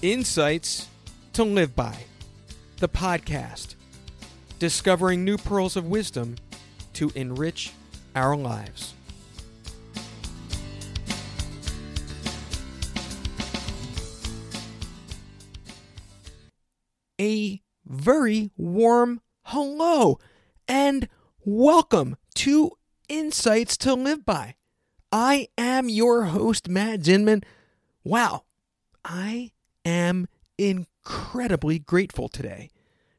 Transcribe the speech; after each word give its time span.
Insights 0.00 0.86
to 1.32 1.42
Live 1.42 1.74
By, 1.74 2.04
the 2.76 2.88
podcast, 2.88 3.74
discovering 4.60 5.24
new 5.24 5.36
pearls 5.36 5.76
of 5.76 5.86
wisdom 5.86 6.36
to 6.92 7.10
enrich 7.16 7.72
our 8.14 8.36
lives. 8.36 8.94
A 17.20 17.60
very 17.84 18.52
warm 18.56 19.20
hello 19.46 20.20
and 20.68 21.08
welcome 21.44 22.16
to 22.36 22.70
Insights 23.08 23.76
to 23.78 23.94
Live 23.94 24.24
By. 24.24 24.54
I 25.10 25.48
am 25.58 25.88
your 25.88 26.26
host, 26.26 26.68
Matt 26.68 27.00
Zinman. 27.00 27.42
Wow, 28.04 28.44
I 29.04 29.50
am 29.84 30.26
incredibly 30.56 31.78
grateful 31.78 32.28
today 32.28 32.70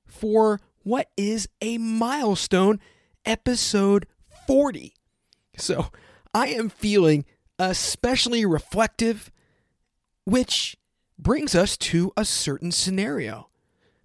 for 0.06 0.60
what 0.84 1.10
is 1.18 1.48
a 1.62 1.78
milestone 1.78 2.80
episode 3.26 4.06
40. 4.48 4.94
So 5.58 5.88
I 6.34 6.48
am 6.48 6.70
feeling 6.70 7.26
especially 7.58 8.46
reflective, 8.46 9.32
which 10.26 10.78
brings 11.18 11.54
us 11.54 11.78
to 11.78 12.12
a 12.16 12.26
certain 12.26 12.72
scenario. 12.72 13.50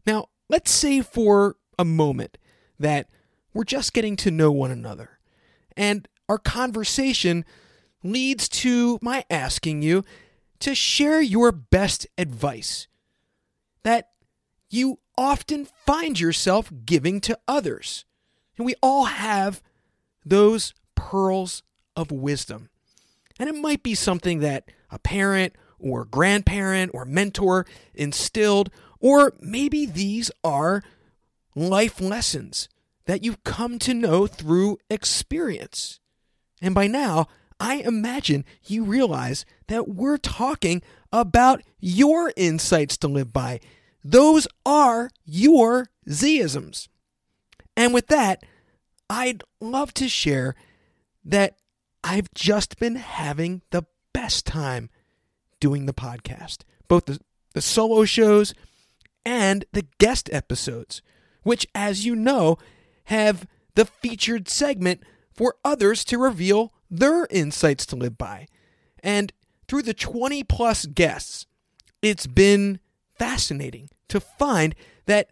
Now, 0.07 0.27
let's 0.49 0.71
say 0.71 1.01
for 1.01 1.57
a 1.79 1.85
moment 1.85 2.39
that 2.79 3.09
we're 3.53 3.65
just 3.65 3.93
getting 3.93 4.17
to 4.17 4.31
know 4.31 4.51
one 4.51 4.71
another, 4.71 5.21
and 5.77 6.09
our 6.29 6.39
conversation 6.39 7.45
leads 8.03 8.49
to 8.49 8.99
my 9.01 9.25
asking 9.31 9.83
you 9.83 10.05
to 10.61 10.75
share 10.75 11.21
your 11.21 11.53
best 11.53 12.07
advice 12.17 12.87
that 13.83 14.11
you 14.71 14.99
often 15.17 15.67
find 15.87 16.19
yourself 16.19 16.73
giving 16.85 17.21
to 17.21 17.39
others. 17.47 18.05
And 18.57 18.67
we 18.67 18.75
all 18.83 19.05
have 19.05 19.63
those 20.25 20.75
pearls 20.95 21.63
of 21.97 22.11
wisdom. 22.11 22.71
And 23.39 23.49
it 23.49 23.55
might 23.55 23.83
be 23.83 23.95
something 23.95 24.41
that 24.41 24.71
a 24.91 24.99
parent 24.99 25.55
or 25.79 26.05
grandparent 26.05 26.93
or 26.95 27.05
mentor 27.05 27.67
instilled, 27.95 28.71
or 29.01 29.35
maybe 29.41 29.87
these 29.87 30.31
are 30.43 30.83
life 31.55 32.01
lessons 32.01 32.69
that 33.07 33.23
you've 33.23 33.45
come 33.45 33.79
to 33.81 33.93
know 33.93 34.27
through 34.27 34.79
experience. 34.89 36.01
And 36.63 36.75
by 36.75 36.87
now, 36.87 37.27
I 37.65 37.77
imagine 37.77 38.45
you 38.67 38.85
realize 38.85 39.47
that 39.69 39.89
we're 39.89 40.19
talking 40.19 40.83
about 41.11 41.63
your 41.81 42.31
insights 42.37 42.99
to 42.99 43.09
live 43.09 43.33
by. 43.33 43.61
Those 44.05 44.47
are 44.67 45.09
your 45.25 45.89
Zisms. 46.07 46.89
And 47.75 47.95
with 47.95 48.09
that, 48.09 48.43
I'd 49.09 49.45
love 49.63 49.95
to 49.95 50.11
share 50.11 50.55
that 51.25 51.57
I've 52.05 52.29
just 52.35 52.79
been 52.79 52.97
having 52.97 53.63
the 53.71 53.85
best 54.13 54.45
time 54.45 54.91
doing 55.59 55.87
the 55.87 55.95
podcast, 55.95 56.65
both 56.87 57.07
the, 57.07 57.19
the 57.55 57.63
solo 57.63 58.05
shows 58.05 58.53
and 59.25 59.65
the 59.73 59.87
guest 59.97 60.29
episodes, 60.31 61.01
which, 61.45 61.67
as 61.75 62.05
you 62.05 62.15
know, 62.15 62.59
have 63.05 63.47
the 63.75 63.87
featured 63.87 64.51
segment 64.51 65.03
for 65.33 65.57
others 65.65 66.05
to 66.05 66.19
reveal 66.19 66.74
their 66.99 67.27
insights 67.31 67.87
to 67.87 67.97
live 67.97 68.17
by. 68.17 68.47
And 69.03 69.33
through 69.69 69.83
the 69.83 69.95
20 69.95 70.45
plus 70.45 70.87
guests, 70.87 71.47
it's 72.03 72.27
been 72.27 72.79
fascinating 73.19 73.89
to 74.09 74.21
find 74.21 74.75
that 75.07 75.31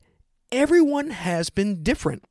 everyone 0.50 1.10
has 1.10 1.50
been 1.50 1.82
different. 1.82 2.24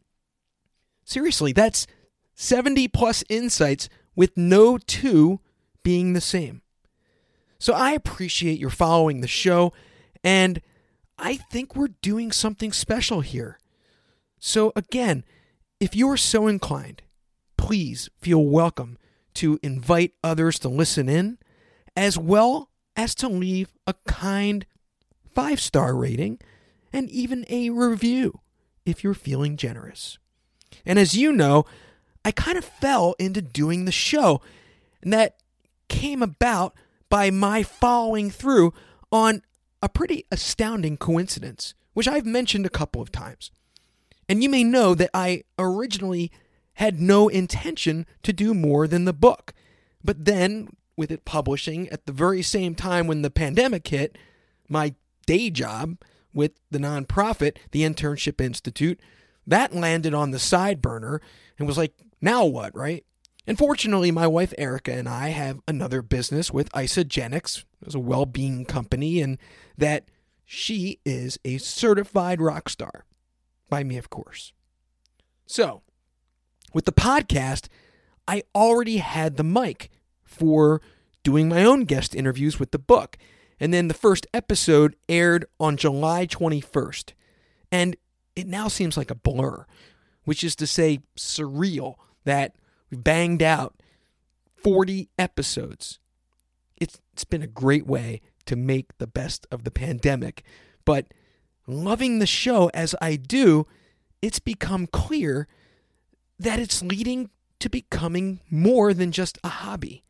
Seriously, 1.04 1.52
that's 1.52 1.88
70 2.36 2.88
plus 2.90 3.24
insights 3.30 3.90
with 4.16 4.36
no 4.38 4.78
two 4.78 5.40
being 5.84 6.14
the 6.14 6.22
same. 6.22 6.62
So 7.60 7.74
I 7.74 7.92
appreciate 7.92 8.60
your 8.60 8.70
following 8.70 9.22
the 9.22 9.28
show, 9.28 9.72
and 10.24 10.62
I 11.18 11.36
think 11.36 11.76
we're 11.76 11.90
doing 12.02 12.32
something 12.32 12.72
special 12.72 13.22
here. 13.22 13.60
So, 14.40 14.72
again, 14.76 15.24
if 15.80 15.96
you 15.96 16.10
are 16.10 16.18
so 16.18 16.48
inclined, 16.48 17.04
please 17.58 18.10
feel 18.20 18.44
welcome 18.44 18.98
to 19.36 19.60
invite 19.64 20.14
others 20.24 20.60
to 20.60 20.70
listen 20.70 21.10
in, 21.10 21.38
as 21.96 22.18
well 22.18 22.70
as 22.96 23.16
to 23.16 23.28
leave 23.28 23.72
a 23.88 23.94
kind 24.08 24.66
five 25.34 25.60
star 25.60 25.96
rating 25.96 26.40
and 26.94 27.10
even 27.10 27.46
a 27.50 27.70
review 27.70 28.40
if 28.86 29.04
you're 29.04 29.14
feeling 29.14 29.58
generous. 29.58 30.18
And 30.86 30.98
as 31.00 31.16
you 31.16 31.32
know, 31.32 31.66
I 32.24 32.32
kind 32.32 32.58
of 32.58 32.66
fell 32.66 33.16
into 33.20 33.42
doing 33.42 33.86
the 33.86 33.92
show, 33.92 34.42
and 35.02 35.12
that 35.14 35.38
came 35.90 36.22
about 36.22 36.76
by 37.10 37.30
my 37.30 37.64
following 37.64 38.30
through 38.30 38.74
on 39.12 39.42
a 39.82 39.90
pretty 39.90 40.26
astounding 40.32 40.98
coincidence, 40.98 41.74
which 41.94 42.08
I've 42.08 42.26
mentioned 42.26 42.66
a 42.66 42.70
couple 42.70 43.02
of 43.02 43.12
times. 43.12 43.52
And 44.30 44.44
you 44.44 44.50
may 44.50 44.64
know 44.64 44.96
that 44.96 45.10
I 45.14 45.44
originally 45.58 46.32
had 46.76 47.00
no 47.00 47.28
intention 47.28 48.06
to 48.24 48.34
do 48.34 48.54
more 48.54 48.88
than 48.88 49.06
the 49.06 49.14
book. 49.14 49.54
But 50.04 50.26
then, 50.26 50.76
with 50.96 51.12
it 51.12 51.26
publishing 51.26 51.90
at 51.90 52.06
the 52.06 52.12
very 52.12 52.42
same 52.42 52.76
time 52.76 53.08
when 53.08 53.22
the 53.22 53.30
pandemic 53.30 53.88
hit, 53.88 54.18
my 54.68 54.96
day 55.26 55.50
job 55.50 55.98
with 56.34 56.54
the 56.70 56.80
nonprofit, 56.80 57.58
the 57.72 57.84
Internship 57.84 58.40
Institute, 58.40 59.00
that 59.46 59.74
landed 59.74 60.14
on 60.14 60.32
the 60.32 60.40
side 60.40 60.82
burner 60.82 61.22
and 61.58 61.68
was 61.68 61.78
like, 61.78 61.94
now 62.22 62.46
what, 62.46 62.76
right? 62.76 63.04
And 63.48 63.58
fortunately, 63.58 64.12
my 64.12 64.28
wife 64.28 64.54
Erica 64.58 64.94
and 64.94 65.10
I 65.10 65.30
have 65.30 65.62
another 65.68 66.02
business 66.02 66.52
with 66.52 66.72
Isagenix, 66.72 67.64
as 67.86 67.96
a 67.96 68.00
well-being 68.00 68.66
company, 68.66 69.20
and 69.22 69.38
that 69.78 70.06
she 70.46 71.00
is 71.06 71.40
a 71.44 71.58
certified 71.58 72.40
rock 72.40 72.70
star. 72.70 73.06
By 73.70 73.84
me, 73.84 73.98
of 73.98 74.10
course. 74.10 74.54
So, 75.48 75.82
with 76.74 76.86
the 76.86 76.92
podcast, 76.92 77.68
I 78.28 78.44
already 78.56 78.98
had 78.98 79.38
the 79.38 79.44
mic 79.44 79.90
for 80.24 80.82
doing 81.24 81.50
my 81.50 81.64
own 81.64 81.86
guest 81.86 82.16
interviews 82.16 82.60
with 82.60 82.72
the 82.72 82.80
book. 82.80 83.18
And 83.60 83.74
then 83.74 83.88
the 83.88 83.94
first 83.94 84.26
episode 84.34 84.96
aired 85.08 85.46
on 85.60 85.78
July 85.78 86.26
21st. 86.26 87.14
And 87.72 87.96
it 88.36 88.48
now 88.48 88.68
seems 88.68 88.98
like 88.98 89.12
a 89.12 89.16
blur, 89.16 89.66
which 90.24 90.44
is 90.44 90.56
to 90.58 90.68
say, 90.68 91.00
surreal 91.16 91.96
that 92.24 92.56
we 92.90 92.98
banged 92.98 93.44
out 93.44 93.76
40 94.56 95.10
episodes. 95.20 96.00
It's, 96.80 97.00
it's 97.14 97.24
been 97.24 97.44
a 97.44 97.48
great 97.48 97.86
way 97.86 98.22
to 98.46 98.56
make 98.56 98.98
the 98.98 99.08
best 99.08 99.46
of 99.52 99.64
the 99.64 99.72
pandemic. 99.72 100.44
But 100.86 101.08
loving 101.68 102.20
the 102.20 102.26
show 102.26 102.72
as 102.74 102.96
I 103.02 103.16
do, 103.16 103.68
it's 104.22 104.40
become 104.40 104.88
clear 104.88 105.48
that 106.42 106.60
it's 106.60 106.82
leading 106.82 107.30
to 107.60 107.70
becoming 107.70 108.40
more 108.50 108.94
than 108.94 109.12
just 109.12 109.38
a 109.44 109.50
hobby. 109.50 110.04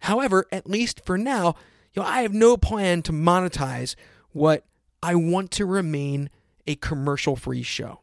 However, 0.00 0.46
at 0.52 0.68
least 0.68 1.00
for 1.04 1.16
now, 1.16 1.54
you 1.94 2.02
know, 2.02 2.08
I 2.08 2.22
have 2.22 2.34
no 2.34 2.56
plan 2.56 3.02
to 3.02 3.12
monetize 3.12 3.94
what 4.32 4.66
I 5.02 5.14
want 5.14 5.50
to 5.52 5.64
remain 5.64 6.28
a 6.66 6.76
commercial 6.76 7.36
free 7.36 7.62
show. 7.62 8.00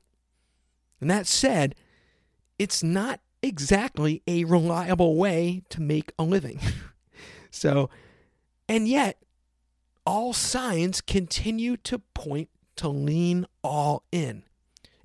And 0.99 1.11
that 1.11 1.27
said, 1.27 1.75
it's 2.57 2.81
not 2.81 3.19
exactly 3.43 4.23
a 4.25 4.45
reliable 4.45 5.15
way 5.15 5.61
to 5.69 5.81
make 5.81 6.11
a 6.17 6.23
living. 6.23 6.59
so, 7.51 7.89
and 8.67 8.87
yet, 8.87 9.21
all 10.05 10.33
signs 10.33 11.01
continue 11.01 11.77
to 11.77 11.99
point 11.99 12.49
to 12.77 12.87
lean 12.89 13.45
all 13.63 14.03
in. 14.11 14.43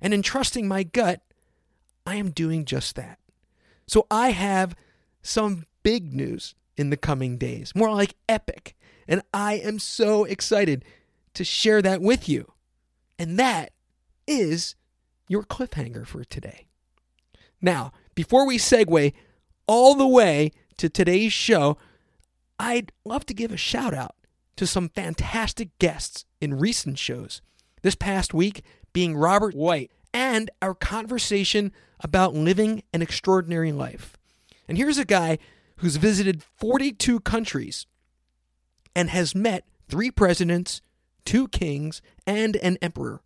And 0.01 0.13
in 0.13 0.23
trusting 0.23 0.67
my 0.67 0.81
gut, 0.83 1.21
I 2.09 2.15
am 2.15 2.31
doing 2.31 2.65
just 2.65 2.95
that. 2.95 3.19
So 3.85 4.07
I 4.09 4.31
have 4.31 4.75
some 5.21 5.67
big 5.83 6.11
news 6.11 6.55
in 6.75 6.89
the 6.89 6.97
coming 6.97 7.37
days, 7.37 7.75
more 7.75 7.93
like 7.93 8.15
epic. 8.27 8.75
And 9.07 9.21
I 9.31 9.59
am 9.59 9.77
so 9.77 10.23
excited 10.23 10.83
to 11.35 11.43
share 11.43 11.83
that 11.83 12.01
with 12.01 12.27
you. 12.27 12.51
And 13.19 13.37
that 13.37 13.73
is 14.25 14.73
your 15.27 15.43
cliffhanger 15.43 16.07
for 16.07 16.23
today. 16.23 16.65
Now, 17.61 17.91
before 18.15 18.47
we 18.47 18.57
segue 18.57 19.13
all 19.67 19.93
the 19.93 20.07
way 20.07 20.51
to 20.77 20.89
today's 20.89 21.31
show, 21.31 21.77
I'd 22.57 22.91
love 23.05 23.27
to 23.27 23.35
give 23.35 23.51
a 23.51 23.57
shout 23.57 23.93
out 23.93 24.15
to 24.55 24.65
some 24.65 24.89
fantastic 24.89 25.77
guests 25.77 26.25
in 26.41 26.57
recent 26.57 26.97
shows. 26.97 27.43
This 27.83 27.93
past 27.93 28.33
week 28.33 28.63
being 28.93 29.15
Robert 29.15 29.53
White 29.53 29.91
and 30.11 30.49
our 30.59 30.73
conversation 30.73 31.71
about 31.99 32.33
living 32.33 32.83
an 32.93 33.01
extraordinary 33.01 33.71
life. 33.71 34.17
And 34.67 34.77
here's 34.77 34.97
a 34.97 35.05
guy 35.05 35.37
who's 35.77 35.95
visited 35.95 36.43
42 36.43 37.19
countries 37.21 37.85
and 38.95 39.09
has 39.09 39.35
met 39.35 39.65
three 39.87 40.11
presidents, 40.11 40.81
two 41.25 41.47
kings, 41.47 42.01
and 42.27 42.55
an 42.57 42.77
emperor. 42.81 43.21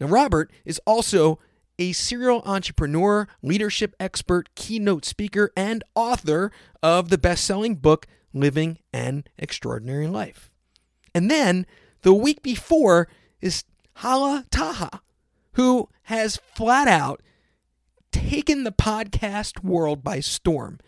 Now, 0.00 0.06
Robert 0.06 0.50
is 0.64 0.80
also 0.86 1.38
a 1.78 1.92
serial 1.92 2.42
entrepreneur, 2.44 3.28
leadership 3.42 3.94
expert, 4.00 4.54
keynote 4.54 5.04
speaker, 5.04 5.50
and 5.56 5.84
author 5.94 6.50
of 6.82 7.08
the 7.08 7.18
best 7.18 7.44
selling 7.44 7.76
book, 7.76 8.06
Living 8.32 8.78
an 8.92 9.24
Extraordinary 9.38 10.06
Life. 10.06 10.50
And 11.14 11.30
then 11.30 11.66
the 12.02 12.12
week 12.12 12.42
before 12.42 13.08
is 13.40 13.64
Hala 13.94 14.44
Taha, 14.50 15.00
who 15.52 15.88
has 16.04 16.36
flat 16.36 16.88
out 16.88 17.22
taken 18.12 18.64
the 18.64 18.72
podcast 18.72 19.62
world 19.62 20.02
by 20.02 20.20
storm. 20.20 20.78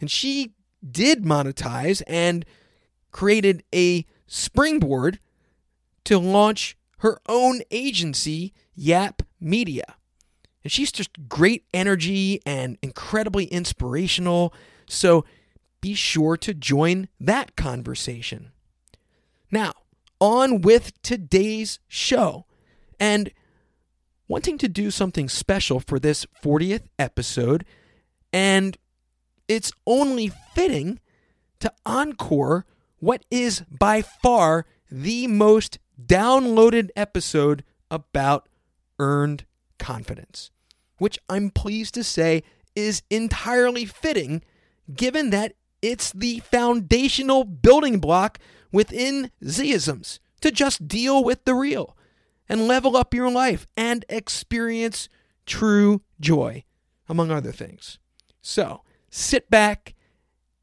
And 0.00 0.10
she 0.10 0.52
did 0.88 1.24
monetize 1.24 2.02
and 2.06 2.44
created 3.10 3.62
a 3.74 4.06
springboard 4.26 5.18
to 6.04 6.18
launch 6.18 6.76
her 6.98 7.18
own 7.28 7.60
agency, 7.70 8.52
Yap 8.74 9.22
Media. 9.40 9.96
And 10.62 10.72
she's 10.72 10.92
just 10.92 11.28
great 11.28 11.64
energy 11.72 12.40
and 12.46 12.78
incredibly 12.82 13.44
inspirational. 13.46 14.52
So 14.86 15.24
be 15.80 15.94
sure 15.94 16.36
to 16.38 16.54
join 16.54 17.08
that 17.20 17.56
conversation. 17.56 18.52
Now, 19.50 19.74
on 20.20 20.62
with 20.62 21.00
today's 21.02 21.78
show. 21.88 22.46
And 22.98 23.30
wanting 24.28 24.58
to 24.58 24.68
do 24.68 24.90
something 24.90 25.28
special 25.28 25.80
for 25.80 25.98
this 25.98 26.26
40th 26.42 26.86
episode, 26.98 27.64
and 28.32 28.76
it's 29.48 29.72
only 29.86 30.32
fitting 30.54 31.00
to 31.60 31.72
encore 31.84 32.66
what 32.98 33.24
is 33.30 33.60
by 33.70 34.02
far 34.02 34.66
the 34.90 35.26
most 35.26 35.78
downloaded 36.02 36.90
episode 36.96 37.64
about 37.90 38.48
earned 38.98 39.44
confidence, 39.78 40.50
which 40.98 41.18
I'm 41.28 41.50
pleased 41.50 41.94
to 41.94 42.04
say 42.04 42.42
is 42.74 43.02
entirely 43.10 43.84
fitting 43.84 44.42
given 44.94 45.30
that 45.30 45.54
it's 45.82 46.12
the 46.12 46.40
foundational 46.40 47.44
building 47.44 47.98
block 47.98 48.38
within 48.72 49.30
Zisms 49.42 50.18
to 50.40 50.50
just 50.50 50.88
deal 50.88 51.22
with 51.22 51.44
the 51.44 51.54
real 51.54 51.96
and 52.48 52.68
level 52.68 52.96
up 52.96 53.14
your 53.14 53.30
life 53.30 53.66
and 53.76 54.04
experience 54.08 55.08
true 55.46 56.02
joy, 56.20 56.64
among 57.08 57.30
other 57.30 57.52
things. 57.52 57.98
So 58.42 58.82
sit 59.10 59.50
back 59.50 59.94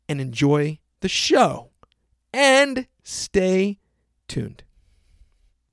and 0.08 0.22
enjoy 0.22 0.80
the 1.00 1.10
show 1.10 1.70
and 2.34 2.88
stay 3.04 3.80
tuned. 4.28 4.64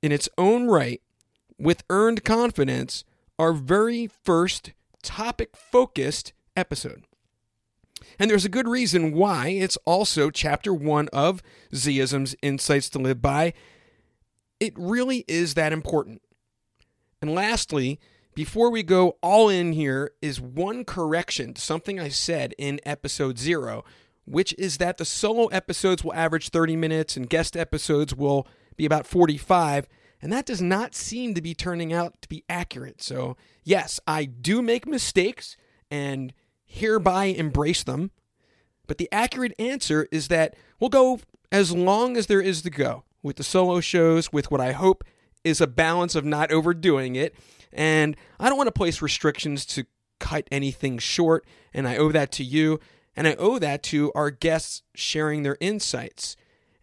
In 0.01 0.11
its 0.11 0.29
own 0.37 0.67
right, 0.67 1.01
with 1.57 1.83
earned 1.89 2.23
confidence, 2.23 3.03
our 3.37 3.53
very 3.53 4.07
first 4.07 4.71
topic 5.03 5.55
focused 5.55 6.33
episode. 6.55 7.03
And 8.17 8.29
there's 8.29 8.45
a 8.45 8.49
good 8.49 8.67
reason 8.67 9.13
why 9.13 9.49
it's 9.49 9.77
also 9.85 10.29
chapter 10.29 10.73
one 10.73 11.09
of 11.09 11.41
Zism's 11.73 12.35
Insights 12.41 12.89
to 12.91 12.99
Live 12.99 13.21
By. 13.21 13.53
It 14.59 14.73
really 14.77 15.25
is 15.27 15.53
that 15.53 15.73
important. 15.73 16.21
And 17.21 17.33
lastly, 17.33 17.99
before 18.35 18.69
we 18.69 18.83
go 18.83 19.17
all 19.21 19.49
in 19.49 19.73
here, 19.73 20.11
is 20.21 20.39
one 20.39 20.85
correction 20.85 21.53
to 21.53 21.61
something 21.61 21.99
I 21.99 22.09
said 22.09 22.53
in 22.57 22.79
episode 22.85 23.37
zero, 23.37 23.83
which 24.25 24.53
is 24.57 24.77
that 24.77 24.97
the 24.97 25.05
solo 25.05 25.47
episodes 25.47 26.03
will 26.03 26.13
average 26.13 26.49
30 26.49 26.75
minutes 26.75 27.17
and 27.17 27.29
guest 27.29 27.57
episodes 27.57 28.15
will 28.15 28.47
be 28.75 28.85
about 28.85 29.07
45. 29.07 29.87
And 30.21 30.31
that 30.31 30.45
does 30.45 30.61
not 30.61 30.95
seem 30.95 31.33
to 31.33 31.41
be 31.41 31.53
turning 31.53 31.93
out 31.93 32.21
to 32.21 32.29
be 32.29 32.43
accurate. 32.49 33.01
So, 33.01 33.37
yes, 33.63 33.99
I 34.05 34.25
do 34.25 34.61
make 34.61 34.85
mistakes, 34.85 35.55
and 35.89 36.33
hereby 36.65 37.25
embrace 37.25 37.83
them. 37.83 38.11
But 38.87 38.97
the 38.97 39.09
accurate 39.11 39.53
answer 39.59 40.07
is 40.11 40.27
that 40.27 40.55
we'll 40.79 40.89
go 40.89 41.19
as 41.51 41.71
long 41.71 42.15
as 42.17 42.27
there 42.27 42.41
is 42.41 42.61
to 42.61 42.69
go 42.69 43.03
with 43.21 43.37
the 43.37 43.43
solo 43.43 43.79
shows, 43.79 44.31
with 44.31 44.51
what 44.51 44.61
I 44.61 44.71
hope 44.71 45.03
is 45.43 45.61
a 45.61 45.67
balance 45.67 46.15
of 46.15 46.25
not 46.25 46.51
overdoing 46.51 47.15
it. 47.15 47.35
And 47.71 48.15
I 48.39 48.49
don't 48.49 48.57
want 48.57 48.67
to 48.67 48.71
place 48.71 49.01
restrictions 49.01 49.65
to 49.67 49.85
cut 50.19 50.47
anything 50.51 50.97
short, 50.97 51.45
and 51.73 51.87
I 51.87 51.97
owe 51.97 52.11
that 52.11 52.31
to 52.33 52.43
you, 52.43 52.79
and 53.15 53.27
I 53.27 53.35
owe 53.35 53.59
that 53.59 53.83
to 53.83 54.11
our 54.15 54.31
guests 54.31 54.83
sharing 54.95 55.43
their 55.43 55.57
insights. 55.59 56.35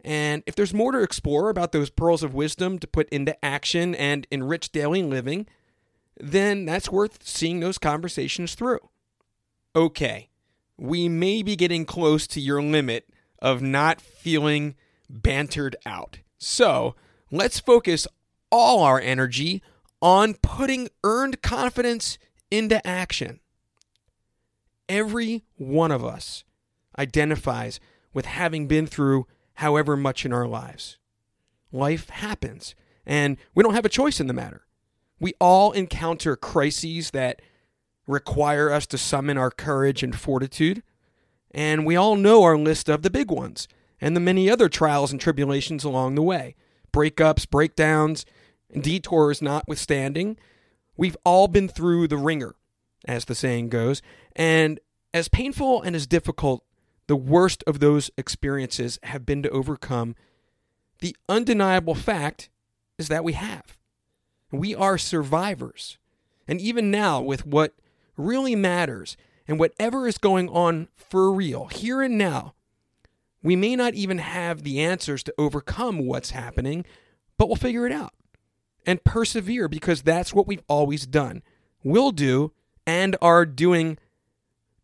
And 0.03 0.43
if 0.47 0.55
there's 0.55 0.73
more 0.73 0.93
to 0.93 1.03
explore 1.03 1.51
about 1.51 1.73
those 1.73 1.91
pearls 1.91 2.23
of 2.23 2.35
wisdom 2.35 2.79
to 2.79 2.87
put 2.87 3.09
into 3.09 3.45
action 3.45 3.95
and 3.95 4.27
enrich 4.31 4.71
daily 4.71 5.03
living, 5.03 5.47
then 6.19 6.65
that's 6.65 6.91
worth 6.91 7.27
seeing 7.27 7.61
those 7.61 7.79
conversations 7.79 8.55
through 8.55 8.81
okay, 9.77 10.31
we 10.79 11.07
may 11.09 11.43
be 11.43 11.55
getting 11.55 11.85
close 11.85 12.27
to 12.27 12.41
your 12.41 12.63
limit 12.63 13.09
of 13.41 13.61
not 13.61 14.01
feeling 14.01 14.75
bantered 15.09 15.77
out. 15.85 16.19
So 16.39 16.95
let's 17.31 17.61
focus 17.61 18.07
all 18.51 18.83
our 18.83 19.01
energy 19.01 19.63
on 20.01 20.35
putting 20.35 20.89
earned 21.03 21.43
confidence 21.43 22.19
into 22.51 22.85
action. 22.87 23.41
Every 24.89 25.45
one 25.57 25.91
of 25.91 26.05
us 26.05 26.45
identifies 26.99 27.81
with 28.13 28.27
having 28.27 28.67
been 28.67 28.87
through 28.87 29.27
however 29.55 29.97
much 29.97 30.25
in 30.25 30.33
our 30.33 30.47
lives. 30.47 30.99
Life 31.73 32.09
happens, 32.11 32.75
and 33.05 33.37
we 33.55 33.63
don't 33.63 33.75
have 33.75 33.85
a 33.85 33.91
choice 33.91 34.21
in 34.21 34.27
the 34.27 34.33
matter. 34.33 34.67
We 35.19 35.33
all 35.41 35.73
encounter 35.73 36.37
crises 36.37 37.11
that 37.11 37.41
require 38.07 38.71
us 38.71 38.87
to 38.87 38.99
summon 38.99 39.37
our 39.37 39.51
courage 39.51 40.03
and 40.03 40.15
fortitude. 40.15 40.83
And 41.51 41.85
we 41.87 41.97
all 41.97 42.17
know 42.17 42.43
our 42.45 42.57
list 42.57 42.89
of 42.89 43.03
the 43.03 43.11
big 43.11 43.31
ones 43.31 43.67
and 44.01 44.17
the 44.17 44.21
many 44.21 44.51
other 44.51 44.69
trials 44.69 45.13
and 45.13 45.21
tribulations 45.21 45.85
along 45.85 46.15
the 46.15 46.23
way 46.23 46.55
breakups, 46.93 47.49
breakdowns, 47.49 48.25
and 48.73 48.83
detours 48.83 49.43
notwithstanding. 49.43 50.39
We've 50.97 51.17
all 51.25 51.47
been 51.47 51.69
through 51.69 52.09
the 52.09 52.17
ringer, 52.17 52.55
as 53.07 53.27
the 53.27 53.35
saying 53.35 53.69
goes. 53.69 54.01
And 54.35 54.81
as 55.13 55.29
painful 55.29 55.83
and 55.83 55.95
as 55.95 56.07
difficult 56.07 56.65
the 57.07 57.17
worst 57.17 57.63
of 57.67 57.81
those 57.81 58.11
experiences 58.17 58.99
have 59.03 59.27
been 59.27 59.43
to 59.43 59.51
overcome, 59.51 60.17
the 61.01 61.15
undeniable 61.29 61.95
fact 61.95 62.49
is 62.99 63.09
that 63.09 63.25
we 63.25 63.35
have. 63.35 63.77
We 64.51 64.75
are 64.75 64.99
survivors. 64.99 65.99
And 66.49 66.61
even 66.61 66.91
now, 66.91 67.21
with 67.21 67.47
what 67.47 67.75
really 68.17 68.57
matters 68.57 69.17
and 69.47 69.59
whatever 69.59 70.09
is 70.09 70.19
going 70.19 70.49
on 70.49 70.89
for 70.97 71.31
real, 71.31 71.67
here 71.67 72.03
and 72.03 72.17
now, 72.17 72.55
we 73.47 73.55
may 73.55 73.77
not 73.77 73.95
even 73.95 74.19
have 74.19 74.65
the 74.65 74.81
answers 74.81 75.23
to 75.23 75.35
overcome 75.39 76.05
what's 76.05 76.31
happening, 76.33 76.85
but 77.39 77.47
we'll 77.47 77.55
figure 77.55 77.87
it 77.87 77.93
out 77.93 78.13
and 78.85 79.05
persevere 79.05 79.69
because 79.69 80.03
that's 80.03 80.35
what 80.35 80.49
we've 80.49 80.65
always 80.67 81.07
done, 81.07 81.45
will 81.85 82.11
do, 82.11 82.53
and 82.89 83.15
are 83.23 83.47
doing 83.47 83.99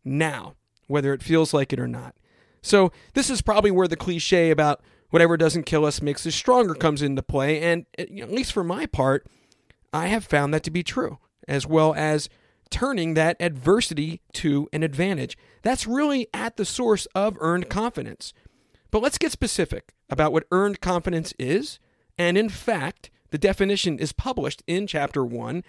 now, 0.05 0.55
whether 0.87 1.13
it 1.13 1.21
feels 1.21 1.53
like 1.53 1.73
it 1.73 1.79
or 1.79 1.89
not. 1.89 2.15
So, 2.61 2.93
this 3.13 3.29
is 3.29 3.41
probably 3.41 3.69
where 3.69 3.89
the 3.89 3.97
cliche 3.97 4.49
about 4.49 4.81
whatever 5.09 5.35
doesn't 5.35 5.65
kill 5.65 5.83
us 5.83 6.01
makes 6.01 6.25
us 6.25 6.33
stronger 6.33 6.73
comes 6.73 7.01
into 7.01 7.21
play. 7.21 7.61
And 7.61 7.85
uh, 7.99 8.03
at 8.03 8.31
least 8.31 8.53
for 8.53 8.63
my 8.63 8.85
part, 8.85 9.27
I 9.91 10.07
have 10.07 10.23
found 10.23 10.53
that 10.53 10.63
to 10.63 10.71
be 10.71 10.83
true, 10.83 11.19
as 11.49 11.67
well 11.67 11.93
as 11.95 12.29
turning 12.69 13.13
that 13.13 13.35
adversity 13.41 14.21
to 14.33 14.69
an 14.71 14.83
advantage. 14.83 15.37
That's 15.63 15.85
really 15.85 16.27
at 16.33 16.55
the 16.55 16.65
source 16.65 17.07
of 17.13 17.35
earned 17.41 17.69
confidence. 17.69 18.33
But 18.93 19.01
let's 19.01 19.17
get 19.17 19.31
specific 19.31 19.95
about 20.07 20.33
what 20.33 20.45
earned 20.51 20.79
confidence 20.79 21.33
is. 21.39 21.79
And 22.15 22.37
in 22.37 22.47
fact, 22.47 23.09
the 23.31 23.39
definition 23.39 23.97
is 23.97 24.13
published 24.13 24.61
in 24.67 24.85
chapter 24.85 25.25
one. 25.25 25.63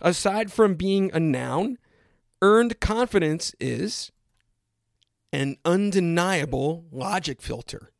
Aside 0.00 0.50
from 0.50 0.76
being 0.76 1.10
a 1.12 1.20
noun, 1.20 1.76
earned 2.40 2.80
confidence 2.80 3.54
is 3.60 4.10
an 5.30 5.58
undeniable 5.62 6.86
logic 6.90 7.42
filter 7.42 7.92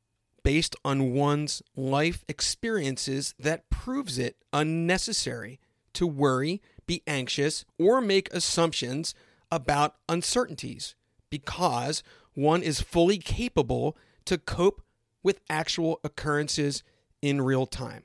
based 0.42 0.74
on 0.82 1.12
one's 1.12 1.60
life 1.76 2.24
experiences 2.26 3.34
that 3.38 3.68
proves 3.68 4.18
it 4.18 4.36
unnecessary 4.50 5.60
to 5.92 6.06
worry, 6.06 6.62
be 6.86 7.02
anxious, 7.06 7.66
or 7.78 8.00
make 8.00 8.32
assumptions 8.32 9.14
about 9.52 9.96
uncertainties 10.08 10.94
because 11.28 12.02
one 12.32 12.62
is 12.62 12.80
fully 12.80 13.18
capable 13.18 13.94
to 14.24 14.38
cope 14.38 14.82
with 15.22 15.40
actual 15.48 16.00
occurrences 16.04 16.82
in 17.22 17.42
real 17.42 17.66
time. 17.66 18.04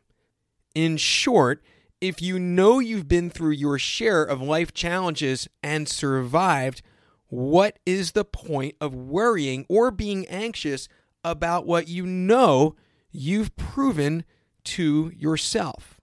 In 0.74 0.98
short, 0.98 1.63
if 2.01 2.22
you 2.22 2.38
know 2.38 2.79
you've 2.79 3.07
been 3.07 3.29
through 3.29 3.51
your 3.51 3.79
share 3.79 4.24
of 4.24 4.41
life 4.41 4.74
challenges 4.74 5.48
and 5.63 5.88
survived, 5.88 6.81
what 7.27 7.79
is 7.86 8.12
the 8.12 8.25
point 8.25 8.75
of 8.81 8.93
worrying 8.93 9.65
or 9.69 9.91
being 9.91 10.27
anxious 10.27 10.88
about 11.24 11.65
what 11.65 11.88
you 11.88 12.05
know 12.05 12.75
you've 13.12 13.55
proven 13.55 14.24
to 14.63 15.12
yourself. 15.17 16.00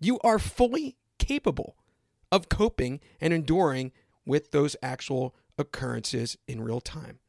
You 0.00 0.18
are 0.22 0.38
fully 0.38 0.96
capable 1.18 1.76
of 2.30 2.48
coping 2.48 3.00
and 3.20 3.32
enduring 3.32 3.92
with 4.26 4.50
those 4.50 4.76
actual 4.82 5.34
occurrences 5.56 6.36
in 6.46 6.60
real 6.60 6.80
time. 6.80 7.20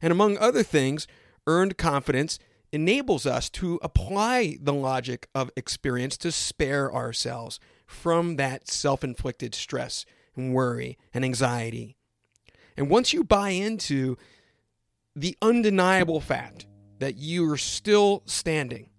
And 0.00 0.12
among 0.12 0.38
other 0.38 0.62
things, 0.62 1.06
earned 1.46 1.78
confidence 1.78 2.38
enables 2.72 3.26
us 3.26 3.48
to 3.48 3.78
apply 3.82 4.58
the 4.60 4.72
logic 4.72 5.28
of 5.34 5.50
experience 5.56 6.16
to 6.18 6.32
spare 6.32 6.92
ourselves 6.92 7.60
from 7.86 8.36
that 8.36 8.68
self 8.68 9.04
inflicted 9.04 9.54
stress 9.54 10.04
and 10.34 10.52
worry 10.52 10.98
and 11.14 11.24
anxiety. 11.24 11.96
And 12.76 12.90
once 12.90 13.12
you 13.12 13.24
buy 13.24 13.50
into 13.50 14.16
the 15.14 15.36
undeniable 15.40 16.20
fact 16.20 16.66
that 16.98 17.16
you 17.16 17.50
are 17.50 17.56
still 17.56 18.22
standing, 18.26 18.90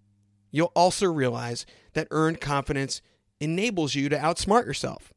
you'll 0.52 0.72
also 0.76 1.06
realize 1.06 1.66
that 1.94 2.08
earned 2.10 2.42
confidence 2.42 3.02
enables 3.40 3.94
you 3.94 4.10
to 4.10 4.18
outsmart 4.18 4.66
yourself. 4.66 5.14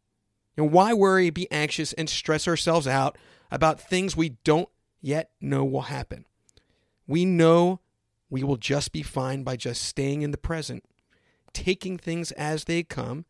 And 0.56 0.72
why 0.72 0.92
worry, 0.92 1.30
be 1.30 1.50
anxious, 1.50 1.92
and 1.94 2.08
stress 2.10 2.46
ourselves 2.46 2.86
out 2.86 3.16
about 3.50 3.80
things 3.80 4.16
we 4.16 4.30
don't 4.44 4.68
yet 5.00 5.30
know 5.40 5.64
will 5.64 5.82
happen? 5.82 6.26
We 7.10 7.24
know 7.24 7.80
we 8.30 8.44
will 8.44 8.56
just 8.56 8.92
be 8.92 9.02
fine 9.02 9.42
by 9.42 9.56
just 9.56 9.82
staying 9.82 10.22
in 10.22 10.30
the 10.30 10.38
present, 10.38 10.84
taking 11.52 11.98
things 11.98 12.30
as 12.30 12.66
they 12.66 12.84
come, 12.84 13.24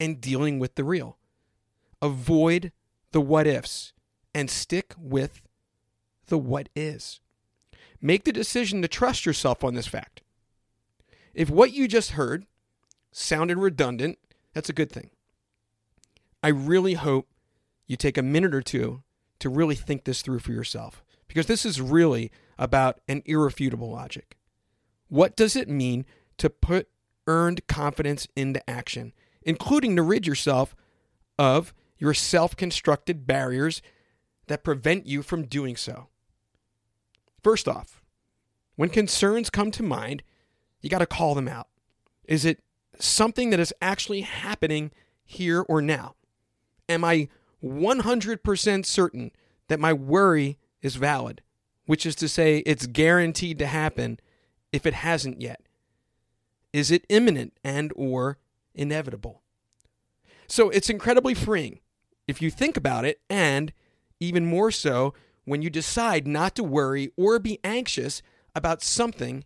and 0.00 0.20
dealing 0.20 0.58
with 0.58 0.74
the 0.74 0.82
real. 0.82 1.16
Avoid 2.02 2.72
the 3.12 3.20
what 3.20 3.46
ifs 3.46 3.92
and 4.34 4.50
stick 4.50 4.94
with 4.98 5.42
the 6.26 6.38
what 6.38 6.70
is. 6.74 7.20
Make 8.00 8.24
the 8.24 8.32
decision 8.32 8.82
to 8.82 8.88
trust 8.88 9.24
yourself 9.24 9.62
on 9.62 9.74
this 9.74 9.86
fact. 9.86 10.22
If 11.32 11.48
what 11.48 11.72
you 11.72 11.86
just 11.86 12.12
heard 12.12 12.46
sounded 13.12 13.58
redundant, 13.58 14.18
that's 14.54 14.68
a 14.70 14.72
good 14.72 14.90
thing. 14.90 15.10
I 16.42 16.48
really 16.48 16.94
hope 16.94 17.28
you 17.86 17.96
take 17.96 18.18
a 18.18 18.22
minute 18.22 18.56
or 18.56 18.62
two 18.62 19.04
to 19.38 19.48
really 19.48 19.76
think 19.76 20.02
this 20.02 20.20
through 20.20 20.40
for 20.40 20.50
yourself 20.50 21.04
because 21.28 21.46
this 21.46 21.64
is 21.64 21.80
really 21.80 22.32
about 22.60 23.00
an 23.08 23.22
irrefutable 23.24 23.90
logic. 23.90 24.36
What 25.08 25.34
does 25.34 25.56
it 25.56 25.68
mean 25.68 26.04
to 26.36 26.50
put 26.50 26.88
earned 27.26 27.66
confidence 27.66 28.28
into 28.36 28.68
action, 28.70 29.12
including 29.42 29.96
to 29.96 30.02
rid 30.02 30.26
yourself 30.26 30.76
of 31.38 31.74
your 31.98 32.14
self 32.14 32.54
constructed 32.54 33.26
barriers 33.26 33.82
that 34.46 34.62
prevent 34.62 35.06
you 35.06 35.22
from 35.22 35.46
doing 35.46 35.74
so? 35.74 36.08
First 37.42 37.66
off, 37.66 38.02
when 38.76 38.90
concerns 38.90 39.50
come 39.50 39.70
to 39.72 39.82
mind, 39.82 40.22
you 40.80 40.90
got 40.90 40.98
to 40.98 41.06
call 41.06 41.34
them 41.34 41.48
out. 41.48 41.68
Is 42.24 42.44
it 42.44 42.62
something 42.98 43.50
that 43.50 43.60
is 43.60 43.74
actually 43.80 44.20
happening 44.20 44.90
here 45.24 45.62
or 45.62 45.80
now? 45.80 46.14
Am 46.88 47.04
I 47.04 47.28
100% 47.64 48.86
certain 48.86 49.30
that 49.68 49.80
my 49.80 49.92
worry 49.92 50.58
is 50.82 50.96
valid, 50.96 51.42
which 51.90 52.06
is 52.06 52.14
to 52.14 52.28
say, 52.28 52.58
it's 52.58 52.86
guaranteed 52.86 53.58
to 53.58 53.66
happen 53.66 54.20
if 54.70 54.86
it 54.86 54.94
hasn't 54.94 55.40
yet? 55.40 55.60
Is 56.72 56.92
it 56.92 57.04
imminent 57.08 57.52
and 57.64 57.92
or 57.96 58.38
inevitable? 58.76 59.42
So 60.46 60.70
it's 60.70 60.88
incredibly 60.88 61.34
freeing 61.34 61.80
if 62.28 62.40
you 62.40 62.48
think 62.48 62.76
about 62.76 63.04
it 63.04 63.20
and 63.28 63.72
even 64.20 64.46
more 64.46 64.70
so 64.70 65.14
when 65.44 65.62
you 65.62 65.68
decide 65.68 66.28
not 66.28 66.54
to 66.54 66.62
worry 66.62 67.10
or 67.16 67.40
be 67.40 67.58
anxious 67.64 68.22
about 68.54 68.84
something 68.84 69.42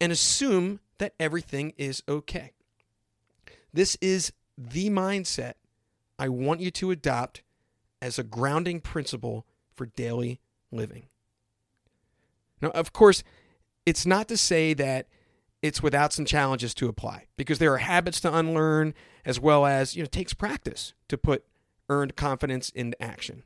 and 0.00 0.10
assume 0.10 0.80
that 0.98 1.14
everything 1.20 1.72
is 1.78 2.02
okay. 2.08 2.50
This 3.72 3.96
is 4.00 4.32
the 4.58 4.90
mindset 4.90 5.52
I 6.18 6.30
want 6.30 6.58
you 6.58 6.72
to 6.72 6.90
adopt 6.90 7.44
as 8.02 8.18
a 8.18 8.24
grounding 8.24 8.80
principle 8.80 9.46
for 9.72 9.86
daily 9.86 10.40
living. 10.72 11.04
Now, 12.64 12.70
of 12.70 12.94
course, 12.94 13.22
it's 13.84 14.06
not 14.06 14.26
to 14.28 14.38
say 14.38 14.72
that 14.72 15.06
it's 15.60 15.82
without 15.82 16.14
some 16.14 16.24
challenges 16.24 16.72
to 16.74 16.88
apply 16.88 17.26
because 17.36 17.58
there 17.58 17.72
are 17.74 17.78
habits 17.78 18.20
to 18.20 18.34
unlearn 18.34 18.94
as 19.24 19.38
well 19.38 19.66
as, 19.66 19.94
you 19.94 20.02
know, 20.02 20.06
it 20.06 20.12
takes 20.12 20.32
practice 20.32 20.94
to 21.08 21.18
put 21.18 21.44
earned 21.90 22.16
confidence 22.16 22.70
into 22.70 23.00
action. 23.02 23.42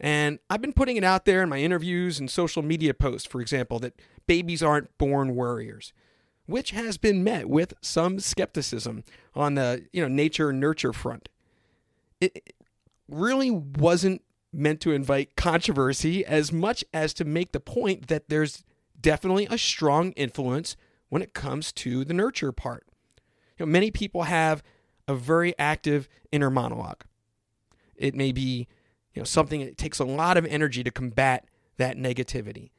And 0.00 0.40
I've 0.50 0.60
been 0.60 0.72
putting 0.72 0.96
it 0.96 1.04
out 1.04 1.24
there 1.24 1.44
in 1.44 1.48
my 1.48 1.58
interviews 1.58 2.18
and 2.18 2.28
social 2.28 2.62
media 2.62 2.92
posts, 2.92 3.28
for 3.28 3.40
example, 3.40 3.78
that 3.78 4.00
babies 4.26 4.62
aren't 4.62 4.96
born 4.98 5.36
worriers, 5.36 5.92
which 6.46 6.72
has 6.72 6.98
been 6.98 7.22
met 7.22 7.48
with 7.48 7.72
some 7.80 8.18
skepticism 8.18 9.04
on 9.34 9.54
the, 9.54 9.86
you 9.92 10.02
know, 10.02 10.08
nature 10.08 10.52
nurture 10.52 10.92
front. 10.92 11.28
It 12.20 12.52
really 13.08 13.52
wasn't 13.52 14.22
meant 14.54 14.80
to 14.80 14.92
invite 14.92 15.36
controversy 15.36 16.24
as 16.24 16.52
much 16.52 16.84
as 16.92 17.12
to 17.14 17.24
make 17.24 17.52
the 17.52 17.60
point 17.60 18.08
that 18.08 18.28
there's 18.28 18.64
definitely 19.00 19.46
a 19.50 19.58
strong 19.58 20.12
influence 20.12 20.76
when 21.08 21.22
it 21.22 21.34
comes 21.34 21.72
to 21.72 22.04
the 22.04 22.14
nurture 22.14 22.52
part. 22.52 22.86
You 23.58 23.66
know, 23.66 23.72
many 23.72 23.90
people 23.90 24.24
have 24.24 24.62
a 25.06 25.14
very 25.14 25.54
active 25.58 26.08
inner 26.32 26.50
monologue. 26.50 27.04
It 27.96 28.14
may 28.14 28.32
be 28.32 28.66
you 29.12 29.20
know 29.20 29.24
something 29.24 29.60
that 29.60 29.78
takes 29.78 29.98
a 29.98 30.04
lot 30.04 30.36
of 30.36 30.46
energy 30.46 30.82
to 30.82 30.90
combat 30.90 31.46
that 31.76 31.96
negativity. 31.96 32.70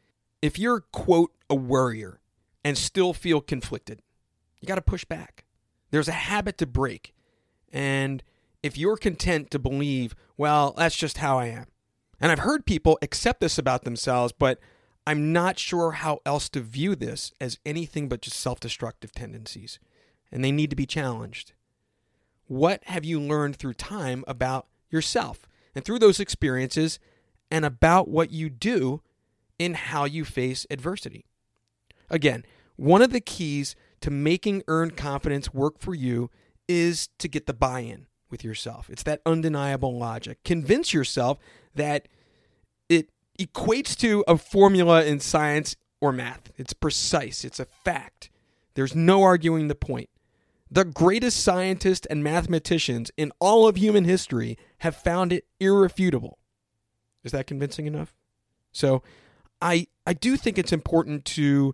If 0.42 0.60
you're 0.60 0.82
quote 0.82 1.32
a 1.50 1.56
worrier 1.56 2.20
and 2.64 2.78
still 2.78 3.14
feel 3.14 3.42
conflicted, 3.42 4.02
you 4.60 4.68
got 4.68 4.76
to 4.76 4.82
push 4.82 5.06
back. 5.06 5.46
There's 5.92 6.08
a 6.08 6.14
habit 6.14 6.58
to 6.58 6.66
break. 6.66 7.14
And 7.72 8.24
if 8.66 8.80
you're 8.80 8.98
content 8.98 9.52
to 9.52 9.60
believe, 9.60 10.16
well, 10.38 10.74
that's 10.76 10.96
just 10.96 11.20
how 11.20 11.38
I 11.38 11.46
am. 11.46 11.68
And 12.20 12.32
I've 12.32 12.40
heard 12.40 12.66
people 12.66 12.98
accept 13.04 13.40
this 13.40 13.60
about 13.60 13.84
themselves, 13.84 14.34
but 14.36 14.58
I'm 15.06 15.32
not 15.32 15.60
sure 15.60 15.92
how 15.92 16.20
else 16.26 16.50
to 16.50 16.62
view 16.62 16.96
this 16.96 17.32
as 17.40 17.60
anything 17.64 18.10
but 18.10 18.24
just 18.24 18.40
self 18.40 18.60
destructive 18.60 19.12
tendencies. 19.12 19.78
And 20.32 20.44
they 20.44 20.52
need 20.52 20.72
to 20.72 20.76
be 20.76 20.88
challenged. 20.88 21.54
What 22.48 22.84
have 22.86 23.06
you 23.06 23.20
learned 23.20 23.58
through 23.58 23.76
time 23.76 24.24
about 24.28 24.66
yourself 24.90 25.48
and 25.76 25.86
through 25.86 26.00
those 26.00 26.20
experiences 26.20 26.98
and 27.52 27.66
about 27.66 28.08
what 28.08 28.32
you 28.32 28.50
do 28.50 29.04
in 29.60 29.76
how 29.76 30.06
you 30.06 30.26
face 30.26 30.66
adversity? 30.72 31.28
Again, 32.10 32.44
one 32.78 33.04
of 33.04 33.12
the 33.12 33.22
keys 33.22 33.76
to 34.02 34.10
making 34.10 34.64
earned 34.68 34.98
confidence 34.98 35.54
work 35.54 35.78
for 35.78 35.94
you 35.94 36.32
is 36.68 37.10
to 37.20 37.28
get 37.28 37.46
the 37.46 37.54
buy 37.54 37.82
in 37.82 38.08
with 38.30 38.44
yourself. 38.44 38.90
It's 38.90 39.04
that 39.04 39.22
undeniable 39.26 39.98
logic. 39.98 40.40
Convince 40.44 40.94
yourself 40.94 41.38
that 41.76 42.08
it 42.90 43.10
equates 43.40 43.96
to 43.98 44.24
a 44.28 44.38
formula 44.38 45.04
in 45.04 45.20
science 45.20 45.76
or 46.02 46.12
math. 46.12 46.52
It's 46.58 46.74
precise, 46.74 47.44
it's 47.44 47.60
a 47.60 47.66
fact. 47.66 48.30
There's 48.76 48.96
no 48.96 49.24
arguing 49.24 49.68
the 49.68 49.76
point. 49.76 50.10
The 50.70 50.86
greatest 50.86 51.42
scientists 51.42 52.06
and 52.08 52.24
mathematicians 52.24 53.12
in 53.18 53.32
all 53.40 53.68
of 53.68 53.78
human 53.78 54.04
history 54.04 54.58
have 54.80 54.96
found 54.96 55.32
it 55.32 55.46
irrefutable. 55.60 56.40
Is 57.24 57.32
that 57.32 57.48
convincing 57.48 57.86
enough? 57.86 58.14
So, 58.72 59.02
I 59.62 59.88
I 60.06 60.14
do 60.14 60.36
think 60.36 60.58
it's 60.58 60.74
important 60.74 61.24
to 61.26 61.74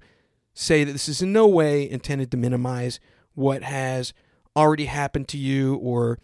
say 0.53 0.83
that 0.83 0.91
this 0.91 1.09
is 1.09 1.21
in 1.21 1.33
no 1.33 1.47
way 1.47 1.89
intended 1.89 2.31
to 2.31 2.37
minimize 2.37 2.99
what 3.33 3.63
has 3.63 4.13
already 4.55 4.85
happened 4.85 5.27
to 5.29 5.37
you 5.37 5.75
or 5.75 6.19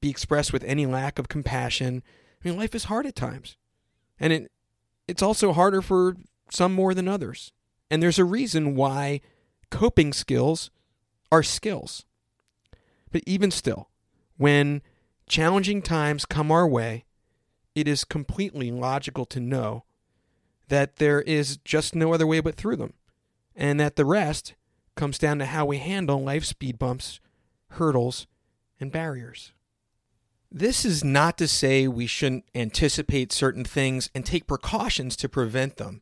be 0.00 0.10
expressed 0.10 0.52
with 0.52 0.64
any 0.64 0.86
lack 0.86 1.18
of 1.18 1.28
compassion. 1.28 2.02
I 2.44 2.48
mean, 2.48 2.58
life 2.58 2.74
is 2.74 2.84
hard 2.84 3.06
at 3.06 3.16
times. 3.16 3.56
And 4.18 4.32
it 4.32 4.52
it's 5.06 5.22
also 5.22 5.52
harder 5.52 5.80
for 5.80 6.16
some 6.50 6.74
more 6.74 6.92
than 6.94 7.08
others. 7.08 7.52
And 7.90 8.02
there's 8.02 8.18
a 8.18 8.24
reason 8.24 8.74
why 8.74 9.22
coping 9.70 10.12
skills 10.12 10.70
are 11.32 11.42
skills. 11.42 12.04
But 13.10 13.22
even 13.26 13.50
still, 13.50 13.88
when 14.36 14.82
challenging 15.26 15.80
times 15.80 16.26
come 16.26 16.50
our 16.52 16.68
way, 16.68 17.06
it 17.74 17.88
is 17.88 18.04
completely 18.04 18.70
logical 18.70 19.24
to 19.26 19.40
know 19.40 19.84
that 20.68 20.96
there 20.96 21.22
is 21.22 21.56
just 21.58 21.94
no 21.94 22.12
other 22.12 22.26
way 22.26 22.40
but 22.40 22.54
through 22.54 22.76
them, 22.76 22.92
and 23.56 23.80
that 23.80 23.96
the 23.96 24.04
rest 24.04 24.54
comes 24.94 25.18
down 25.18 25.38
to 25.38 25.46
how 25.46 25.64
we 25.64 25.78
handle 25.78 26.22
life's 26.22 26.48
speed 26.48 26.78
bumps, 26.78 27.20
hurdles, 27.70 28.26
and 28.78 28.92
barriers. 28.92 29.52
This 30.50 30.86
is 30.86 31.04
not 31.04 31.36
to 31.38 31.46
say 31.46 31.86
we 31.86 32.06
shouldn't 32.06 32.46
anticipate 32.54 33.32
certain 33.32 33.64
things 33.64 34.08
and 34.14 34.24
take 34.24 34.46
precautions 34.46 35.14
to 35.16 35.28
prevent 35.28 35.76
them. 35.76 36.00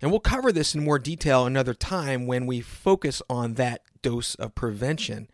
And 0.00 0.10
we'll 0.10 0.20
cover 0.20 0.52
this 0.52 0.74
in 0.74 0.84
more 0.84 0.98
detail 0.98 1.44
another 1.44 1.74
time 1.74 2.26
when 2.26 2.46
we 2.46 2.60
focus 2.60 3.20
on 3.28 3.54
that 3.54 3.82
dose 4.00 4.36
of 4.36 4.54
prevention. 4.54 5.28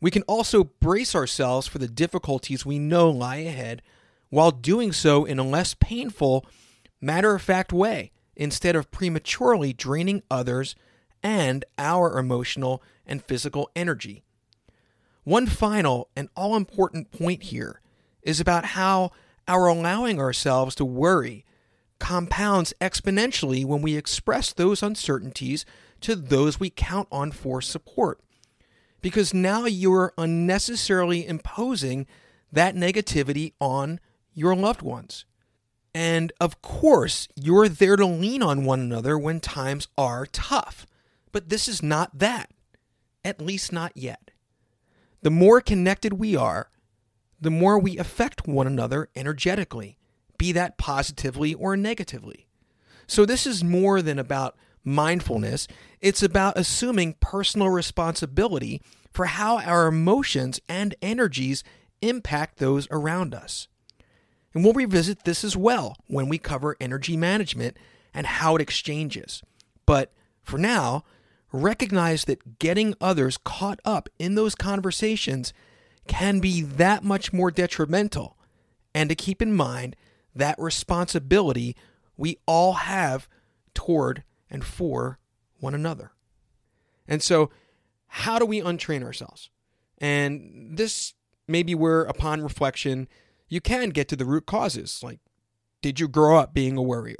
We 0.00 0.10
can 0.10 0.22
also 0.22 0.64
brace 0.64 1.14
ourselves 1.14 1.68
for 1.68 1.78
the 1.78 1.88
difficulties 1.88 2.66
we 2.66 2.78
know 2.78 3.08
lie 3.08 3.36
ahead 3.36 3.82
while 4.30 4.50
doing 4.50 4.92
so 4.92 5.24
in 5.24 5.38
a 5.38 5.46
less 5.46 5.72
painful, 5.74 6.44
matter 7.00 7.34
of 7.36 7.42
fact 7.42 7.72
way 7.72 8.10
instead 8.34 8.76
of 8.76 8.90
prematurely 8.90 9.72
draining 9.72 10.22
others 10.30 10.74
and 11.22 11.64
our 11.78 12.18
emotional 12.18 12.82
and 13.06 13.24
physical 13.24 13.70
energy. 13.76 14.25
One 15.26 15.48
final 15.48 16.08
and 16.14 16.28
all 16.36 16.54
important 16.54 17.10
point 17.10 17.42
here 17.42 17.80
is 18.22 18.38
about 18.38 18.64
how 18.64 19.10
our 19.48 19.66
allowing 19.66 20.20
ourselves 20.20 20.76
to 20.76 20.84
worry 20.84 21.44
compounds 21.98 22.72
exponentially 22.80 23.64
when 23.64 23.82
we 23.82 23.96
express 23.96 24.52
those 24.52 24.84
uncertainties 24.84 25.66
to 26.02 26.14
those 26.14 26.60
we 26.60 26.70
count 26.70 27.08
on 27.10 27.32
for 27.32 27.60
support. 27.60 28.20
Because 29.02 29.34
now 29.34 29.64
you're 29.64 30.12
unnecessarily 30.16 31.26
imposing 31.26 32.06
that 32.52 32.76
negativity 32.76 33.54
on 33.60 33.98
your 34.32 34.54
loved 34.54 34.82
ones. 34.82 35.24
And 35.92 36.32
of 36.40 36.62
course, 36.62 37.26
you're 37.34 37.68
there 37.68 37.96
to 37.96 38.06
lean 38.06 38.44
on 38.44 38.64
one 38.64 38.78
another 38.78 39.18
when 39.18 39.40
times 39.40 39.88
are 39.98 40.24
tough. 40.24 40.86
But 41.32 41.48
this 41.48 41.66
is 41.66 41.82
not 41.82 42.16
that, 42.16 42.52
at 43.24 43.40
least 43.40 43.72
not 43.72 43.90
yet. 43.96 44.25
The 45.26 45.30
more 45.30 45.60
connected 45.60 46.12
we 46.12 46.36
are, 46.36 46.70
the 47.40 47.50
more 47.50 47.80
we 47.80 47.98
affect 47.98 48.46
one 48.46 48.68
another 48.68 49.08
energetically, 49.16 49.98
be 50.38 50.52
that 50.52 50.78
positively 50.78 51.52
or 51.52 51.76
negatively. 51.76 52.46
So, 53.08 53.26
this 53.26 53.44
is 53.44 53.64
more 53.64 54.02
than 54.02 54.20
about 54.20 54.56
mindfulness, 54.84 55.66
it's 56.00 56.22
about 56.22 56.56
assuming 56.56 57.14
personal 57.14 57.70
responsibility 57.70 58.80
for 59.10 59.26
how 59.26 59.58
our 59.58 59.88
emotions 59.88 60.60
and 60.68 60.94
energies 61.02 61.64
impact 62.00 62.58
those 62.58 62.86
around 62.92 63.34
us. 63.34 63.66
And 64.54 64.62
we'll 64.62 64.74
revisit 64.74 65.24
this 65.24 65.42
as 65.42 65.56
well 65.56 65.96
when 66.06 66.28
we 66.28 66.38
cover 66.38 66.76
energy 66.78 67.16
management 67.16 67.76
and 68.14 68.28
how 68.28 68.54
it 68.54 68.62
exchanges. 68.62 69.42
But 69.86 70.12
for 70.44 70.56
now, 70.56 71.02
recognize 71.62 72.24
that 72.24 72.58
getting 72.58 72.94
others 73.00 73.38
caught 73.38 73.80
up 73.84 74.08
in 74.18 74.34
those 74.34 74.54
conversations 74.54 75.52
can 76.06 76.40
be 76.40 76.62
that 76.62 77.02
much 77.02 77.32
more 77.32 77.50
detrimental, 77.50 78.36
and 78.94 79.08
to 79.08 79.14
keep 79.14 79.42
in 79.42 79.54
mind 79.54 79.96
that 80.34 80.58
responsibility 80.58 81.76
we 82.16 82.38
all 82.46 82.74
have 82.74 83.28
toward 83.74 84.22
and 84.48 84.64
for 84.64 85.18
one 85.58 85.74
another. 85.74 86.12
And 87.08 87.22
so, 87.22 87.50
how 88.08 88.38
do 88.38 88.46
we 88.46 88.60
untrain 88.60 89.02
ourselves? 89.02 89.50
And 89.98 90.76
this 90.76 91.14
may 91.48 91.62
be 91.62 91.74
where, 91.74 92.02
upon 92.02 92.42
reflection, 92.42 93.08
you 93.48 93.60
can 93.60 93.90
get 93.90 94.08
to 94.08 94.16
the 94.16 94.24
root 94.24 94.46
causes. 94.46 95.02
Like, 95.02 95.20
did 95.82 96.00
you 96.00 96.08
grow 96.08 96.38
up 96.38 96.54
being 96.54 96.76
a 96.76 96.82
worrier? 96.82 97.16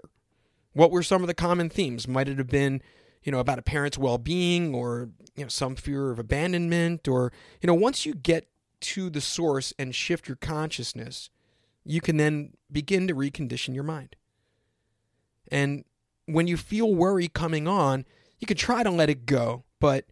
What 0.72 0.90
were 0.90 1.02
some 1.02 1.22
of 1.22 1.28
the 1.28 1.34
common 1.34 1.70
themes? 1.70 2.06
Might 2.08 2.28
it 2.28 2.38
have 2.38 2.48
been, 2.48 2.82
you 3.26 3.32
know, 3.32 3.40
about 3.40 3.58
a 3.58 3.62
parent's 3.62 3.98
well-being, 3.98 4.72
or 4.72 5.10
you 5.34 5.42
know, 5.44 5.48
some 5.48 5.74
fear 5.74 6.12
of 6.12 6.18
abandonment, 6.20 7.08
or 7.08 7.32
you 7.60 7.66
know, 7.66 7.74
once 7.74 8.06
you 8.06 8.14
get 8.14 8.48
to 8.80 9.10
the 9.10 9.20
source 9.20 9.74
and 9.78 9.94
shift 9.94 10.28
your 10.28 10.36
consciousness, 10.36 11.28
you 11.84 12.00
can 12.00 12.16
then 12.16 12.52
begin 12.70 13.08
to 13.08 13.14
recondition 13.14 13.74
your 13.74 13.84
mind. 13.84 14.14
And 15.50 15.84
when 16.26 16.46
you 16.46 16.56
feel 16.56 16.94
worry 16.94 17.28
coming 17.28 17.66
on, 17.66 18.04
you 18.38 18.46
can 18.46 18.56
try 18.56 18.82
to 18.84 18.90
let 18.90 19.10
it 19.10 19.26
go. 19.26 19.64
But 19.80 20.04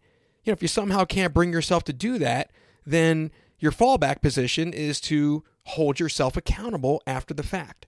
you 0.43 0.51
know, 0.51 0.53
if 0.53 0.61
you 0.61 0.67
somehow 0.67 1.05
can't 1.05 1.33
bring 1.33 1.53
yourself 1.53 1.85
to 1.85 1.93
do 1.93 2.17
that, 2.19 2.51
then 2.85 3.31
your 3.59 3.71
fallback 3.71 4.21
position 4.21 4.73
is 4.73 4.99
to 5.01 5.43
hold 5.63 5.99
yourself 5.99 6.35
accountable 6.35 7.01
after 7.07 7.33
the 7.33 7.43
fact. 7.43 7.87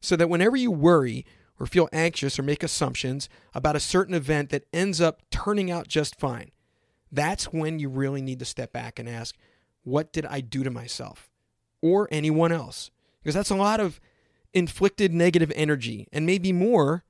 So 0.00 0.16
that 0.16 0.30
whenever 0.30 0.56
you 0.56 0.70
worry 0.70 1.26
or 1.58 1.66
feel 1.66 1.88
anxious 1.92 2.38
or 2.38 2.42
make 2.42 2.62
assumptions 2.62 3.28
about 3.54 3.76
a 3.76 3.80
certain 3.80 4.14
event 4.14 4.50
that 4.50 4.66
ends 4.72 5.00
up 5.00 5.22
turning 5.30 5.70
out 5.70 5.88
just 5.88 6.18
fine, 6.18 6.50
that's 7.10 7.52
when 7.52 7.78
you 7.78 7.88
really 7.88 8.22
need 8.22 8.38
to 8.38 8.44
step 8.44 8.72
back 8.72 8.98
and 8.98 9.08
ask, 9.08 9.36
what 9.84 10.12
did 10.12 10.26
I 10.26 10.40
do 10.40 10.64
to 10.64 10.70
myself 10.70 11.30
or 11.80 12.08
anyone 12.10 12.52
else? 12.52 12.90
Because 13.22 13.34
that's 13.34 13.50
a 13.50 13.56
lot 13.56 13.80
of 13.80 14.00
inflicted 14.52 15.12
negative 15.12 15.52
energy 15.54 16.08
and 16.12 16.26
maybe 16.26 16.52
more 16.52 17.04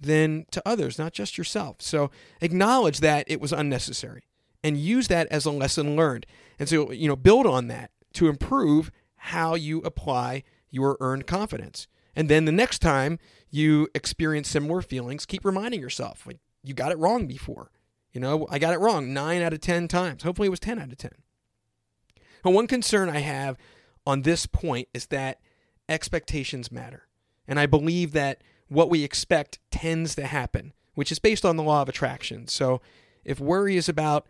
than 0.00 0.46
to 0.50 0.62
others, 0.66 0.98
not 0.98 1.12
just 1.12 1.38
yourself. 1.38 1.76
So 1.80 2.10
acknowledge 2.40 3.00
that 3.00 3.24
it 3.28 3.40
was 3.40 3.52
unnecessary 3.52 4.24
and 4.62 4.76
use 4.76 5.08
that 5.08 5.26
as 5.28 5.44
a 5.44 5.50
lesson 5.50 5.96
learned. 5.96 6.26
And 6.58 6.68
so, 6.68 6.90
you 6.90 7.08
know, 7.08 7.16
build 7.16 7.46
on 7.46 7.68
that 7.68 7.90
to 8.14 8.28
improve 8.28 8.90
how 9.16 9.54
you 9.54 9.78
apply 9.80 10.42
your 10.70 10.96
earned 11.00 11.26
confidence. 11.26 11.86
And 12.16 12.28
then 12.28 12.44
the 12.44 12.52
next 12.52 12.80
time 12.80 13.18
you 13.50 13.88
experience 13.94 14.48
similar 14.48 14.82
feelings, 14.82 15.26
keep 15.26 15.44
reminding 15.44 15.80
yourself, 15.80 16.26
like, 16.26 16.38
you 16.62 16.74
got 16.74 16.92
it 16.92 16.98
wrong 16.98 17.26
before. 17.26 17.70
You 18.12 18.20
know, 18.20 18.46
I 18.50 18.58
got 18.58 18.74
it 18.74 18.80
wrong 18.80 19.12
nine 19.12 19.42
out 19.42 19.52
of 19.52 19.60
10 19.60 19.88
times. 19.88 20.22
Hopefully 20.22 20.46
it 20.46 20.50
was 20.50 20.60
10 20.60 20.78
out 20.78 20.92
of 20.92 20.96
10. 20.96 21.10
But 22.42 22.52
one 22.52 22.66
concern 22.66 23.08
I 23.08 23.18
have 23.18 23.56
on 24.06 24.22
this 24.22 24.46
point 24.46 24.88
is 24.94 25.06
that 25.06 25.40
expectations 25.88 26.70
matter. 26.70 27.08
And 27.48 27.58
I 27.58 27.66
believe 27.66 28.12
that 28.12 28.42
what 28.68 28.90
we 28.90 29.02
expect 29.02 29.58
tends 29.70 30.14
to 30.14 30.26
happen, 30.26 30.72
which 30.94 31.12
is 31.12 31.18
based 31.18 31.44
on 31.44 31.56
the 31.56 31.62
law 31.62 31.82
of 31.82 31.88
attraction. 31.88 32.48
So 32.48 32.80
if 33.24 33.40
worry 33.40 33.76
is 33.76 33.88
about 33.88 34.26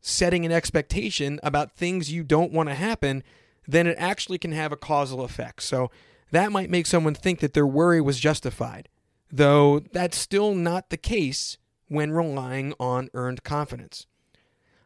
setting 0.00 0.44
an 0.44 0.52
expectation 0.52 1.40
about 1.42 1.72
things 1.72 2.12
you 2.12 2.22
don't 2.22 2.52
want 2.52 2.68
to 2.68 2.74
happen, 2.74 3.22
then 3.66 3.86
it 3.86 3.96
actually 3.98 4.38
can 4.38 4.52
have 4.52 4.72
a 4.72 4.76
causal 4.76 5.22
effect. 5.22 5.62
So 5.62 5.90
that 6.34 6.52
might 6.52 6.70
make 6.70 6.86
someone 6.86 7.14
think 7.14 7.40
that 7.40 7.54
their 7.54 7.66
worry 7.66 8.00
was 8.00 8.18
justified, 8.18 8.88
though 9.30 9.80
that's 9.80 10.18
still 10.18 10.54
not 10.54 10.90
the 10.90 10.96
case 10.96 11.58
when 11.88 12.10
relying 12.10 12.74
on 12.80 13.10
earned 13.14 13.44
confidence. 13.44 14.06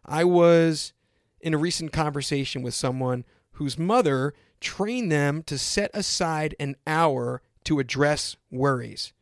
I 0.05 0.25
was 0.25 0.93
in 1.41 1.55
a 1.55 1.59
recent 1.59 1.93
conversation 1.93 2.63
with 2.63 2.75
someone 2.75 3.25
whose 3.53 3.79
mother 3.79 4.35
trained 4.61 5.13
them 5.13 5.43
to 5.45 5.59
set 5.59 5.91
aside 5.95 6.55
an 6.59 6.77
hour 6.87 7.43
to 7.65 7.79
address 7.79 8.37
worries. 8.51 9.13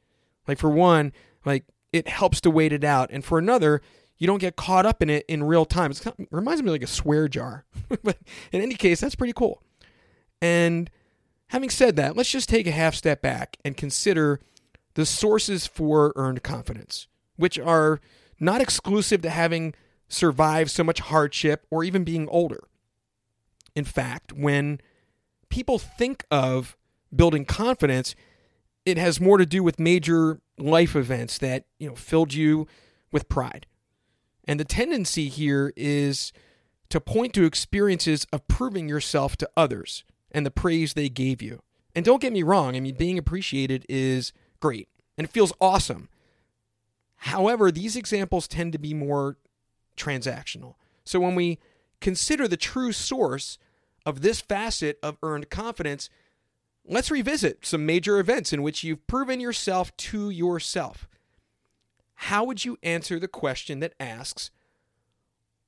Like 0.47 0.59
for 0.59 0.71
one, 0.71 1.13
like 1.45 1.65
it 1.93 2.09
helps 2.09 2.41
to 2.43 2.51
wait 2.51 2.73
it 2.73 2.85
out, 2.85 3.11
and 3.13 3.25
for 3.25 3.39
another, 3.39 3.83
you 4.19 4.27
don't 4.27 4.41
get 4.41 4.57
caught 4.57 4.87
up 4.87 5.03
in 5.03 5.11
it 5.11 5.25
in 5.29 5.45
real 5.45 5.65
time. 5.65 5.93
Kind 5.93 6.15
of, 6.19 6.21
it 6.21 6.29
reminds 6.31 6.63
me 6.63 6.69
of 6.69 6.75
like 6.75 6.83
a 6.83 6.87
swear 6.87 7.29
jar, 7.29 7.65
but 8.03 8.19
in 8.53 8.63
any 8.63 8.75
case, 8.75 9.01
that's 9.01 9.15
pretty 9.15 9.33
cool. 9.33 9.63
And 10.41 10.91
having 11.49 11.71
said 11.71 11.97
that, 11.97 12.17
let's 12.17 12.31
just 12.31 12.49
take 12.49 12.67
a 12.67 12.73
half 12.73 12.95
step 12.95 13.23
back 13.23 13.57
and 13.65 13.77
consider 13.77 14.41
the 14.95 15.07
sources 15.07 15.67
for 15.67 16.13
earned 16.17 16.43
confidence, 16.43 17.07
which 17.37 17.59
are 17.59 18.01
not 18.41 18.61
exclusive 18.61 19.23
to 19.23 19.31
having 19.31 19.75
survived 20.09 20.71
so 20.71 20.85
much 20.85 21.01
hardship 21.01 21.67
or 21.71 21.85
even 21.85 22.05
being 22.05 22.29
older. 22.29 22.65
In 23.75 23.85
fact, 23.85 24.33
when 24.33 24.81
people 25.49 25.79
think 25.79 26.25
of 26.31 26.77
building 27.15 27.45
confidence, 27.45 28.15
it 28.85 28.99
has 28.99 29.21
more 29.21 29.39
to 29.39 29.47
do 29.47 29.63
with 29.63 29.79
major 29.79 30.41
life 30.59 30.97
events 30.97 31.39
that, 31.39 31.65
you 31.79 31.89
know, 31.89 31.95
filled 31.95 32.33
you 32.33 32.67
with 33.13 33.29
pride. 33.29 33.67
And 34.45 34.59
the 34.59 34.65
tendency 34.65 35.29
here 35.29 35.73
is 35.77 36.33
to 36.89 37.01
point 37.01 37.35
to 37.35 37.45
experiences 37.45 38.27
of 38.33 38.47
proving 38.49 38.89
yourself 38.89 39.37
to 39.39 39.51
others 39.57 40.05
and 40.33 40.45
the 40.45 40.51
praise 40.51 40.95
they 40.95 41.09
gave 41.09 41.41
you. 41.41 41.63
And 41.95 42.05
don't 42.05 42.21
get 42.21 42.33
me 42.33 42.43
wrong, 42.43 42.77
I 42.77 42.81
mean, 42.81 42.95
being 42.95 43.19
appreciated 43.19 43.87
is 43.89 44.33
great 44.61 44.89
and 45.17 45.25
it 45.27 45.33
feels 45.33 45.53
awesome. 45.61 46.09
However, 47.17 47.71
these 47.71 47.97
examples 47.97 48.47
tend 48.47 48.73
to 48.73 48.79
be 48.79 48.93
more 48.95 49.39
transactional. 49.97 50.75
So 51.05 51.21
when 51.21 51.35
we 51.35 51.59
consider 52.01 52.47
the 52.47 52.57
true 52.57 52.93
source 52.93 53.59
of 54.05 54.21
this 54.21 54.41
facet 54.41 54.99
of 55.03 55.17
earned 55.23 55.49
confidence, 55.51 56.11
let's 56.85 57.11
revisit 57.11 57.65
some 57.65 57.87
major 57.87 58.19
events 58.19 58.53
in 58.53 58.63
which 58.63 58.85
you've 58.85 59.07
proven 59.07 59.41
yourself 59.41 59.97
to 59.97 60.31
yourself. 60.31 61.09
How 62.15 62.45
would 62.45 62.65
you 62.65 62.79
answer 62.83 63.19
the 63.19 63.29
question 63.29 63.81
that 63.81 63.95
asks, 63.99 64.51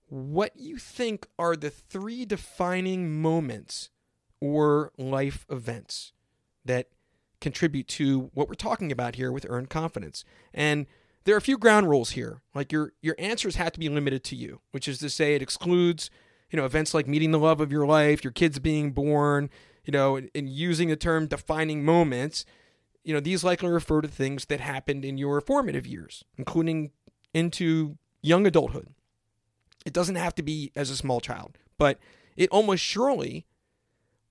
what 0.09 0.53
you 0.57 0.79
think 0.79 1.27
are 1.39 1.57
the 1.57 1.71
three 1.71 2.25
defining 2.25 3.21
moments 3.21 3.91
or 4.41 4.93
life 4.97 5.47
events 5.51 6.13
that 6.65 6.89
contribute 7.41 7.89
to 7.89 8.31
what 8.35 8.49
we're 8.49 8.55
talking 8.55 8.91
about 8.91 9.17
here 9.17 9.33
with 9.33 9.47
earned 9.49 9.71
confidence? 9.71 10.25
And 10.53 10.87
there 11.25 11.35
are 11.35 11.39
a 11.39 11.43
few 11.43 11.59
ground 11.59 11.89
rules 11.89 12.11
here. 12.11 12.43
Like 12.55 12.73
your 12.73 12.93
your 13.03 13.17
answers 13.19 13.57
have 13.57 13.73
to 13.73 13.81
be 13.81 13.89
limited 13.89 14.25
to 14.25 14.37
you, 14.37 14.61
which 14.71 14.89
is 14.89 14.99
to 14.99 15.11
say 15.11 15.35
it 15.35 15.43
excludes 15.43 16.11
you 16.51 16.57
know, 16.57 16.65
events 16.65 16.95
like 16.95 17.07
meeting 17.07 17.31
the 17.31 17.39
love 17.39 17.61
of 17.61 17.71
your 17.71 17.87
life, 17.87 18.25
your 18.25 18.33
kids 18.33 18.59
being 18.59 18.93
born, 18.93 19.51
you 19.85 19.93
know, 19.93 20.17
and, 20.17 20.49
using 20.49 20.89
the 20.89 20.97
term 20.97 21.27
defining 21.27 21.85
moments, 21.85 22.45
you 23.05 23.13
know, 23.13 23.21
these 23.21 23.45
likely 23.45 23.69
refer 23.69 24.01
to 24.01 24.09
things 24.09 24.47
that 24.47 24.61
happened 24.61 25.05
in 25.05 25.19
your 25.19 25.41
formative 25.41 25.87
years, 25.87 26.25
including 26.37 26.91
into 27.35 27.97
young 28.23 28.47
adulthood. 28.47 28.89
It 29.85 29.93
doesn't 29.93 30.17
have 30.17 30.35
to 30.37 30.43
be 30.43 30.73
as 30.75 30.91
a 30.91 30.97
small 30.97 31.21
child, 31.21 31.59
but 31.79 31.99
it 32.37 32.51
almost 32.51 32.83
surely 32.83 33.47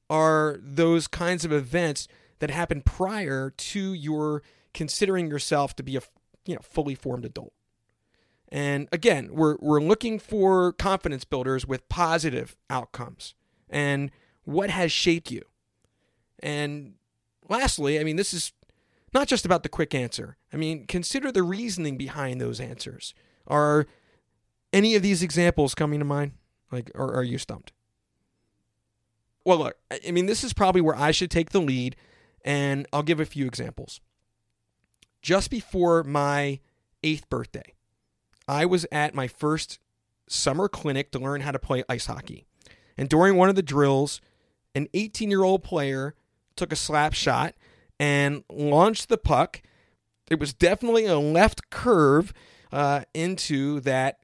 are 0.10 0.58
those 0.62 1.08
kinds 1.08 1.44
of 1.46 1.52
events 1.52 2.08
that 2.40 2.50
happen 2.50 2.82
prior 2.82 3.50
to 3.50 3.94
your 3.94 4.44
considering 4.74 5.28
yourself 5.28 5.76
to 5.76 5.84
be 5.84 5.98
a 5.98 6.02
you 6.46 6.56
know 6.56 6.62
fully 6.62 6.96
formed 6.96 7.26
adult. 7.26 7.54
And 8.50 8.88
again, 8.92 9.30
we're, 9.32 9.58
we're 9.60 9.82
looking 9.82 10.20
for 10.20 10.72
confidence 10.72 11.26
builders 11.26 11.68
with 11.68 11.90
positive 11.90 12.56
outcomes. 12.70 13.36
And 13.70 14.10
what 14.46 14.70
has 14.70 14.92
shaped 14.92 15.32
you? 15.32 15.44
And 16.40 16.94
lastly, 17.50 18.00
I 18.00 18.04
mean, 18.04 18.16
this 18.16 18.34
is 18.34 18.54
not 19.14 19.28
just 19.28 19.46
about 19.46 19.64
the 19.64 19.70
quick 19.70 19.94
answer. 19.94 20.38
I 20.54 20.58
mean, 20.58 20.86
consider 20.86 21.32
the 21.32 21.44
reasoning 21.44 21.98
behind 21.98 22.40
those 22.40 22.62
answers. 22.62 23.14
Are 23.48 23.86
any 24.72 24.96
of 24.96 25.02
these 25.02 25.22
examples 25.22 25.76
coming 25.76 26.00
to 26.00 26.06
mind? 26.06 26.34
Like, 26.72 26.92
or 26.96 27.14
are 27.14 27.24
you 27.24 27.38
stumped? 27.38 27.74
Well, 29.48 29.60
look, 29.60 29.78
I 30.06 30.12
mean, 30.12 30.26
this 30.26 30.44
is 30.44 30.52
probably 30.52 30.82
where 30.82 30.98
I 30.98 31.12
should 31.12 31.32
take 31.32 31.52
the 31.52 31.62
lead, 31.62 31.96
and 32.44 32.86
I'll 32.92 33.02
give 33.02 33.22
a 33.22 33.26
few 33.26 33.46
examples. 33.46 34.02
Just 35.22 35.50
before 35.50 36.04
my 36.04 36.60
eighth 37.02 37.30
birthday, 37.30 37.74
I 38.46 38.66
was 38.66 38.86
at 38.92 39.16
my 39.16 39.30
first 39.30 39.80
summer 40.28 40.68
clinic 40.68 41.12
to 41.12 41.20
learn 41.20 41.40
how 41.40 41.52
to 41.52 41.60
play 41.60 41.86
ice 41.88 42.08
hockey. 42.08 42.44
And 42.98 43.08
during 43.08 43.38
one 43.38 43.48
of 43.48 43.56
the 43.56 43.64
drills, 43.64 44.20
an 44.76 44.90
18 44.94 45.32
year 45.32 45.44
old 45.44 45.64
player 45.64 46.14
took 46.58 46.74
a 46.74 46.76
slap 46.76 47.14
shot 47.14 47.56
and 47.98 48.44
launched 48.52 49.08
the 49.08 49.18
puck. 49.18 49.62
It 50.30 50.42
was 50.42 50.54
definitely 50.54 51.06
a 51.06 51.20
left 51.20 51.70
curve 51.70 52.34
uh, 52.74 53.06
into 53.14 53.80
that 53.80 54.20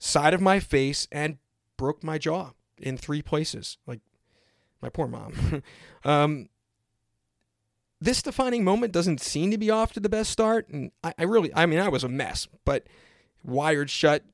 side 0.00 0.34
of 0.34 0.40
my 0.40 0.58
face 0.58 1.06
and 1.12 1.38
broke 1.76 2.02
my 2.02 2.18
jaw 2.18 2.54
in 2.76 2.96
three 2.96 3.22
places. 3.22 3.78
Like 3.86 4.00
my 4.82 4.88
poor 4.88 5.06
mom. 5.06 5.62
um, 6.04 6.48
this 8.00 8.22
defining 8.22 8.64
moment 8.64 8.92
doesn't 8.92 9.20
seem 9.20 9.50
to 9.50 9.58
be 9.58 9.70
off 9.70 9.92
to 9.94 10.00
the 10.00 10.08
best 10.08 10.30
start. 10.30 10.68
And 10.68 10.92
I, 11.02 11.14
I 11.18 11.22
really, 11.24 11.52
I 11.54 11.66
mean, 11.66 11.80
I 11.80 11.88
was 11.88 12.04
a 12.04 12.08
mess, 12.08 12.46
but 12.64 12.86
wired 13.42 13.90
shut, 13.90 14.24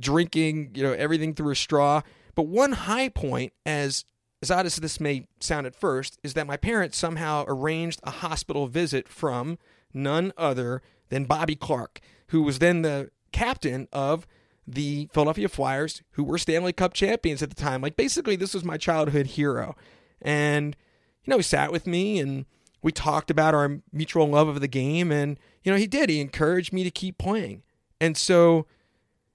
drinking, 0.00 0.72
you 0.74 0.82
know, 0.82 0.92
everything 0.92 1.34
through 1.34 1.52
a 1.52 1.56
straw. 1.56 2.02
But 2.34 2.44
one 2.44 2.72
high 2.72 3.08
point, 3.08 3.52
as 3.64 4.04
as 4.42 4.50
odd 4.50 4.66
as 4.66 4.76
this 4.76 5.00
may 5.00 5.26
sound 5.40 5.66
at 5.66 5.74
first, 5.74 6.18
is 6.22 6.34
that 6.34 6.46
my 6.46 6.58
parents 6.58 6.98
somehow 6.98 7.44
arranged 7.48 8.00
a 8.02 8.10
hospital 8.10 8.66
visit 8.66 9.08
from 9.08 9.58
none 9.94 10.32
other 10.36 10.82
than 11.08 11.24
Bobby 11.24 11.56
Clarke, 11.56 12.00
who 12.28 12.42
was 12.42 12.58
then 12.58 12.82
the 12.82 13.10
captain 13.32 13.88
of 13.90 14.26
the 14.66 15.08
Philadelphia 15.12 15.48
Flyers, 15.48 16.02
who 16.12 16.24
were 16.24 16.38
Stanley 16.38 16.72
Cup 16.72 16.94
champions 16.94 17.42
at 17.42 17.50
the 17.50 17.56
time. 17.56 17.80
Like 17.80 17.96
basically, 17.96 18.36
this 18.36 18.54
was 18.54 18.64
my 18.64 18.76
childhood 18.76 19.28
hero, 19.28 19.76
and 20.22 20.76
you 21.24 21.30
know, 21.30 21.36
he 21.36 21.42
sat 21.42 21.72
with 21.72 21.86
me 21.86 22.18
and 22.18 22.46
we 22.82 22.92
talked 22.92 23.30
about 23.30 23.54
our 23.54 23.80
mutual 23.92 24.28
love 24.28 24.48
of 24.48 24.60
the 24.60 24.68
game, 24.68 25.10
and 25.10 25.38
you 25.62 25.72
know, 25.72 25.78
he 25.78 25.86
did. 25.86 26.10
He 26.10 26.20
encouraged 26.20 26.72
me 26.72 26.84
to 26.84 26.90
keep 26.90 27.18
playing, 27.18 27.62
and 28.00 28.16
so. 28.16 28.66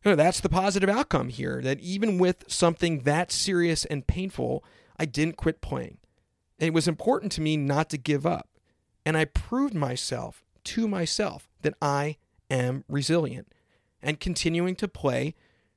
You 0.02 0.12
know, 0.12 0.16
that's 0.16 0.40
the 0.40 0.48
positive 0.48 0.88
outcome 0.88 1.28
here. 1.28 1.62
That 1.62 1.82
even 1.82 2.20
with 2.20 2.46
something 2.48 3.02
that 3.02 3.34
serious 3.34 3.84
and 3.84 4.08
painful, 4.08 4.64
I 4.98 5.04
didn't 5.04 5.36
quit 5.36 5.60
playing. 5.60 5.98
And 6.58 6.68
it 6.68 6.74
was 6.74 6.88
important 6.88 7.34
to 7.34 7.42
me 7.42 7.58
not 7.58 7.90
to 7.90 7.98
give 7.98 8.26
up. 8.26 8.48
And 9.06 9.18
I 9.18 9.26
proved 9.26 9.74
myself 9.74 10.46
to 10.66 10.88
myself 10.88 11.50
that 11.64 11.74
I 11.82 12.16
am 12.50 12.84
resilient 12.88 13.54
and 14.02 14.20
continuing 14.20 14.76
to 14.76 14.88
play 14.88 15.36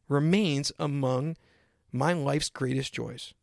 remains 0.09 0.73
among 0.79 1.37
my 1.91 2.13
life's 2.13 2.49
greatest 2.49 2.93
joys. 2.93 3.35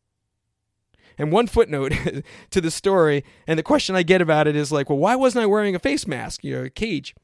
And 1.18 1.32
one 1.32 1.46
footnote 1.46 1.92
to 2.50 2.60
the 2.60 2.70
story, 2.70 3.24
and 3.46 3.58
the 3.58 3.64
question 3.64 3.94
I 3.94 4.02
get 4.02 4.22
about 4.22 4.46
it 4.46 4.56
is 4.56 4.72
like, 4.72 4.88
well, 4.88 4.98
why 4.98 5.16
wasn't 5.16 5.42
I 5.42 5.46
wearing 5.46 5.74
a 5.74 5.80
face 5.80 6.06
mask, 6.06 6.44
you 6.44 6.56
know, 6.56 6.64
a 6.64 6.70
cage? 6.70 7.14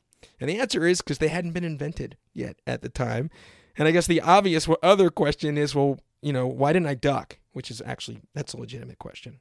And 0.40 0.50
the 0.50 0.58
answer 0.58 0.86
is 0.86 1.00
because 1.00 1.18
they 1.18 1.28
hadn't 1.28 1.52
been 1.52 1.64
invented 1.64 2.16
yet 2.34 2.56
at 2.66 2.82
the 2.82 2.88
time. 2.88 3.30
And 3.78 3.86
I 3.86 3.90
guess 3.90 4.06
the 4.06 4.20
obvious 4.20 4.68
other 4.82 5.10
question 5.10 5.56
is, 5.56 5.74
well, 5.74 5.98
you 6.22 6.32
know, 6.32 6.46
why 6.46 6.72
didn't 6.72 6.88
I 6.88 6.94
duck? 6.94 7.38
Which 7.52 7.70
is 7.70 7.82
actually, 7.84 8.20
that's 8.34 8.52
a 8.52 8.58
legitimate 8.58 8.98
question. 8.98 9.38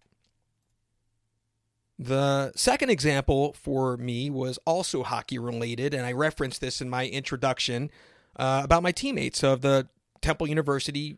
The 1.97 2.51
second 2.55 2.89
example 2.89 3.53
for 3.53 3.95
me 3.95 4.29
was 4.29 4.60
also 4.65 5.03
hockey 5.03 5.39
related, 5.39 5.93
and 5.93 6.05
I 6.05 6.12
referenced 6.12 6.60
this 6.60 6.81
in 6.81 6.89
my 6.89 7.08
introduction 7.08 7.89
uh, 8.36 8.62
about 8.63 8.84
my 8.84 8.91
teammates 8.91 9.43
of 9.43 9.62
the 9.62 9.88
Temple 10.21 10.47
University 10.47 11.17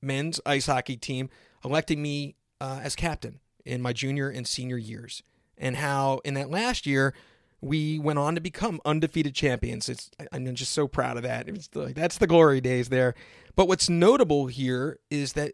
men's 0.00 0.40
ice 0.46 0.66
hockey 0.66 0.96
team 0.96 1.28
electing 1.64 2.00
me 2.00 2.36
uh, 2.60 2.80
as 2.82 2.94
captain 2.94 3.40
in 3.64 3.82
my 3.82 3.92
junior 3.92 4.28
and 4.28 4.46
senior 4.46 4.78
years, 4.78 5.22
and 5.58 5.76
how 5.76 6.20
in 6.24 6.34
that 6.34 6.50
last 6.50 6.86
year 6.86 7.14
we 7.60 7.98
went 7.98 8.18
on 8.18 8.34
to 8.34 8.40
become 8.40 8.80
undefeated 8.84 9.34
champions. 9.34 9.88
It's 9.88 10.10
I'm 10.32 10.54
just 10.54 10.72
so 10.72 10.86
proud 10.88 11.16
of 11.16 11.22
that. 11.22 11.46
That's 11.94 12.18
the 12.18 12.26
glory 12.26 12.60
days 12.60 12.88
there. 12.88 13.14
But 13.56 13.68
what's 13.68 13.88
notable 13.88 14.46
here 14.46 14.98
is 15.10 15.34
that 15.34 15.52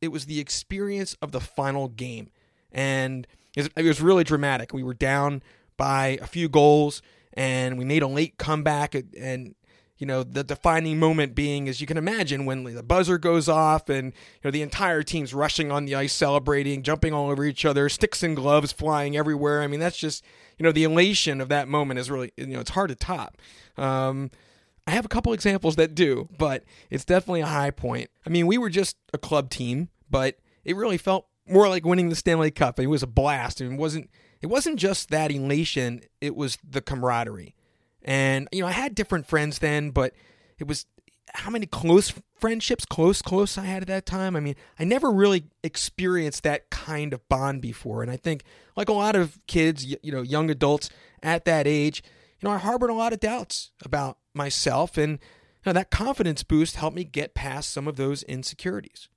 it 0.00 0.08
was 0.08 0.26
the 0.26 0.40
experience 0.40 1.16
of 1.20 1.32
the 1.32 1.40
final 1.40 1.88
game, 1.88 2.30
and 2.72 3.26
it 3.66 3.84
was 3.84 4.00
really 4.00 4.24
dramatic. 4.24 4.72
We 4.72 4.82
were 4.82 4.94
down 4.94 5.42
by 5.76 6.18
a 6.20 6.26
few 6.26 6.48
goals, 6.48 7.02
and 7.32 7.78
we 7.78 7.84
made 7.84 8.02
a 8.02 8.08
late 8.08 8.38
comeback, 8.38 8.94
and 8.94 9.54
you 9.98 10.06
know 10.06 10.22
the 10.22 10.44
defining 10.44 10.98
moment 10.98 11.34
being 11.34 11.68
as 11.68 11.80
you 11.80 11.86
can 11.86 11.96
imagine 11.96 12.46
when 12.46 12.64
the 12.64 12.82
buzzer 12.82 13.18
goes 13.18 13.48
off 13.48 13.88
and 13.88 14.06
you 14.06 14.40
know 14.44 14.50
the 14.50 14.62
entire 14.62 15.02
team's 15.02 15.34
rushing 15.34 15.70
on 15.70 15.84
the 15.84 15.94
ice 15.94 16.12
celebrating 16.12 16.82
jumping 16.82 17.12
all 17.12 17.30
over 17.30 17.44
each 17.44 17.64
other 17.64 17.88
sticks 17.88 18.22
and 18.22 18.36
gloves 18.36 18.72
flying 18.72 19.16
everywhere. 19.16 19.60
I 19.62 19.66
mean 19.66 19.80
that's 19.80 19.98
just 19.98 20.24
you 20.56 20.62
know 20.62 20.72
the 20.72 20.84
elation 20.84 21.40
of 21.40 21.48
that 21.48 21.68
moment 21.68 22.00
is 22.00 22.10
really 22.10 22.32
you 22.36 22.46
know 22.46 22.60
it's 22.60 22.70
hard 22.70 22.90
to 22.90 22.94
top. 22.96 23.36
Um, 23.76 24.30
i 24.86 24.92
have 24.92 25.04
a 25.04 25.08
couple 25.08 25.32
examples 25.32 25.76
that 25.76 25.94
do 25.94 26.28
but 26.38 26.64
it's 26.90 27.04
definitely 27.04 27.40
a 27.40 27.46
high 27.46 27.70
point. 27.70 28.10
I 28.24 28.30
mean 28.30 28.46
we 28.46 28.56
were 28.56 28.70
just 28.70 28.96
a 29.12 29.18
club 29.18 29.50
team 29.50 29.88
but 30.10 30.38
it 30.64 30.76
really 30.76 30.98
felt 30.98 31.26
more 31.50 31.68
like 31.68 31.84
winning 31.84 32.08
the 32.08 32.16
stanley 32.16 32.50
cup 32.50 32.78
it 32.78 32.86
was 32.86 33.02
a 33.02 33.06
blast 33.06 33.60
it 33.60 33.72
wasn't 33.72 34.08
it 34.40 34.46
wasn't 34.46 34.76
just 34.76 35.10
that 35.10 35.30
elation 35.30 36.00
it 36.20 36.36
was 36.36 36.58
the 36.68 36.80
camaraderie 36.80 37.54
and, 38.08 38.48
you 38.52 38.62
know, 38.62 38.68
I 38.68 38.72
had 38.72 38.94
different 38.94 39.26
friends 39.26 39.58
then, 39.58 39.90
but 39.90 40.14
it 40.58 40.66
was 40.66 40.86
how 41.34 41.50
many 41.50 41.66
close 41.66 42.14
friendships, 42.40 42.86
close, 42.86 43.20
close 43.20 43.58
I 43.58 43.64
had 43.64 43.82
at 43.82 43.88
that 43.88 44.06
time. 44.06 44.34
I 44.34 44.40
mean, 44.40 44.54
I 44.78 44.84
never 44.84 45.10
really 45.10 45.44
experienced 45.62 46.42
that 46.44 46.70
kind 46.70 47.12
of 47.12 47.28
bond 47.28 47.60
before. 47.60 48.02
And 48.02 48.10
I 48.10 48.16
think, 48.16 48.44
like 48.76 48.88
a 48.88 48.94
lot 48.94 49.14
of 49.14 49.38
kids, 49.46 49.84
you 49.84 50.10
know, 50.10 50.22
young 50.22 50.50
adults 50.50 50.88
at 51.22 51.44
that 51.44 51.66
age, 51.66 52.02
you 52.40 52.48
know, 52.48 52.54
I 52.54 52.58
harbored 52.58 52.88
a 52.88 52.94
lot 52.94 53.12
of 53.12 53.20
doubts 53.20 53.72
about 53.84 54.16
myself. 54.32 54.96
And, 54.96 55.12
you 55.12 55.66
know, 55.66 55.72
that 55.74 55.90
confidence 55.90 56.42
boost 56.42 56.76
helped 56.76 56.96
me 56.96 57.04
get 57.04 57.34
past 57.34 57.70
some 57.70 57.86
of 57.86 57.96
those 57.96 58.22
insecurities. 58.22 59.08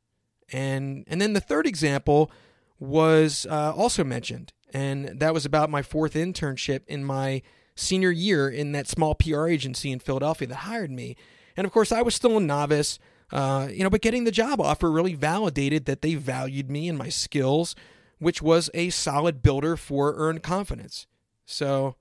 And, 0.52 1.06
and 1.08 1.22
then 1.22 1.34
the 1.34 1.40
third 1.40 1.66
example 1.66 2.32
was 2.80 3.46
uh, 3.50 3.74
also 3.76 4.04
mentioned, 4.04 4.54
and 4.74 5.20
that 5.20 5.34
was 5.34 5.46
about 5.46 5.70
my 5.70 5.82
fourth 5.82 6.14
internship 6.14 6.82
in 6.88 7.04
my 7.04 7.42
senior 7.76 8.12
year 8.12 8.50
in 8.50 8.72
that 8.74 8.88
small 8.88 9.16
PR 9.16 9.48
agency 9.48 9.92
in 9.92 10.00
Philadelphia 10.00 10.48
that 10.48 10.56
hired 10.56 10.92
me. 10.92 11.16
And 11.56 11.66
of 11.66 11.72
course, 11.72 11.92
I 11.92 12.02
was 12.02 12.16
still 12.16 12.38
a 12.38 12.42
novice, 12.42 13.00
uh, 13.32 13.68
you 13.72 13.84
know, 13.84 13.90
but 13.90 14.02
getting 14.02 14.24
the 14.24 14.32
job 14.32 14.60
offer 14.60 14.92
really 14.92 15.14
validated 15.14 15.86
that 15.86 16.02
they 16.02 16.16
valued 16.16 16.70
me 16.70 16.90
and 16.90 16.98
my 16.98 17.10
skills, 17.10 17.76
which 18.20 18.42
was 18.42 18.70
a 18.74 18.90
solid 18.90 19.42
builder 19.42 19.78
for 19.78 20.14
earned 20.16 20.44
confidence. 20.44 21.08
So, 21.46 21.96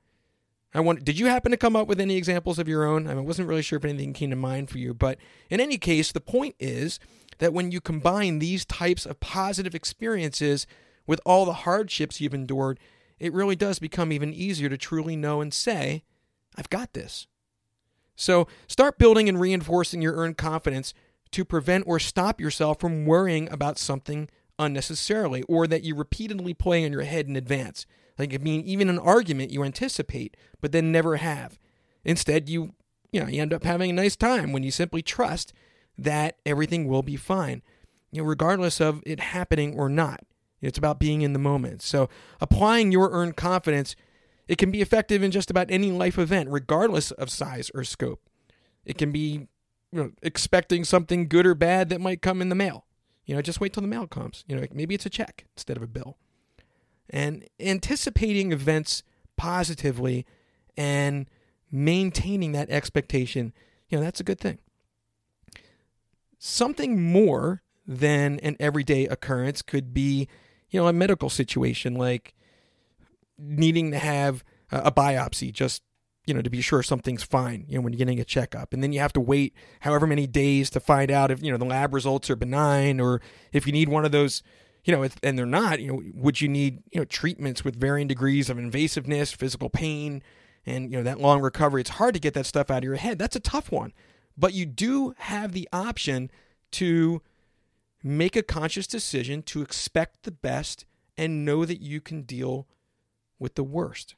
I 0.73 0.81
want. 0.81 1.05
Did 1.05 1.19
you 1.19 1.27
happen 1.27 1.51
to 1.51 1.57
come 1.57 1.75
up 1.75 1.89
with 1.89 2.01
any 2.01 2.17
examples 2.17 2.59
of 2.59 2.69
your 2.69 2.85
own? 2.85 3.07
I, 3.07 3.11
mean, 3.11 3.19
I 3.19 3.27
wasn't 3.27 3.49
really 3.49 3.63
sure 3.63 3.79
if 3.79 3.85
anything 3.85 4.13
came 4.13 4.31
to 4.31 4.37
mind 4.37 4.71
for 4.71 4.79
you, 4.79 4.95
but 4.95 5.19
in 5.49 5.61
any 5.61 5.79
case, 5.79 6.13
the 6.13 6.21
point 6.21 6.55
is 6.61 7.01
that 7.39 7.53
when 7.53 7.73
you 7.73 7.81
combine 7.81 8.39
these 8.39 8.65
types 8.65 9.05
of 9.05 9.21
positive 9.21 9.75
experiences 9.75 10.67
with 11.07 11.21
all 11.27 11.45
the 11.45 11.53
hardships 11.53 12.21
you've 12.21 12.35
endured, 12.35 12.79
it 13.19 13.33
really 13.33 13.57
does 13.57 13.79
become 13.79 14.13
even 14.13 14.33
easier 14.33 14.69
to 14.69 14.79
truly 14.79 15.17
know 15.17 15.41
and 15.41 15.53
say, 15.53 16.05
I've 16.57 16.71
got 16.71 16.93
this. 16.93 17.27
So 18.15 18.47
start 18.69 18.99
building 18.99 19.29
and 19.29 19.41
reinforcing 19.41 20.03
your 20.03 20.15
earned 20.15 20.37
confidence 20.37 20.95
to 21.33 21.45
prevent 21.45 21.85
or 21.87 21.99
stop 21.99 22.41
yourself 22.41 22.79
from 22.81 23.07
worrying 23.07 23.51
about 23.51 23.79
something 23.79 24.29
unnecessarily 24.59 25.43
or 25.43 25.67
that 25.67 25.83
you 25.83 25.95
repeatedly 25.95 26.55
play 26.55 26.85
in 26.85 26.93
your 26.93 27.03
head 27.03 27.27
in 27.27 27.37
advance. 27.37 27.87
Like 28.21 28.35
I 28.35 28.39
mean 28.39 28.63
even 28.65 28.89
an 28.89 28.99
argument 28.99 29.51
you 29.51 29.65
anticipate 29.65 30.37
but 30.61 30.73
then 30.73 30.93
never 30.93 31.17
have. 31.17 31.59
Instead 32.05 32.49
you 32.49 32.75
you 33.13 33.21
know 33.21 33.29
you 33.29 33.41
end 33.43 33.53
up 33.53 33.65
having 33.65 33.91
a 33.91 33.95
nice 33.95 34.17
time 34.17 34.53
when 34.53 34.63
you 34.63 34.71
simply 34.71 35.03
trust 35.03 35.53
that 35.99 36.37
everything 36.47 36.87
will 36.87 37.03
be 37.03 37.17
fine. 37.17 37.63
You 38.13 38.23
know 38.23 38.29
regardless 38.29 38.81
of 38.81 39.03
it 39.07 39.21
happening 39.21 39.75
or 39.75 39.89
not. 39.89 40.21
It's 40.61 40.79
about 40.79 41.01
being 41.01 41.23
in 41.23 41.33
the 41.33 41.39
moment. 41.39 41.83
So, 41.83 42.09
applying 42.41 42.93
your 42.93 43.11
earned 43.11 43.37
confidence, 43.37 43.97
it 44.47 44.59
can 44.59 44.71
be 44.71 44.83
effective 44.83 45.23
in 45.23 45.31
just 45.31 45.51
about 45.51 45.71
any 45.71 45.91
life 45.91 46.19
event, 46.19 46.51
regardless 46.51 47.11
of 47.13 47.31
size 47.31 47.71
or 47.75 47.85
scope. 47.85 48.21
It 48.85 48.99
can 48.99 49.11
be 49.13 49.49
you 49.93 50.03
know, 50.03 50.13
expecting 50.23 50.85
something 50.85 51.29
good 51.29 51.47
or 51.47 51.55
bad 51.55 51.89
that 51.89 52.01
might 52.01 52.23
come 52.23 52.43
in 52.43 52.49
the 52.49 52.55
mail. 52.55 52.85
You 53.25 53.35
know, 53.35 53.43
just 53.43 53.61
wait 53.61 53.73
till 53.73 53.81
the 53.83 53.89
mail 53.89 54.07
comes. 54.07 54.45
You 54.49 54.57
know, 54.57 54.67
maybe 54.73 54.95
it's 54.95 55.07
a 55.07 55.11
check 55.11 55.47
instead 55.57 55.77
of 55.77 55.83
a 55.83 55.87
bill. 55.87 56.17
And 57.11 57.49
anticipating 57.59 58.53
events 58.53 59.03
positively 59.37 60.27
and 60.77 61.29
maintaining 61.71 62.53
that 62.53 62.71
expectation 62.71 63.53
you 63.91 63.99
know, 63.99 64.05
that's 64.05 64.21
a 64.21 64.25
good 64.25 64.41
thing. 64.41 64.59
Something 66.39 67.03
more 67.03 67.63
than 67.87 68.39
an 68.41 68.57
everyday 68.61 69.07
occurrence 69.07 69.63
could 69.63 69.93
be, 69.93 70.29
you 70.71 70.81
know, 70.81 70.87
a 70.87 70.93
medical 70.93 71.29
situation 71.29 71.95
like 71.95 72.35
needing 73.37 73.91
to 73.91 73.99
have 73.99 74.45
a 74.71 74.93
biopsy 74.93 75.53
just 75.53 75.83
you 76.27 76.35
know 76.35 76.43
to 76.43 76.51
be 76.51 76.61
sure 76.61 76.83
something's 76.83 77.23
fine 77.23 77.65
you 77.67 77.77
know 77.77 77.81
when 77.81 77.93
you're 77.93 77.99
getting 77.99 78.21
a 78.21 78.25
checkup 78.25 78.73
and 78.73 78.83
then 78.83 78.93
you 78.93 79.01
have 79.01 79.13
to 79.13 79.21
wait 79.21 79.55
however 79.81 80.07
many 80.07 80.27
days 80.27 80.69
to 80.69 80.79
find 80.79 81.11
out 81.11 81.31
if 81.31 81.43
you 81.43 81.51
know 81.51 81.57
the 81.57 81.65
lab 81.65 81.93
results 81.95 82.29
are 82.29 82.37
benign 82.37 83.01
or 83.01 83.21
if 83.53 83.67
you 83.67 83.73
need 83.73 83.89
one 83.89 84.05
of 84.05 84.13
those 84.13 84.43
you 84.85 84.95
know 84.95 85.07
and 85.23 85.39
they're 85.39 85.47
not 85.47 85.81
you 85.81 85.93
know 85.93 86.03
would 86.15 86.41
you 86.41 86.49
need 86.49 86.83
you 86.93 87.01
know 87.01 87.05
treatments 87.05 87.65
with 87.65 87.79
varying 87.79 88.09
degrees 88.09 88.49
of 88.49 88.57
invasiveness 88.57 89.35
physical 89.35 89.71
pain 89.71 90.23
and 90.67 90.91
you 90.91 90.99
know 90.99 91.03
that 91.03 91.21
long 91.21 91.41
recovery 91.41 91.81
it's 91.81 91.91
hard 91.91 92.15
to 92.15 92.21
get 92.21 92.35
that 92.35 92.47
stuff 92.47 92.71
out 92.71 92.79
of 92.79 92.85
your 92.85 92.97
head 92.97 93.19
that's 93.19 93.37
a 93.37 93.41
tough 93.41 93.71
one 93.71 93.93
but 94.37 94.55
you 94.55 94.65
do 94.65 95.15
have 95.19 95.53
the 95.53 95.69
option 95.73 96.31
to 96.73 97.21
make 98.03 98.37
a 98.37 98.43
conscious 98.43 98.87
decision 98.87 99.43
to 99.43 99.63
expect 99.63 100.23
the 100.23 100.31
best 100.31 100.85
and 101.17 101.45
know 101.45 101.65
that 101.65 101.81
you 101.81 102.01
can 102.01 102.23
deal 102.23 102.67
with 103.39 103.55
the 103.55 103.65
worst. 103.65 104.15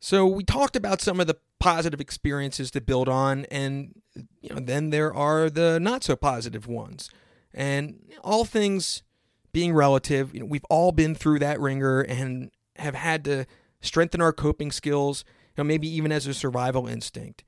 So 0.00 0.26
we 0.26 0.44
talked 0.44 0.76
about 0.76 1.00
some 1.00 1.20
of 1.20 1.26
the 1.26 1.36
positive 1.58 2.00
experiences 2.00 2.70
to 2.70 2.80
build 2.80 3.08
on 3.08 3.44
and 3.46 4.00
you 4.40 4.50
know 4.50 4.60
then 4.60 4.90
there 4.90 5.12
are 5.12 5.50
the 5.50 5.80
not 5.80 6.04
so 6.04 6.16
positive 6.16 6.66
ones. 6.66 7.10
And 7.56 7.98
all 8.22 8.44
things 8.44 9.02
being 9.52 9.72
relative, 9.72 10.32
you 10.34 10.40
know, 10.40 10.46
we've 10.46 10.66
all 10.70 10.92
been 10.92 11.14
through 11.14 11.38
that 11.40 11.58
ringer 11.58 12.02
and 12.02 12.50
have 12.76 12.94
had 12.94 13.24
to 13.24 13.46
strengthen 13.80 14.20
our 14.20 14.32
coping 14.32 14.70
skills, 14.70 15.24
you 15.56 15.64
know, 15.64 15.66
maybe 15.66 15.88
even 15.88 16.12
as 16.12 16.26
a 16.26 16.34
survival 16.34 16.86
instinct. 16.86 17.42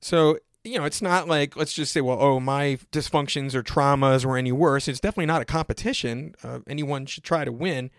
So 0.00 0.38
you 0.64 0.78
know, 0.78 0.84
it's 0.84 1.02
not 1.02 1.28
like 1.28 1.56
let's 1.56 1.72
just 1.72 1.92
say, 1.92 2.00
well, 2.00 2.18
oh, 2.20 2.40
my 2.40 2.78
dysfunctions 2.92 3.54
or 3.54 3.62
traumas 3.62 4.24
were 4.24 4.36
any 4.36 4.52
worse. 4.52 4.88
It's 4.88 5.00
definitely 5.00 5.26
not 5.26 5.42
a 5.42 5.46
competition. 5.46 6.34
Uh, 6.42 6.60
anyone 6.66 7.06
should 7.06 7.24
try 7.24 7.44
to 7.44 7.52
win, 7.52 7.90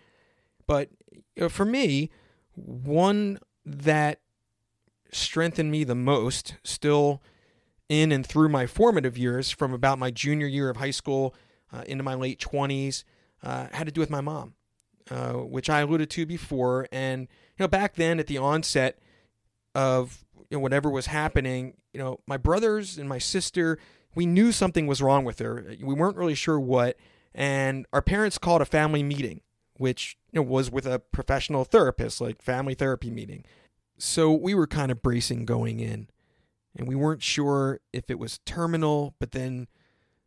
but 0.66 0.90
you 1.34 1.42
know, 1.42 1.48
for 1.48 1.64
me, 1.64 2.10
one 2.54 3.38
that 3.64 4.20
strengthened 5.10 5.70
me 5.70 5.84
the 5.84 5.94
most, 5.94 6.54
still 6.62 7.22
in 7.90 8.12
and 8.12 8.24
through 8.24 8.48
my 8.48 8.66
formative 8.66 9.18
years, 9.18 9.50
from 9.50 9.74
about 9.74 9.98
my 9.98 10.10
junior 10.12 10.46
year 10.46 10.70
of 10.70 10.76
high 10.76 10.92
school 10.92 11.34
uh, 11.72 11.82
into 11.86 12.04
my 12.04 12.14
late 12.14 12.38
twenties, 12.38 13.04
uh, 13.42 13.66
had 13.72 13.86
to 13.86 13.92
do 13.92 14.00
with 14.00 14.10
my 14.10 14.20
mom, 14.20 14.54
uh, 15.10 15.32
which 15.32 15.68
I 15.68 15.80
alluded 15.80 16.08
to 16.10 16.24
before. 16.24 16.86
And 16.92 17.22
you 17.22 17.64
know, 17.64 17.68
back 17.68 17.96
then 17.96 18.20
at 18.20 18.28
the 18.28 18.38
onset 18.38 18.98
of 19.74 20.24
you 20.48 20.56
know, 20.56 20.60
whatever 20.60 20.88
was 20.88 21.06
happening, 21.06 21.74
you 21.92 21.98
know, 21.98 22.20
my 22.26 22.36
brothers 22.36 22.96
and 22.96 23.08
my 23.08 23.18
sister, 23.18 23.76
we 24.14 24.24
knew 24.24 24.52
something 24.52 24.86
was 24.86 25.02
wrong 25.02 25.24
with 25.24 25.40
her. 25.40 25.74
We 25.82 25.94
weren't 25.94 26.16
really 26.16 26.36
sure 26.36 26.60
what, 26.60 26.96
and 27.34 27.86
our 27.92 28.02
parents 28.02 28.38
called 28.38 28.62
a 28.62 28.66
family 28.66 29.02
meeting, 29.02 29.40
which 29.74 30.16
you 30.32 30.40
know, 30.40 30.46
was 30.46 30.70
with 30.70 30.86
a 30.86 31.00
professional 31.00 31.64
therapist, 31.64 32.20
like 32.20 32.40
family 32.40 32.74
therapy 32.74 33.10
meeting. 33.10 33.44
So 33.98 34.32
we 34.32 34.54
were 34.54 34.68
kind 34.68 34.92
of 34.92 35.02
bracing 35.02 35.44
going 35.44 35.80
in, 35.80 36.08
and 36.80 36.88
we 36.88 36.94
weren't 36.94 37.22
sure 37.22 37.78
if 37.92 38.10
it 38.10 38.18
was 38.18 38.38
terminal, 38.46 39.14
but 39.20 39.32
then 39.32 39.68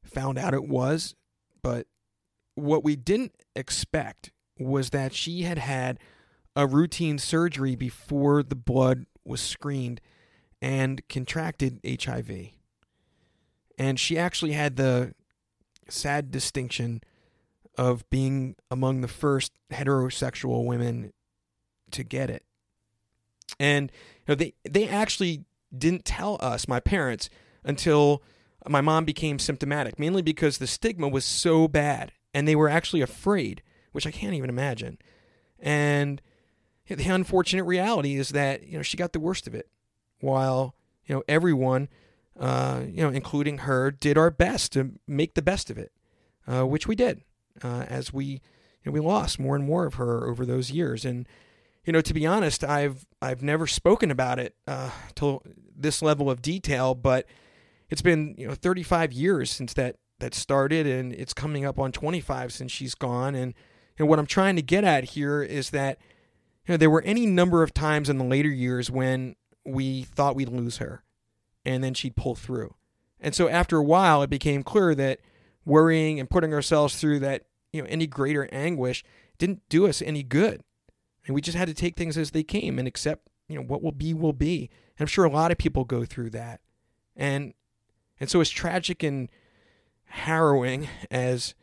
found 0.04 0.38
out 0.38 0.54
it 0.54 0.68
was. 0.68 1.16
But 1.64 1.88
what 2.54 2.84
we 2.84 2.96
didn't 2.96 3.34
expect 3.56 4.32
was 4.60 4.92
that 4.92 5.16
she 5.16 5.42
had 5.42 5.58
had 5.58 5.98
a 6.56 6.68
routine 6.68 7.18
surgery 7.18 7.76
before 7.76 8.44
the 8.44 8.56
blood 8.56 9.08
was 9.26 9.42
screened 9.42 10.00
and 10.62 11.02
contracted 11.10 11.80
HIV. 11.84 12.50
And 13.80 14.00
she 14.00 14.20
actually 14.20 14.52
had 14.52 14.76
the 14.76 15.16
sad 15.90 16.30
distinction 16.30 17.02
of 17.80 18.08
being 18.12 18.56
among 18.70 19.02
the 19.02 19.08
first 19.08 19.54
heterosexual 19.72 20.68
women 20.68 21.14
to 21.90 22.04
get 22.04 22.30
it. 22.30 22.46
And 23.60 23.92
you 24.28 24.34
know, 24.34 24.36
they 24.36 24.54
they 24.70 24.88
actually 24.88 25.46
didn't 25.76 26.06
tell 26.06 26.38
us, 26.42 26.68
my 26.68 26.80
parents, 26.80 27.30
until 27.64 28.22
my 28.68 28.82
mom 28.82 29.06
became 29.06 29.40
symptomatic, 29.40 30.00
mainly 30.00 30.22
because 30.22 30.58
the 30.58 30.68
stigma 30.68 31.08
was 31.08 31.26
so 31.26 31.68
bad 31.68 32.12
and 32.34 32.48
they 32.48 32.56
were 32.56 32.70
actually 32.70 33.02
afraid, 33.02 33.62
which 33.92 34.08
I 34.08 34.12
can't 34.12 34.34
even 34.34 34.50
imagine. 34.50 34.98
And 35.60 36.22
the 36.88 37.10
unfortunate 37.10 37.64
reality 37.64 38.16
is 38.16 38.30
that, 38.30 38.68
you 38.68 38.78
know, 38.78 38.84
she 38.84 38.98
got 38.98 39.14
the 39.14 39.20
worst 39.20 39.48
of 39.48 39.56
it 39.56 39.70
while 40.20 40.76
you 41.06 41.16
know 41.16 41.24
everyone, 41.28 41.90
uh, 42.40 42.82
you 42.86 43.04
know, 43.04 43.10
including 43.10 43.60
her, 43.60 43.92
did 43.92 44.18
our 44.18 44.32
best 44.32 44.72
to 44.74 44.94
make 45.08 45.34
the 45.34 45.42
best 45.42 45.70
of 45.70 45.78
it, 45.78 45.92
uh, 46.48 46.66
which 46.66 46.88
we 46.88 46.96
did 46.96 47.22
uh, 47.64 47.86
as 47.88 48.14
we 48.14 48.26
you 48.26 48.42
know, 48.86 48.92
we 48.92 49.00
lost 49.00 49.40
more 49.40 49.56
and 49.56 49.66
more 49.66 49.86
of 49.86 49.96
her 49.96 50.28
over 50.28 50.46
those 50.46 50.72
years. 50.72 51.06
And 51.06 51.28
you 51.86 51.94
know, 51.94 52.02
to 52.02 52.14
be 52.14 52.26
honest, 52.26 52.64
I've 52.64 53.06
I've 53.22 53.44
never 53.44 53.68
spoken 53.68 54.12
about 54.12 54.40
it 54.40 54.56
uh, 54.68 54.92
to 55.16 55.42
this 55.76 56.02
level 56.02 56.30
of 56.30 56.42
detail, 56.42 56.96
but 56.96 57.26
it's 57.90 58.02
been 58.02 58.36
you 58.38 58.48
know 58.48 58.56
35 58.56 59.12
years 59.14 59.52
since 59.52 59.74
that 59.74 59.98
that 60.20 60.34
started, 60.34 60.88
and 60.88 61.14
it's 61.14 61.34
coming 61.34 61.66
up 61.66 61.80
on 61.80 61.92
25 61.92 62.54
since 62.54 62.72
she's 62.72 62.96
gone. 62.96 63.36
And 63.36 63.54
and 63.98 64.08
what 64.08 64.20
I'm 64.20 64.26
trying 64.26 64.56
to 64.56 64.62
get 64.62 64.84
at 64.84 65.04
here 65.04 65.44
is 65.44 65.72
that 65.72 65.98
you 66.66 66.74
know 66.74 66.78
there 66.78 66.90
were 66.90 67.04
any 67.04 67.26
number 67.26 67.64
of 67.64 67.74
times 67.74 68.10
in 68.10 68.18
the 68.18 68.24
later 68.24 68.50
years 68.50 68.90
when 68.90 69.36
we 69.66 70.04
thought 70.04 70.36
we'd 70.36 70.50
lose 70.50 70.78
her 70.78 71.04
and 71.66 71.84
then 71.84 71.94
she'd 71.94 72.16
pull 72.16 72.36
through. 72.36 72.76
And 73.20 73.34
so 73.34 73.48
after 73.48 73.78
a 73.78 73.84
while, 73.84 74.22
it 74.22 74.30
became 74.30 74.64
clear 74.64 74.94
that 74.96 75.20
worrying 75.66 76.20
and 76.20 76.30
putting 76.30 76.54
ourselves 76.54 76.98
through 77.00 77.20
that, 77.20 77.44
you 77.72 77.82
know, 77.82 77.88
any 77.90 78.06
greater 78.06 78.50
anguish 78.52 79.04
didn't 79.38 79.62
do 79.70 79.88
us 79.88 80.02
any 80.02 80.24
good. 80.24 80.62
And 81.26 81.34
we 81.34 81.42
just 81.42 81.58
had 81.58 81.70
to 81.70 81.74
take 81.74 81.96
things 81.96 82.18
as 82.18 82.32
they 82.32 82.44
came 82.44 82.78
and 82.78 82.88
accept, 82.88 83.30
you 83.54 83.60
know, 83.60 83.66
what 83.66 83.84
will 83.84 83.92
be 83.92 84.14
will 84.14 84.34
be. 84.34 84.70
And 84.98 85.06
I'm 85.06 85.08
sure 85.08 85.26
a 85.26 85.30
lot 85.30 85.52
of 85.52 85.58
people 85.58 85.86
go 85.86 86.06
through 86.06 86.32
that. 86.32 86.62
And 87.16 87.54
and 88.20 88.30
so 88.30 88.42
as 88.42 88.50
tragic 88.50 89.04
and 89.04 89.30
harrowing 90.06 90.88
as 91.12 91.56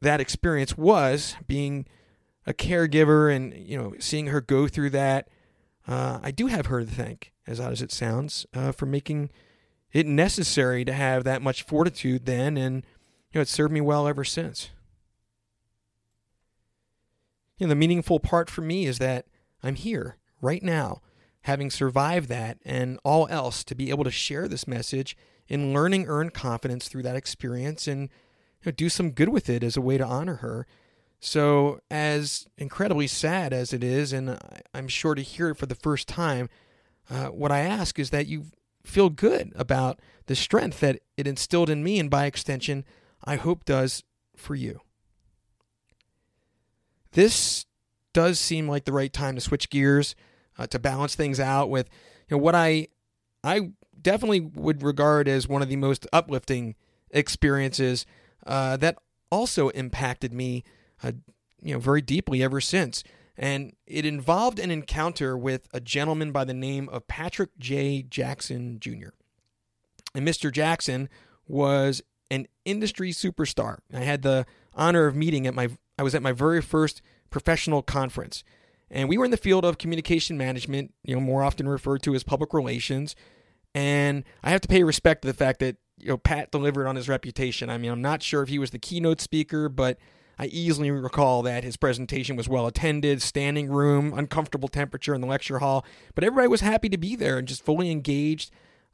that 0.00 0.20
experience 0.20 0.76
was, 0.76 1.36
being 1.46 1.86
a 2.46 2.52
caregiver 2.52 3.34
and, 3.34 3.54
you 3.54 3.78
know, 3.78 3.94
seeing 3.98 4.26
her 4.28 4.40
go 4.40 4.66
through 4.66 4.90
that, 4.90 5.28
uh, 5.86 6.18
I 6.22 6.30
do 6.32 6.48
have 6.48 6.66
her 6.66 6.80
to 6.80 6.86
thank, 6.86 7.32
as 7.46 7.60
odd 7.60 7.72
as 7.72 7.82
it 7.82 7.92
sounds, 7.92 8.46
uh, 8.54 8.72
for 8.72 8.86
making 8.86 9.30
it 9.92 10.06
necessary 10.06 10.84
to 10.84 10.92
have 10.92 11.24
that 11.24 11.42
much 11.42 11.62
fortitude 11.62 12.24
then, 12.24 12.56
and 12.56 12.76
you 13.30 13.38
know 13.38 13.42
it 13.42 13.48
served 13.48 13.72
me 13.72 13.80
well 13.80 14.08
ever 14.08 14.24
since. 14.24 14.70
You 17.58 17.66
know, 17.66 17.70
the 17.70 17.76
meaningful 17.76 18.18
part 18.18 18.48
for 18.48 18.62
me 18.62 18.86
is 18.86 18.98
that 18.98 19.26
I'm 19.62 19.74
here 19.74 20.16
right 20.42 20.62
now, 20.62 21.00
having 21.42 21.70
survived 21.70 22.28
that 22.28 22.58
and 22.64 23.00
all 23.04 23.26
else, 23.28 23.64
to 23.64 23.74
be 23.74 23.88
able 23.88 24.04
to 24.04 24.10
share 24.10 24.46
this 24.46 24.68
message 24.68 25.16
in 25.48 25.72
learning 25.72 26.06
earn 26.06 26.28
confidence 26.28 26.88
through 26.88 27.02
that 27.02 27.16
experience 27.16 27.86
and 27.88 28.02
you 28.02 28.66
know, 28.66 28.72
do 28.72 28.90
some 28.90 29.12
good 29.12 29.30
with 29.30 29.48
it 29.48 29.64
as 29.64 29.76
a 29.76 29.80
way 29.80 29.96
to 29.96 30.04
honor 30.04 30.36
her 30.36 30.66
so, 31.24 31.78
as 31.88 32.48
incredibly 32.58 33.06
sad 33.06 33.52
as 33.52 33.72
it 33.72 33.84
is, 33.84 34.12
and 34.12 34.40
I'm 34.74 34.88
sure 34.88 35.14
to 35.14 35.22
hear 35.22 35.50
it 35.50 35.56
for 35.56 35.66
the 35.66 35.76
first 35.76 36.08
time, 36.08 36.48
uh, 37.08 37.26
what 37.26 37.52
I 37.52 37.60
ask 37.60 38.00
is 38.00 38.10
that 38.10 38.26
you 38.26 38.46
feel 38.82 39.08
good 39.08 39.52
about 39.54 40.00
the 40.26 40.34
strength 40.34 40.80
that 40.80 40.98
it 41.16 41.28
instilled 41.28 41.70
in 41.70 41.84
me, 41.84 42.00
and 42.00 42.10
by 42.10 42.26
extension, 42.26 42.84
I 43.22 43.36
hope 43.36 43.64
does 43.64 44.02
for 44.34 44.56
you. 44.56 44.80
This 47.12 47.66
does 48.12 48.40
seem 48.40 48.68
like 48.68 48.84
the 48.84 48.92
right 48.92 49.12
time 49.12 49.36
to 49.36 49.40
switch 49.40 49.70
gears, 49.70 50.16
uh, 50.58 50.66
to 50.68 50.78
balance 50.78 51.14
things 51.14 51.40
out 51.40 51.70
with 51.70 51.88
you 52.28 52.36
know, 52.36 52.42
what 52.42 52.54
I 52.54 52.88
I 53.44 53.70
definitely 54.00 54.40
would 54.40 54.82
regard 54.82 55.28
as 55.28 55.48
one 55.48 55.62
of 55.62 55.68
the 55.68 55.76
most 55.76 56.06
uplifting 56.12 56.74
experiences 57.10 58.06
uh, 58.46 58.76
that 58.78 58.98
also 59.30 59.68
impacted 59.70 60.32
me 60.32 60.64
uh, 61.02 61.12
you 61.62 61.74
know, 61.74 61.78
very 61.78 62.02
deeply 62.02 62.42
ever 62.42 62.60
since. 62.60 63.02
And 63.36 63.72
it 63.86 64.04
involved 64.04 64.58
an 64.58 64.70
encounter 64.70 65.36
with 65.38 65.68
a 65.72 65.80
gentleman 65.80 66.32
by 66.32 66.44
the 66.44 66.54
name 66.54 66.88
of 66.90 67.08
Patrick 67.08 67.58
J. 67.58 68.02
Jackson 68.02 68.78
Jr. 68.78 69.10
And 70.14 70.26
Mr. 70.26 70.52
Jackson 70.52 71.08
was 71.46 72.02
an 72.30 72.46
industry 72.64 73.10
superstar. 73.10 73.78
I 73.92 74.00
had 74.00 74.22
the 74.22 74.46
honor 74.74 75.06
of 75.06 75.16
meeting 75.16 75.46
at 75.46 75.54
my 75.54 75.70
I 75.98 76.02
was 76.02 76.14
at 76.14 76.22
my 76.22 76.32
very 76.32 76.60
first 76.60 77.02
professional 77.30 77.82
conference. 77.82 78.44
And 78.92 79.08
we 79.08 79.16
were 79.16 79.24
in 79.24 79.30
the 79.30 79.36
field 79.36 79.64
of 79.64 79.78
communication 79.78 80.36
management, 80.36 80.92
you 81.02 81.14
know, 81.14 81.20
more 81.20 81.42
often 81.42 81.66
referred 81.66 82.02
to 82.02 82.14
as 82.14 82.22
public 82.22 82.52
relations. 82.52 83.16
And 83.74 84.24
I 84.42 84.50
have 84.50 84.60
to 84.60 84.68
pay 84.68 84.84
respect 84.84 85.22
to 85.22 85.28
the 85.28 85.34
fact 85.34 85.60
that, 85.60 85.76
you 85.98 86.08
know, 86.08 86.18
Pat 86.18 86.50
delivered 86.50 86.86
on 86.86 86.96
his 86.96 87.08
reputation. 87.08 87.70
I 87.70 87.78
mean, 87.78 87.90
I'm 87.90 88.02
not 88.02 88.22
sure 88.22 88.42
if 88.42 88.50
he 88.50 88.58
was 88.58 88.70
the 88.70 88.78
keynote 88.78 89.20
speaker, 89.20 89.70
but 89.70 89.96
I 90.38 90.46
easily 90.46 90.90
recall 90.90 91.42
that 91.42 91.64
his 91.64 91.76
presentation 91.76 92.36
was 92.36 92.48
well 92.48 92.66
attended, 92.66 93.22
standing 93.22 93.68
room, 93.70 94.12
uncomfortable 94.14 94.68
temperature 94.68 95.14
in 95.14 95.20
the 95.20 95.26
lecture 95.26 95.58
hall, 95.60 95.86
but 96.14 96.24
everybody 96.24 96.48
was 96.48 96.60
happy 96.60 96.88
to 96.90 96.98
be 96.98 97.16
there 97.16 97.38
and 97.38 97.48
just 97.48 97.64
fully 97.64 97.90
engaged. 97.90 98.50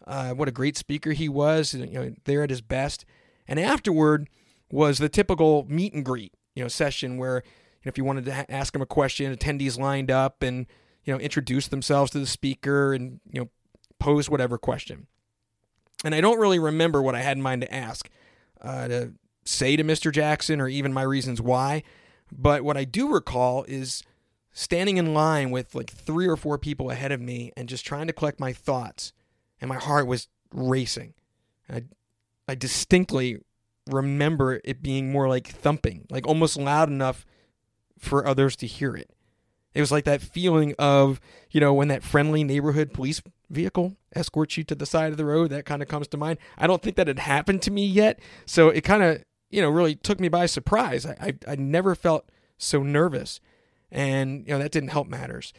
Uh, 0.06 0.30
what 0.30 0.48
a 0.48 0.52
great 0.52 0.76
speaker 0.76 1.12
he 1.12 1.28
was, 1.28 1.74
you 1.74 1.86
know, 1.86 2.14
there 2.24 2.42
at 2.42 2.50
his 2.50 2.60
best. 2.60 3.04
And 3.46 3.58
afterward 3.58 4.28
was 4.70 4.98
the 4.98 5.08
typical 5.08 5.66
meet 5.68 5.92
and 5.92 6.04
greet, 6.04 6.34
you 6.54 6.62
know, 6.62 6.68
session 6.68 7.18
where 7.18 7.42
know, 7.84 7.90
if 7.90 7.98
you 7.98 8.04
wanted 8.04 8.24
to 8.26 8.34
ha- 8.34 8.44
ask 8.48 8.74
him 8.74 8.82
a 8.82 8.86
question, 8.86 9.34
attendees 9.34 9.78
lined 9.78 10.10
up 10.10 10.42
and 10.42 10.66
you 11.04 11.12
know 11.12 11.20
introduce 11.20 11.68
themselves 11.68 12.10
to 12.12 12.18
the 12.18 12.26
speaker 12.26 12.92
and 12.92 13.20
you 13.30 13.40
know 13.40 13.48
pose 13.98 14.28
whatever 14.28 14.58
question. 14.58 15.06
And 16.04 16.14
I 16.14 16.20
don't 16.20 16.38
really 16.38 16.58
remember 16.58 17.02
what 17.02 17.14
I 17.14 17.22
had 17.22 17.36
in 17.36 17.42
mind 17.42 17.62
to 17.62 17.74
ask, 17.74 18.08
uh, 18.60 18.88
to 18.88 19.12
say 19.44 19.74
to 19.76 19.82
Mr. 19.82 20.12
Jackson, 20.12 20.60
or 20.60 20.68
even 20.68 20.92
my 20.92 21.02
reasons 21.02 21.40
why. 21.40 21.82
But 22.30 22.62
what 22.62 22.76
I 22.76 22.84
do 22.84 23.12
recall 23.12 23.64
is 23.66 24.02
standing 24.52 24.96
in 24.96 25.14
line 25.14 25.50
with 25.50 25.74
like 25.74 25.90
three 25.90 26.26
or 26.26 26.36
four 26.36 26.58
people 26.58 26.90
ahead 26.90 27.12
of 27.12 27.20
me 27.20 27.52
and 27.56 27.68
just 27.68 27.86
trying 27.86 28.06
to 28.06 28.12
collect 28.12 28.38
my 28.38 28.52
thoughts, 28.52 29.12
and 29.60 29.68
my 29.68 29.76
heart 29.76 30.06
was 30.06 30.28
racing. 30.52 31.14
I, 31.70 31.84
I 32.46 32.54
distinctly 32.54 33.38
remember 33.88 34.60
it 34.64 34.82
being 34.82 35.10
more 35.10 35.28
like 35.28 35.48
thumping, 35.48 36.06
like 36.10 36.26
almost 36.26 36.56
loud 36.56 36.88
enough 36.88 37.24
for 37.98 38.26
others 38.26 38.56
to 38.56 38.66
hear 38.66 38.94
it. 38.94 39.10
It 39.74 39.80
was 39.80 39.92
like 39.92 40.04
that 40.04 40.22
feeling 40.22 40.74
of, 40.78 41.20
you 41.50 41.60
know, 41.60 41.72
when 41.74 41.88
that 41.88 42.02
friendly 42.02 42.42
neighborhood 42.42 42.92
police 42.92 43.22
vehicle 43.50 43.96
escorts 44.14 44.56
you 44.56 44.64
to 44.64 44.74
the 44.74 44.86
side 44.86 45.12
of 45.12 45.18
the 45.18 45.24
road, 45.24 45.50
that 45.50 45.66
kind 45.66 45.82
of 45.82 45.88
comes 45.88 46.08
to 46.08 46.16
mind. 46.16 46.38
I 46.56 46.66
don't 46.66 46.82
think 46.82 46.96
that 46.96 47.06
had 47.06 47.18
happened 47.20 47.62
to 47.62 47.70
me 47.70 47.86
yet. 47.86 48.18
So 48.46 48.70
it 48.70 48.82
kind 48.82 49.02
of, 49.02 49.24
you 49.50 49.62
know, 49.62 49.70
really 49.70 49.94
took 49.94 50.20
me 50.20 50.28
by 50.28 50.46
surprise. 50.46 51.06
I, 51.06 51.16
I, 51.20 51.52
I, 51.52 51.56
never 51.56 51.94
felt 51.94 52.28
so 52.56 52.82
nervous. 52.82 53.40
And, 53.90 54.46
you 54.46 54.52
know, 54.52 54.58
that 54.58 54.72
didn't 54.72 54.90
help 54.90 55.06
matters. 55.06 55.52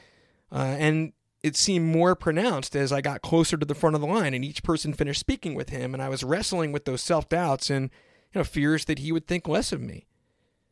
Uh, 0.51 0.75
and 0.77 1.13
it 1.41 1.55
seemed 1.55 1.85
more 1.85 2.15
pronounced 2.15 2.75
as 2.75 2.91
I 2.91 3.01
got 3.01 3.21
closer 3.21 3.57
to 3.57 3.65
the 3.65 3.75
front 3.75 3.95
of 3.95 4.01
the 4.01 4.07
line 4.07 4.33
and 4.33 4.43
each 4.43 4.63
person 4.63 4.93
finished 4.93 5.19
speaking 5.19 5.55
with 5.55 5.69
him. 5.69 5.93
And 5.93 6.03
I 6.03 6.09
was 6.09 6.23
wrestling 6.23 6.71
with 6.71 6.85
those 6.85 7.01
self 7.01 7.29
doubts 7.29 7.69
and, 7.69 7.89
you 8.33 8.39
know, 8.39 8.43
fears 8.43 8.85
that 8.85 8.99
he 8.99 9.11
would 9.11 9.27
think 9.27 9.47
less 9.47 9.71
of 9.71 9.81
me. 9.81 10.07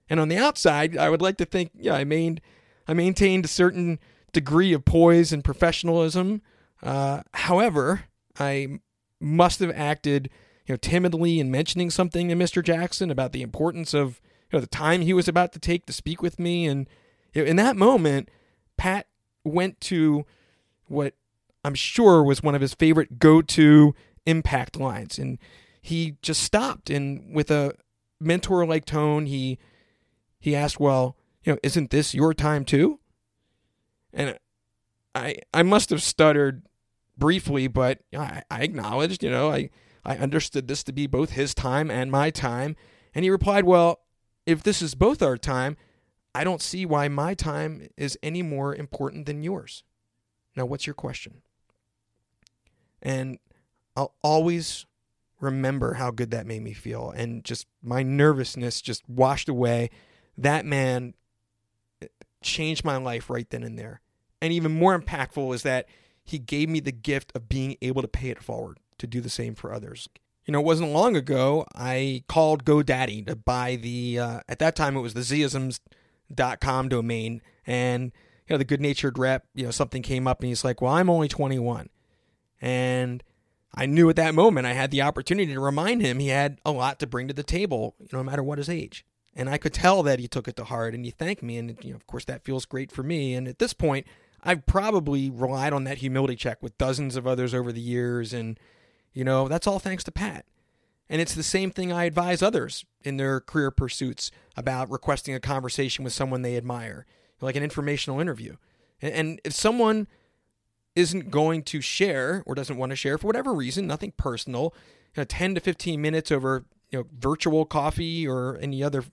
And 0.09 0.19
on 0.19 0.29
the 0.29 0.37
outside, 0.37 0.97
I 0.97 1.09
would 1.09 1.21
like 1.21 1.37
to 1.37 1.45
think, 1.45 1.71
yeah, 1.75 1.93
I 1.93 2.03
maintained, 2.03 2.41
I 2.87 2.93
maintained 2.93 3.45
a 3.45 3.49
certain 3.49 3.99
degree 4.31 4.73
of 4.73 4.85
poise 4.85 5.33
and 5.33 5.43
professionalism. 5.43 6.41
Uh, 6.81 7.23
however, 7.33 8.05
I 8.39 8.79
must 9.19 9.59
have 9.59 9.71
acted, 9.71 10.29
you 10.65 10.73
know, 10.73 10.77
timidly 10.77 11.39
in 11.39 11.51
mentioning 11.51 11.89
something 11.89 12.29
to 12.29 12.35
Mr. 12.35 12.63
Jackson 12.63 13.11
about 13.11 13.31
the 13.31 13.41
importance 13.41 13.93
of, 13.93 14.21
you 14.51 14.57
know, 14.57 14.61
the 14.61 14.67
time 14.67 15.01
he 15.01 15.13
was 15.13 15.27
about 15.27 15.51
to 15.53 15.59
take 15.59 15.85
to 15.85 15.93
speak 15.93 16.21
with 16.21 16.39
me. 16.39 16.65
And 16.65 16.87
in 17.33 17.55
that 17.57 17.75
moment, 17.75 18.29
Pat 18.77 19.07
went 19.43 19.81
to 19.81 20.25
what 20.85 21.13
I'm 21.65 21.75
sure 21.75 22.23
was 22.23 22.41
one 22.41 22.55
of 22.55 22.61
his 22.61 22.73
favorite 22.73 23.19
go-to 23.19 23.93
impact 24.25 24.77
lines, 24.77 25.17
and 25.17 25.37
he 25.81 26.17
just 26.21 26.41
stopped 26.41 26.89
and 26.89 27.33
with 27.33 27.49
a 27.49 27.73
mentor-like 28.19 28.85
tone, 28.85 29.25
he 29.25 29.57
he 30.39 30.55
asked, 30.55 30.79
"Well, 30.79 31.17
you 31.43 31.53
know, 31.53 31.59
isn't 31.63 31.89
this 31.89 32.13
your 32.13 32.33
time 32.33 32.65
too?" 32.65 32.99
And 34.13 34.37
I 35.15 35.37
I 35.53 35.63
must 35.63 35.89
have 35.89 36.01
stuttered 36.03 36.63
briefly, 37.17 37.67
but 37.67 37.99
I, 38.15 38.43
I 38.49 38.63
acknowledged, 38.63 39.23
you 39.23 39.29
know, 39.29 39.49
I 39.51 39.69
I 40.05 40.17
understood 40.17 40.67
this 40.67 40.83
to 40.83 40.93
be 40.93 41.07
both 41.07 41.31
his 41.31 41.53
time 41.53 41.91
and 41.91 42.11
my 42.11 42.29
time, 42.29 42.75
and 43.13 43.23
he 43.23 43.29
replied, 43.29 43.65
"Well, 43.65 44.01
if 44.45 44.63
this 44.63 44.81
is 44.81 44.95
both 44.95 45.21
our 45.21 45.37
time, 45.37 45.77
I 46.33 46.43
don't 46.43 46.61
see 46.61 46.85
why 46.85 47.07
my 47.07 47.33
time 47.33 47.87
is 47.97 48.17
any 48.21 48.41
more 48.41 48.75
important 48.75 49.25
than 49.25 49.43
yours." 49.43 49.83
Now, 50.55 50.65
what's 50.65 50.87
your 50.87 50.93
question? 50.93 51.41
And 53.01 53.39
I'll 53.95 54.15
always 54.23 54.85
remember 55.39 55.95
how 55.95 56.11
good 56.11 56.31
that 56.31 56.47
made 56.47 56.63
me 56.63 56.73
feel 56.73 57.11
and 57.11 57.43
just 57.43 57.67
my 57.83 58.01
nervousness 58.01 58.81
just 58.81 59.07
washed 59.07 59.47
away 59.47 59.89
that 60.37 60.65
man 60.65 61.13
changed 62.41 62.85
my 62.85 62.97
life 62.97 63.29
right 63.29 63.49
then 63.49 63.63
and 63.63 63.77
there. 63.77 64.01
And 64.41 64.53
even 64.53 64.71
more 64.71 64.99
impactful 64.99 65.53
is 65.55 65.63
that 65.63 65.87
he 66.23 66.39
gave 66.39 66.69
me 66.69 66.79
the 66.79 66.91
gift 66.91 67.31
of 67.35 67.49
being 67.49 67.77
able 67.81 68.01
to 68.01 68.07
pay 68.07 68.29
it 68.29 68.43
forward 68.43 68.79
to 68.99 69.07
do 69.07 69.21
the 69.21 69.29
same 69.29 69.55
for 69.55 69.73
others. 69.73 70.07
You 70.45 70.51
know, 70.51 70.59
it 70.59 70.65
wasn't 70.65 70.91
long 70.91 71.15
ago 71.15 71.65
I 71.75 72.23
called 72.27 72.63
GoDaddy 72.63 73.25
to 73.27 73.35
buy 73.35 73.75
the, 73.75 74.19
uh, 74.19 74.39
at 74.47 74.59
that 74.59 74.75
time 74.75 74.95
it 74.95 75.01
was 75.01 75.13
the 75.13 75.21
Zeisms.com 75.21 76.89
domain. 76.89 77.41
And, 77.65 78.11
you 78.47 78.53
know, 78.53 78.57
the 78.57 78.65
good 78.65 78.81
natured 78.81 79.17
rep, 79.17 79.45
you 79.55 79.65
know, 79.65 79.71
something 79.71 80.01
came 80.01 80.27
up 80.27 80.41
and 80.41 80.49
he's 80.49 80.63
like, 80.63 80.81
well, 80.81 80.93
I'm 80.93 81.09
only 81.09 81.27
21. 81.27 81.89
And 82.61 83.23
I 83.75 83.85
knew 83.85 84.09
at 84.09 84.15
that 84.15 84.35
moment 84.35 84.67
I 84.67 84.73
had 84.73 84.91
the 84.91 85.01
opportunity 85.01 85.53
to 85.53 85.59
remind 85.59 86.01
him 86.01 86.19
he 86.19 86.29
had 86.29 86.59
a 86.65 86.71
lot 86.71 86.99
to 86.99 87.07
bring 87.07 87.27
to 87.27 87.33
the 87.33 87.43
table, 87.43 87.95
you 87.99 88.07
know, 88.13 88.19
no 88.19 88.23
matter 88.23 88.43
what 88.43 88.57
his 88.57 88.69
age. 88.69 89.05
And 89.37 89.51
I 89.51 89.59
could 89.59 89.73
tell 89.73 90.01
that 90.01 90.17
he 90.19 90.27
took 90.27 90.47
it 90.47 90.55
to 90.55 90.63
heart 90.63 90.95
and 90.95 91.05
he 91.05 91.11
thanked 91.11 91.43
me. 91.43 91.57
And, 91.57 91.77
you 91.83 91.91
know, 91.91 91.95
of 91.95 92.07
course, 92.07 92.25
that 92.25 92.43
feels 92.43 92.65
great 92.65 92.91
for 92.91 93.03
me. 93.03 93.35
And 93.35 93.47
at 93.47 93.59
this 93.59 93.71
point, 93.71 94.07
I've 94.43 94.65
probably 94.65 95.29
relied 95.29 95.73
on 95.73 95.83
that 95.83 95.99
humility 95.99 96.35
check 96.35 96.57
with 96.61 96.77
dozens 96.79 97.15
of 97.15 97.27
others 97.27 97.53
over 97.53 97.71
the 97.71 97.79
years. 97.79 98.33
And, 98.33 98.59
you 99.13 99.23
know, 99.23 99.47
that's 99.47 99.67
all 99.67 99.77
thanks 99.77 100.03
to 100.05 100.11
Pat. 100.11 100.45
And 101.07 101.21
it's 101.21 101.35
the 101.35 101.43
same 101.43 101.69
thing 101.69 101.93
I 101.93 102.05
advise 102.05 102.41
others 102.41 102.83
in 103.03 103.17
their 103.17 103.39
career 103.39 103.69
pursuits 103.69 104.31
about 104.57 104.89
requesting 104.89 105.35
a 105.35 105.39
conversation 105.39 106.03
with 106.03 106.13
someone 106.13 106.41
they 106.41 106.57
admire, 106.57 107.05
like 107.39 107.55
an 107.55 107.63
informational 107.63 108.19
interview. 108.19 108.55
And 109.03 109.39
if 109.45 109.53
someone 109.53 110.07
isn't 110.95 111.29
going 111.29 111.61
to 111.61 111.79
share 111.79 112.41
or 112.47 112.55
doesn't 112.55 112.77
want 112.77 112.89
to 112.89 112.95
share 112.95 113.19
for 113.19 113.27
whatever 113.27 113.53
reason, 113.53 113.85
nothing 113.85 114.13
personal, 114.17 114.73
you 115.15 115.21
know, 115.21 115.25
10 115.25 115.53
to 115.53 115.61
15 115.61 116.01
minutes 116.01 116.31
over 116.31 116.65
you 116.89 116.99
know 116.99 117.05
virtual 117.17 117.65
coffee 117.65 118.27
or 118.27 118.57
any 118.61 118.83
other 118.83 119.03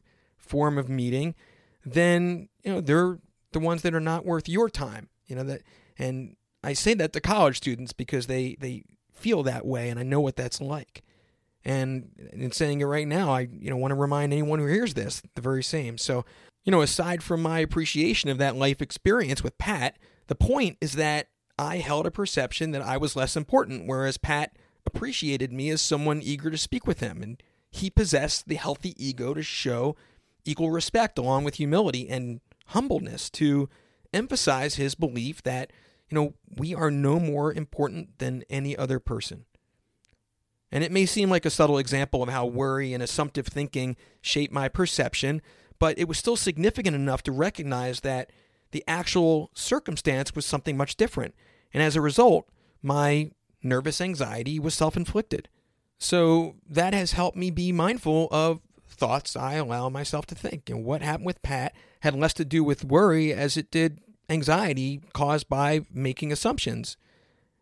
form 0.45 0.79
of 0.79 0.89
meeting, 0.89 1.35
then 1.85 2.49
you 2.63 2.73
know 2.73 2.81
they're 2.81 3.19
the 3.53 3.61
ones 3.61 3.83
that 3.83 3.95
are 3.95 4.01
not 4.01 4.25
worth 4.25 4.49
your 4.49 4.69
time. 4.69 5.09
You 5.27 5.37
know 5.37 5.45
that, 5.45 5.63
and 5.99 6.37
I 6.63 6.73
say 6.73 6.95
that 6.95 7.13
to 7.13 7.21
college 7.21 7.57
students 7.57 7.93
because 7.93 8.27
they 8.27 8.57
they 8.61 8.85
feel 9.13 9.43
that 9.45 9.67
way, 9.67 9.89
and 9.89 9.99
I 9.99 10.03
know 10.03 10.21
what 10.21 10.37
that's 10.37 10.61
like. 10.61 11.03
And 11.67 12.11
in 12.33 12.53
saying 12.53 12.83
it 12.83 12.85
right 12.85 13.09
now, 13.09 13.33
I 13.33 13.49
you 13.51 13.71
know 13.71 13.77
want 13.77 13.93
to 13.93 13.97
remind 13.97 14.33
anyone 14.33 14.59
who 14.59 14.67
hears 14.67 14.95
this 14.95 15.23
the 15.35 15.43
very 15.43 15.63
same. 15.63 15.99
So 15.99 16.25
you 16.65 16.71
know, 16.71 16.83
aside 16.83 17.23
from 17.23 17.43
my 17.43 17.59
appreciation 17.59 18.31
of 18.31 18.39
that 18.39 18.57
life 18.57 18.81
experience 18.81 19.43
with 19.43 19.59
Pat, 19.59 19.97
the 20.27 20.35
point 20.35 20.79
is 20.81 20.93
that 20.95 21.29
I 21.59 21.77
held 21.77 22.07
a 22.07 22.11
perception 22.11 22.73
that 22.73 22.83
I 22.83 22.97
was 22.97 23.15
less 23.15 23.37
important, 23.37 23.87
whereas 23.87 24.17
Pat 24.17 24.57
appreciated 24.87 25.53
me 25.53 25.71
as 25.71 25.83
someone 25.83 26.21
eager 26.23 26.51
to 26.51 26.59
speak 26.59 26.87
with 26.87 27.01
him, 27.01 27.23
and 27.23 27.43
he 27.71 27.91
possessed 27.91 28.49
the 28.49 28.55
healthy 28.55 28.95
ego 29.05 29.35
to 29.35 29.43
show 29.43 29.97
equal 30.45 30.71
respect 30.71 31.19
along 31.19 31.45
with 31.45 31.57
humility 31.57 32.09
and 32.09 32.41
humbleness 32.69 33.31
to 33.31 33.69
emphasize 34.13 34.77
his 34.77 34.95
belief 34.95 35.43
that, 35.43 35.73
you 36.09 36.15
know, 36.15 36.35
we 36.57 36.75
are 36.75 36.91
no 36.91 37.19
more 37.19 37.53
important 37.53 38.19
than 38.19 38.45
any 38.49 38.77
other 38.77 38.99
person. 38.99 39.45
And 40.71 40.83
it 40.83 40.93
may 40.93 41.07
seem 41.07 41.31
like 41.31 41.45
a 41.45 41.51
subtle 41.51 41.79
example 41.79 42.23
of 42.23 42.29
how 42.29 42.47
worry 42.47 42.93
and 42.93 43.03
assumptive 43.03 43.47
thinking 43.47 43.97
shape 44.21 44.51
my 44.51 44.69
perception, 44.69 45.41
but 45.79 45.99
it 45.99 46.09
was 46.09 46.19
still 46.19 46.37
significant 46.37 46.97
enough 46.97 47.23
to 47.25 47.33
recognize 47.33 48.01
that 48.01 48.31
the 48.73 48.83
actual 48.89 49.51
circumstance 49.55 50.35
was 50.35 50.45
something 50.45 50.77
much 50.77 50.97
different. 50.97 51.35
And 51.73 51.83
as 51.83 51.95
a 51.95 52.01
result, 52.01 52.49
my 52.83 53.31
nervous 53.63 54.01
anxiety 54.01 54.59
was 54.59 54.75
self 54.75 54.97
inflicted. 54.97 55.49
So 55.99 56.57
that 56.69 56.93
has 56.93 57.13
helped 57.13 57.37
me 57.37 57.51
be 57.51 57.71
mindful 57.71 58.29
of 58.31 58.61
thoughts 58.95 59.37
I 59.37 59.55
allow 59.55 59.89
myself 59.89 60.27
to 60.27 60.35
think. 60.35 60.71
And 60.71 60.85
what 60.85 61.03
happened 61.03 61.27
with 61.27 61.43
Pat 61.43 61.75
had 62.01 62.15
less 62.15 62.35
to 62.35 62.45
do 62.45 62.65
with 62.65 62.85
worry 62.85 63.33
as 63.33 63.57
it 63.57 63.71
did 63.71 64.01
anxiety 64.29 65.01
caused 65.13 65.49
by 65.49 65.83
making 65.93 66.33
assumptions. 66.33 66.97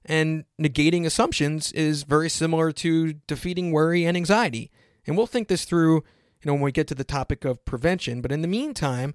And 0.05 0.45
negating 0.61 1.07
assumptions 1.07 1.73
is 1.73 2.03
very 2.03 2.29
similar 2.29 2.73
to 2.73 3.15
defeating 3.27 3.73
worry 3.73 4.05
and 4.05 4.17
anxiety. 4.17 4.71
And 5.07 5.17
we'll 5.17 5.27
think 5.27 5.49
this 5.49 5.65
through, 5.65 5.95
you 5.95 6.47
know, 6.47 6.55
when 6.55 6.63
we 6.63 6.73
get 6.73 6.89
to 6.89 6.95
the 6.95 7.05
topic 7.05 7.45
of 7.45 7.65
prevention. 7.65 8.21
But 8.21 8.33
in 8.33 8.43
the 8.43 8.49
meantime, 8.49 9.15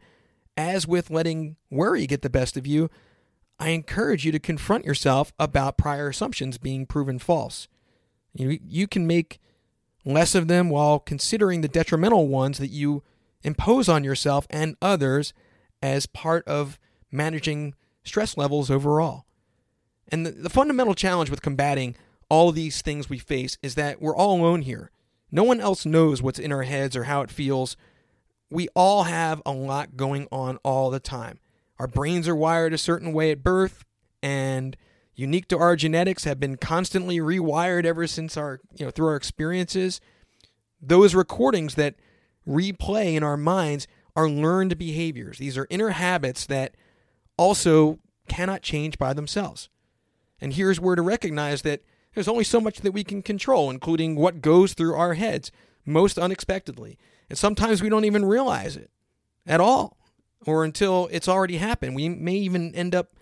as 0.56 0.88
with 0.88 1.10
letting 1.10 1.58
worry 1.70 2.08
get 2.08 2.22
the 2.22 2.30
best 2.30 2.58
of 2.58 2.66
you, 2.66 2.90
I 3.60 3.70
encourage 3.70 4.26
you 4.26 4.32
to 4.32 4.40
confront 4.40 4.86
yourself 4.86 5.34
about 5.40 5.78
prior 5.78 6.10
assumptions 6.10 6.58
being 6.58 6.86
proven 6.86 7.20
false. 7.20 7.68
You, 8.34 8.60
you 8.64 8.88
can 8.88 9.08
make 9.08 9.40
less 10.08 10.36
of 10.36 10.48
them 10.48 10.70
while 10.70 11.00
considering 11.00 11.62
the 11.62 11.68
detrimental 11.68 12.28
ones 12.28 12.58
that 12.58 12.70
you 12.70 13.04
impose 13.44 13.90
on 13.90 14.04
yourself 14.04 14.48
and 14.50 14.76
others 14.82 15.34
as 15.82 16.06
part 16.06 16.48
of 16.48 16.80
managing 17.12 17.76
stress 18.04 18.38
levels 18.38 18.72
overall. 18.72 19.26
And 20.08 20.26
the, 20.26 20.32
the, 20.32 20.50
fundamental 20.50 20.96
challenge 20.96 21.30
with 21.30 21.42
combating 21.42 21.96
all 22.30 22.50
of 22.50 22.56
these 22.56 22.82
things 22.82 23.10
we 23.10 23.20
face 23.20 23.58
is 23.62 23.76
that 23.76 24.02
we're 24.02 24.16
all 24.16 24.40
alone 24.40 24.62
here. 24.62 24.92
No 25.32 25.44
one 25.44 25.60
else 25.60 25.86
knows 25.86 26.22
what's 26.22 26.40
in 26.40 26.54
our 26.54 26.64
heads 26.64 26.96
or 26.96 27.04
how 27.04 27.22
it 27.22 27.30
feels 27.30 27.76
we 28.50 28.70
all 28.76 29.04
have 29.04 29.42
a 29.46 29.52
lot 29.52 29.98
going 29.98 30.28
on 30.32 30.58
all 30.64 30.90
the 30.90 31.00
time. 31.00 31.40
Our 31.80 31.88
brains 31.88 32.28
are 32.28 32.36
wired 32.36 32.74
a 32.74 32.78
certain 32.78 33.14
way 33.14 33.32
at 33.32 33.44
birth, 33.44 33.84
and 34.24 34.76
unique 35.18 35.48
to 35.50 35.58
our 35.58 35.76
genetics, 35.76 36.24
have 36.24 36.40
been 36.40 36.56
constantly 36.56 37.18
rewired 37.18 37.84
ever 37.84 38.08
since 38.08 38.38
our, 38.38 38.62
you 38.76 38.86
know, 38.86 38.92
through 38.92 39.08
our 39.08 39.16
experiences. 39.16 40.00
Those 40.82 41.16
recordings 41.16 41.76
that 41.76 41.96
replay 42.48 43.16
in 43.16 43.24
our 43.24 43.36
minds 43.36 43.88
are 44.16 44.30
learned 44.30 44.78
behaviors. 44.78 45.40
These 45.40 45.58
are 45.58 45.68
inner 45.70 45.90
habits 45.90 46.46
that 46.46 46.76
also 47.36 48.00
cannot 48.30 48.62
change 48.62 48.98
by 48.98 49.14
themselves. 49.14 49.70
And 50.40 50.54
here's 50.54 50.80
where 50.80 50.96
to 50.96 51.02
recognize 51.02 51.64
that 51.64 51.82
there's 52.14 52.28
only 52.28 52.44
so 52.44 52.62
much 52.62 52.82
that 52.82 52.94
we 52.94 53.04
can 53.04 53.22
control, 53.22 53.70
including 53.70 54.16
what 54.16 54.42
goes 54.42 54.74
through 54.74 54.96
our 54.96 55.16
heads 55.16 55.52
most 55.86 56.20
unexpectedly. 56.20 56.98
And 57.30 57.38
sometimes 57.38 57.82
we 57.82 57.90
don't 57.90 58.06
even 58.06 58.26
realize 58.26 58.78
it 58.78 58.92
at 59.48 59.60
all, 59.60 59.98
or 60.46 60.64
until 60.64 61.10
it's 61.12 61.28
already 61.28 61.58
happened. 61.58 61.96
We 61.96 62.08
may 62.08 62.36
even 62.36 62.76
end 62.76 62.94
up 62.94 63.14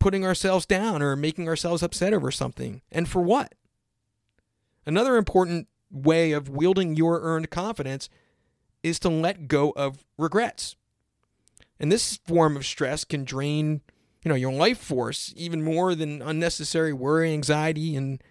putting 0.00 0.24
ourselves 0.24 0.66
down 0.66 1.02
or 1.02 1.14
making 1.14 1.46
ourselves 1.46 1.82
upset 1.82 2.12
over 2.12 2.32
something. 2.32 2.82
And 2.90 3.08
for 3.08 3.22
what? 3.22 3.54
Another 4.84 5.16
important 5.16 5.68
way 5.90 6.32
of 6.32 6.48
wielding 6.48 6.96
your 6.96 7.20
earned 7.20 7.50
confidence 7.50 8.08
is 8.82 8.98
to 9.00 9.08
let 9.08 9.46
go 9.46 9.70
of 9.76 10.04
regrets. 10.18 10.74
And 11.78 11.92
this 11.92 12.16
form 12.26 12.56
of 12.56 12.66
stress 12.66 13.04
can 13.04 13.24
drain, 13.24 13.82
you 14.24 14.28
know, 14.28 14.34
your 14.34 14.52
life 14.52 14.78
force 14.78 15.32
even 15.36 15.62
more 15.62 15.94
than 15.94 16.22
unnecessary 16.22 16.92
worry, 16.92 17.32
anxiety, 17.32 17.94
and 17.94 18.22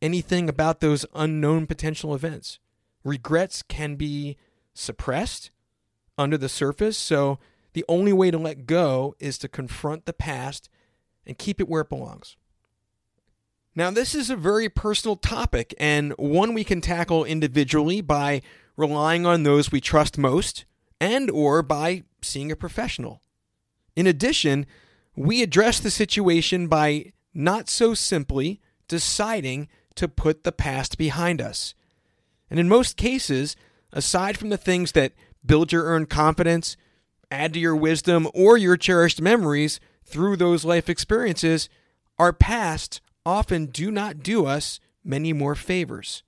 anything 0.00 0.48
about 0.48 0.80
those 0.80 1.04
unknown 1.14 1.66
potential 1.66 2.14
events. 2.14 2.58
Regrets 3.02 3.62
can 3.62 3.96
be 3.96 4.36
suppressed 4.72 5.50
under 6.16 6.38
the 6.38 6.48
surface, 6.48 6.96
so 6.96 7.38
the 7.74 7.84
only 7.88 8.12
way 8.12 8.30
to 8.30 8.38
let 8.38 8.66
go 8.66 9.14
is 9.18 9.36
to 9.38 9.48
confront 9.48 10.06
the 10.06 10.12
past 10.12 10.68
and 11.26 11.38
keep 11.38 11.60
it 11.60 11.68
where 11.68 11.82
it 11.82 11.88
belongs. 11.88 12.36
Now, 13.76 13.90
this 13.90 14.14
is 14.14 14.30
a 14.30 14.36
very 14.36 14.68
personal 14.68 15.16
topic 15.16 15.74
and 15.78 16.12
one 16.12 16.54
we 16.54 16.64
can 16.64 16.80
tackle 16.80 17.24
individually 17.24 18.00
by 18.00 18.40
relying 18.76 19.26
on 19.26 19.42
those 19.42 19.72
we 19.72 19.80
trust 19.80 20.16
most 20.16 20.64
and 21.00 21.30
or 21.30 21.62
by 21.62 22.04
seeing 22.22 22.52
a 22.52 22.56
professional. 22.56 23.20
In 23.96 24.06
addition, 24.06 24.66
we 25.16 25.42
address 25.42 25.80
the 25.80 25.90
situation 25.90 26.68
by 26.68 27.12
not 27.32 27.68
so 27.68 27.94
simply 27.94 28.60
deciding 28.86 29.68
to 29.96 30.08
put 30.08 30.44
the 30.44 30.52
past 30.52 30.96
behind 30.96 31.40
us. 31.40 31.74
And 32.50 32.60
in 32.60 32.68
most 32.68 32.96
cases, 32.96 33.56
aside 33.92 34.38
from 34.38 34.50
the 34.50 34.56
things 34.56 34.92
that 34.92 35.12
build 35.44 35.72
your 35.72 35.84
earned 35.84 36.10
confidence, 36.10 36.76
add 37.34 37.52
to 37.54 37.60
your 37.60 37.76
wisdom, 37.76 38.28
or 38.34 38.56
your 38.56 38.76
cherished 38.76 39.20
memories 39.20 39.80
through 40.04 40.36
those 40.36 40.64
life 40.64 40.88
experiences, 40.88 41.68
our 42.18 42.32
past 42.32 43.00
often 43.26 43.66
do 43.66 43.90
not 43.90 44.22
do 44.22 44.46
us 44.46 44.80
many 45.04 45.32
more 45.32 45.54
favors. 45.54 46.22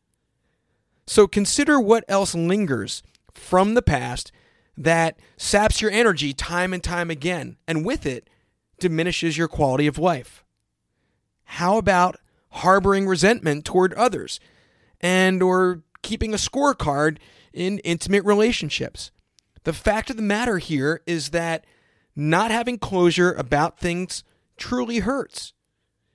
So 1.06 1.26
consider 1.26 1.80
what 1.80 2.04
else 2.08 2.34
lingers 2.34 3.02
from 3.32 3.74
the 3.74 3.82
past 3.82 4.32
that 4.76 5.18
saps 5.36 5.80
your 5.80 5.90
energy 5.90 6.32
time 6.32 6.72
and 6.72 6.82
time 6.82 7.10
again, 7.10 7.56
and 7.66 7.84
with 7.84 8.04
it, 8.04 8.28
diminishes 8.80 9.38
your 9.38 9.48
quality 9.48 9.86
of 9.86 9.98
life. 9.98 10.44
How 11.44 11.78
about 11.78 12.16
harboring 12.50 13.06
resentment 13.06 13.64
toward 13.64 13.94
others 13.94 14.40
and 15.00 15.42
or 15.42 15.82
keeping 16.02 16.34
a 16.34 16.38
scorecard 16.38 17.18
in 17.52 17.78
intimate 17.78 18.24
relationships? 18.24 19.10
The 19.66 19.72
fact 19.72 20.10
of 20.10 20.16
the 20.16 20.22
matter 20.22 20.58
here 20.58 21.02
is 21.06 21.30
that 21.30 21.64
not 22.14 22.52
having 22.52 22.78
closure 22.78 23.32
about 23.32 23.80
things 23.80 24.22
truly 24.56 25.00
hurts. 25.00 25.54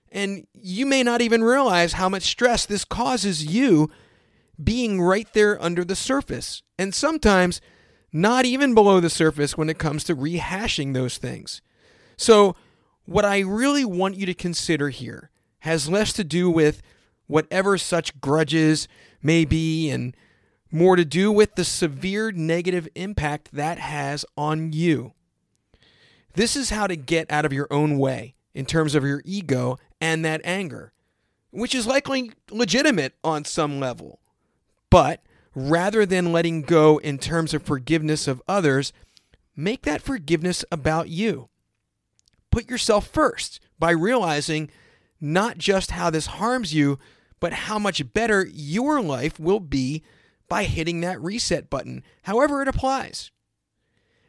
And 0.10 0.48
you 0.54 0.86
may 0.86 1.04
not 1.04 1.20
even 1.20 1.44
realize 1.44 1.94
how 1.94 2.08
much 2.08 2.24
stress 2.24 2.66
this 2.66 2.86
causes 2.86 3.46
you 3.46 3.92
being 4.64 5.02
right 5.02 5.28
there 5.34 5.62
under 5.62 5.84
the 5.84 5.98
surface. 5.98 6.64
And 6.80 6.96
sometimes 6.96 7.60
not 8.14 8.46
even 8.46 8.74
below 8.74 9.02
the 9.02 9.10
surface 9.10 9.58
when 9.58 9.70
it 9.70 9.78
comes 9.78 10.06
to 10.06 10.16
rehashing 10.16 10.94
those 10.94 11.18
things. 11.18 11.62
So, 12.16 12.56
what 13.04 13.26
I 13.26 13.40
really 13.40 13.84
want 13.84 14.16
you 14.16 14.26
to 14.28 14.34
consider 14.34 14.88
here 14.92 15.30
has 15.60 15.90
less 15.90 16.14
to 16.14 16.24
do 16.24 16.50
with 16.50 16.82
whatever 17.28 17.78
such 17.78 18.22
grudges 18.22 18.88
may 19.22 19.44
be 19.44 19.90
and 19.90 20.16
more 20.72 20.96
to 20.96 21.06
do 21.06 21.32
with 21.32 21.56
the 21.56 21.66
severe 21.66 22.32
negative 22.32 22.88
impact 22.96 23.50
that 23.54 23.78
has 23.78 24.26
on 24.38 24.74
you. 24.74 25.14
This 26.34 26.56
is 26.56 26.70
how 26.70 26.88
to 26.88 26.96
get 26.96 27.30
out 27.32 27.46
of 27.46 27.54
your 27.54 27.68
own 27.72 27.98
way 27.98 28.36
in 28.54 28.66
terms 28.66 28.96
of 28.96 29.04
your 29.04 29.22
ego 29.26 29.78
and 30.00 30.24
that 30.24 30.42
anger, 30.44 30.94
which 31.52 31.76
is 31.76 31.86
likely 31.86 32.32
legitimate 32.50 33.14
on 33.24 33.44
some 33.44 33.80
level. 33.80 34.20
But 34.90 35.22
rather 35.54 36.06
than 36.06 36.32
letting 36.32 36.62
go 36.62 36.98
in 37.00 37.18
terms 37.18 37.54
of 37.54 37.64
forgiveness 37.64 38.28
of 38.28 38.42
others, 38.48 38.94
make 39.56 39.84
that 39.84 40.02
forgiveness 40.02 40.64
about 40.72 41.10
you. 41.10 41.50
Put 42.50 42.70
yourself 42.70 43.08
first 43.08 43.60
by 43.78 43.92
realizing 43.92 44.70
not 45.20 45.58
just 45.58 45.92
how 45.92 46.10
this 46.10 46.26
harms 46.28 46.74
you, 46.74 46.98
but 47.40 47.54
how 47.54 47.80
much 47.80 48.14
better 48.14 48.46
your 48.52 49.02
life 49.02 49.40
will 49.40 49.60
be 49.60 50.04
by 50.52 50.66
hitting 50.66 51.00
that 51.00 51.22
reset 51.22 51.70
button, 51.70 52.04
however 52.24 52.62
it 52.62 52.68
applies. 52.68 53.32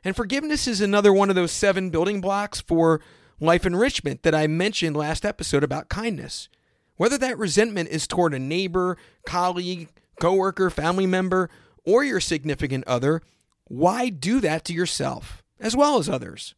And 0.05 0.15
forgiveness 0.15 0.69
is 0.69 0.81
another 0.81 1.13
one 1.13 1.31
of 1.31 1.35
those 1.35 1.51
seven 1.51 1.91
building 1.91 2.21
blocks 2.21 2.61
for 2.61 3.01
life 3.41 3.67
enrichment 3.67 4.23
that 4.23 4.33
I 4.33 4.47
mentioned 4.47 4.97
last 4.97 5.25
episode 5.25 5.65
about 5.65 5.89
kindness. 5.89 6.49
Whether 6.95 7.19
that 7.19 7.39
resentment 7.39 7.89
is 7.89 8.07
toward 8.07 8.35
a 8.35 8.39
neighbor, 8.39 8.97
colleague, 9.27 9.89
coworker, 10.21 10.71
family 10.71 11.07
member, 11.07 11.51
or 11.85 12.05
your 12.05 12.21
significant 12.21 12.85
other, 12.87 13.21
why 13.65 14.09
do 14.09 14.39
that 14.43 14.65
to 14.67 14.73
yourself 14.73 15.43
as 15.59 15.75
well 15.75 15.99
as 15.99 16.09
others? 16.09 16.55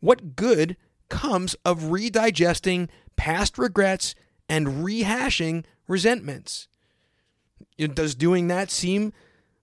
What 0.00 0.36
good 0.36 0.78
comes 1.10 1.54
of 1.66 1.80
redigesting 1.80 2.88
past 3.16 3.58
regrets 3.58 4.14
and 4.48 4.86
rehashing 4.86 5.66
resentments? 5.86 6.66
Does 7.78 8.14
doing 8.14 8.48
that 8.48 8.70
seem 8.70 9.12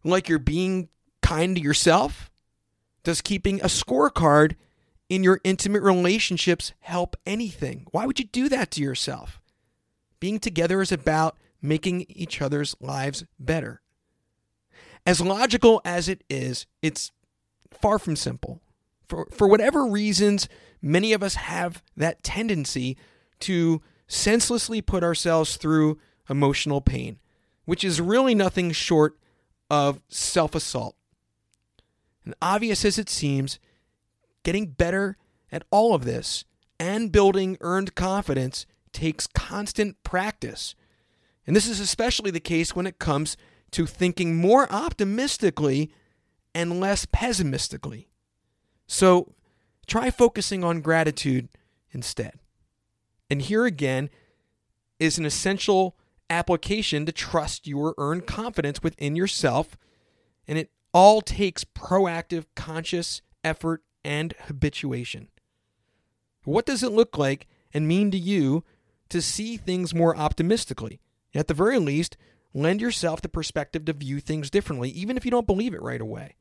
like 0.04 0.30
you're 0.30 0.40
being 0.40 0.90
kind 1.22 1.56
to 1.56 1.62
yourself? 1.62 2.32
Does 3.04 3.22
keeping 3.22 3.62
a 3.62 3.66
scorecard 3.66 4.56
in 5.10 5.24
your 5.24 5.42
intimate 5.44 5.82
relationships 5.82 6.74
help 6.82 7.16
anything? 7.26 7.88
Why 7.92 8.06
would 8.06 8.20
you 8.20 8.26
do 8.26 8.50
that 8.50 8.72
to 8.72 8.82
yourself? 8.82 9.42
Being 10.20 10.40
together 10.40 10.82
is 10.82 10.92
about 10.92 11.38
making 11.62 12.06
each 12.10 12.42
other's 12.42 12.76
lives 12.80 13.26
better. 13.40 13.82
As 15.06 15.22
logical 15.22 15.82
as 15.86 16.08
it 16.08 16.24
is, 16.30 16.68
it's 16.82 17.12
far 17.72 18.00
from 18.00 18.16
simple. 18.16 18.62
For, 19.08 19.28
for 19.32 19.48
whatever 19.48 19.86
reasons, 19.86 20.48
many 20.82 21.14
of 21.14 21.24
us 21.24 21.36
have 21.36 21.82
that 21.98 22.24
tendency 22.24 22.98
to 23.42 23.82
senselessly 24.08 24.82
put 24.82 25.04
ourselves 25.04 25.58
through 25.58 26.00
emotional 26.30 26.82
pain 26.82 27.20
which 27.70 27.84
is 27.84 28.02
really 28.02 28.34
nothing 28.34 28.72
short 28.72 29.16
of 29.70 30.02
self 30.08 30.56
assault. 30.56 30.96
And 32.26 32.34
obvious 32.42 32.84
as 32.84 32.98
it 32.98 33.10
seems, 33.10 33.60
getting 34.42 34.72
better 34.72 35.18
at 35.52 35.62
all 35.70 35.94
of 35.94 36.04
this 36.04 36.46
and 36.80 37.12
building 37.12 37.60
earned 37.62 37.94
confidence 37.94 38.66
takes 38.92 39.28
constant 39.28 40.02
practice. 40.02 40.74
And 41.46 41.56
this 41.56 41.68
is 41.68 41.80
especially 41.80 42.32
the 42.32 42.40
case 42.40 42.76
when 42.76 42.88
it 42.88 42.98
comes 42.98 43.38
to 43.70 43.86
thinking 43.86 44.36
more 44.36 44.68
optimistically 44.72 45.92
and 46.56 46.80
less 46.80 47.06
pessimistically. 47.06 48.10
So 48.88 49.36
try 49.86 50.10
focusing 50.10 50.64
on 50.64 50.82
gratitude 50.82 51.50
instead. 51.92 52.40
And 53.30 53.44
here 53.44 53.66
again 53.66 54.10
is 54.98 55.20
an 55.20 55.26
essential 55.28 55.96
application 56.30 57.06
to 57.06 57.12
trust 57.12 57.68
your 57.68 57.96
earned 57.98 58.28
confidence 58.28 58.84
within 58.84 59.16
yourself. 59.16 59.78
And 60.48 60.58
it 60.58 60.72
all 60.94 61.22
takes 61.22 61.64
proactive, 61.64 62.46
conscious 62.56 63.22
effort 63.44 63.84
and 64.04 64.34
habituation. 64.48 65.30
What 66.44 66.66
does 66.66 66.84
it 66.84 66.92
look 66.92 67.18
like 67.18 67.48
and 67.74 67.88
mean 67.88 68.12
to 68.12 68.18
you 68.18 68.64
to 69.10 69.22
see 69.22 69.58
things 69.58 69.94
more 69.94 70.16
optimistically? 70.16 71.00
At 71.36 71.48
the 71.48 71.54
very 71.54 71.78
least, 71.80 72.18
lend 72.54 72.82
yourself 72.82 73.22
the 73.22 73.30
perspective 73.30 73.86
to 73.86 73.94
view 73.94 74.20
things 74.20 74.50
differently, 74.50 74.90
even 74.90 75.18
if 75.18 75.26
you 75.26 75.32
don't 75.32 75.48
believe 75.48 75.74
it 75.74 75.82
right 75.82 76.02
away. 76.02 76.36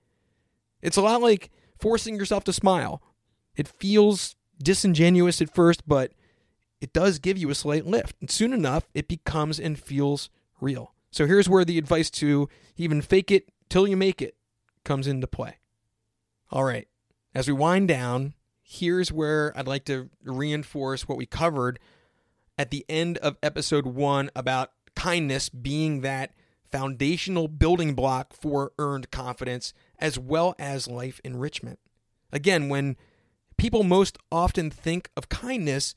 It's 0.81 0.97
a 0.97 1.03
lot 1.03 1.21
like 1.21 1.51
forcing 1.79 2.17
yourself 2.17 2.45
to 2.45 2.53
smile. 2.53 3.03
It 3.57 3.69
feels 3.69 4.37
disingenuous 4.63 5.43
at 5.43 5.55
first, 5.55 5.87
but 5.87 6.13
it 6.81 6.93
does 6.93 7.19
give 7.19 7.39
you 7.39 7.51
a 7.51 7.55
slight 7.55 7.87
lift. 7.87 8.17
And 8.21 8.31
soon 8.31 8.53
enough, 8.53 8.89
it 8.95 9.09
becomes 9.09 9.59
and 9.59 9.79
feels 9.79 10.31
real. 10.61 10.95
So 11.11 11.27
here's 11.27 11.49
where 11.49 11.65
the 11.65 11.79
advice 11.79 12.11
to 12.11 12.49
even 12.77 13.03
fake 13.03 13.31
it 13.31 13.49
till 13.69 13.87
you 13.87 13.97
make 13.97 14.23
it 14.23 14.37
comes 14.85 15.07
into 15.07 15.27
play. 15.27 15.59
All 16.51 16.65
right, 16.65 16.89
as 17.35 17.47
we 17.47 17.55
wind 17.55 17.89
down, 17.89 18.35
here's 18.63 19.13
where 19.13 19.53
I'd 19.57 19.67
like 19.67 19.85
to 19.87 20.11
reinforce 20.23 21.09
what 21.09 21.19
we 21.19 21.27
covered 21.27 21.79
at 22.57 22.71
the 22.71 22.85
end 22.89 23.19
of 23.19 23.37
episode 23.43 23.87
one 23.87 24.31
about 24.35 24.73
kindness 24.95 25.49
being 25.49 26.01
that 26.01 26.33
foundational 26.71 27.49
building 27.49 27.95
block 27.95 28.35
for 28.35 28.73
earned 28.79 29.11
confidence 29.11 29.73
as 29.99 30.19
well 30.19 30.55
as 30.59 30.89
life 30.89 31.21
enrichment. 31.25 31.79
Again, 32.33 32.69
when 32.69 32.97
people 33.57 33.85
most 33.85 34.19
often 34.31 34.71
think 34.71 35.11
of 35.17 35.29
kindness, 35.29 35.95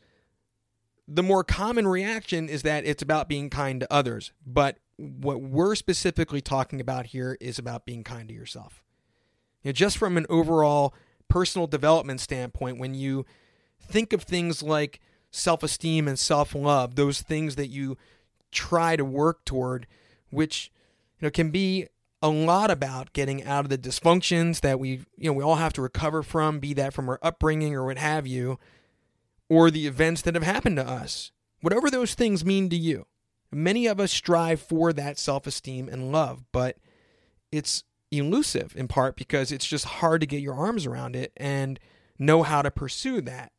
the 1.13 1.23
more 1.23 1.43
common 1.43 1.87
reaction 1.87 2.47
is 2.47 2.63
that 2.63 2.85
it's 2.85 3.01
about 3.01 3.27
being 3.27 3.49
kind 3.49 3.81
to 3.81 3.93
others. 3.93 4.31
But 4.45 4.77
what 4.97 5.41
we're 5.41 5.75
specifically 5.75 6.41
talking 6.41 6.79
about 6.79 7.07
here 7.07 7.37
is 7.41 7.59
about 7.59 7.85
being 7.85 8.03
kind 8.03 8.29
to 8.29 8.33
yourself. 8.33 8.81
You 9.61 9.69
know, 9.69 9.73
just 9.73 9.97
from 9.97 10.15
an 10.15 10.25
overall 10.29 10.93
personal 11.27 11.67
development 11.67 12.21
standpoint, 12.21 12.79
when 12.79 12.93
you 12.93 13.25
think 13.81 14.13
of 14.13 14.23
things 14.23 14.63
like 14.63 15.01
self 15.31 15.63
esteem 15.63 16.07
and 16.07 16.17
self 16.17 16.55
love, 16.55 16.95
those 16.95 17.21
things 17.21 17.57
that 17.57 17.67
you 17.67 17.97
try 18.51 18.95
to 18.95 19.03
work 19.03 19.43
toward, 19.43 19.87
which 20.29 20.71
you 21.19 21.25
know 21.25 21.31
can 21.31 21.51
be 21.51 21.87
a 22.21 22.29
lot 22.29 22.71
about 22.71 23.11
getting 23.11 23.43
out 23.43 23.65
of 23.65 23.69
the 23.69 23.77
dysfunctions 23.77 24.61
that 24.61 24.79
we 24.79 25.01
you 25.17 25.29
know 25.29 25.33
we 25.33 25.43
all 25.43 25.55
have 25.55 25.73
to 25.73 25.81
recover 25.81 26.23
from, 26.23 26.59
be 26.59 26.73
that 26.73 26.93
from 26.93 27.09
our 27.09 27.19
upbringing 27.21 27.75
or 27.75 27.85
what 27.85 27.97
have 27.97 28.25
you, 28.25 28.57
or 29.51 29.69
the 29.69 29.85
events 29.85 30.21
that 30.21 30.33
have 30.33 30.45
happened 30.45 30.77
to 30.77 30.87
us. 30.87 31.33
Whatever 31.59 31.91
those 31.91 32.13
things 32.13 32.45
mean 32.45 32.69
to 32.69 32.77
you. 32.77 33.05
Many 33.51 33.85
of 33.85 33.99
us 33.99 34.09
strive 34.09 34.61
for 34.61 34.93
that 34.93 35.19
self-esteem 35.19 35.89
and 35.89 36.09
love, 36.09 36.45
but 36.53 36.77
it's 37.51 37.83
elusive 38.11 38.73
in 38.77 38.87
part 38.87 39.17
because 39.17 39.51
it's 39.51 39.65
just 39.65 39.83
hard 39.83 40.21
to 40.21 40.27
get 40.27 40.39
your 40.39 40.53
arms 40.53 40.85
around 40.85 41.17
it 41.17 41.33
and 41.35 41.81
know 42.17 42.43
how 42.43 42.61
to 42.61 42.71
pursue 42.71 43.19
that. 43.19 43.51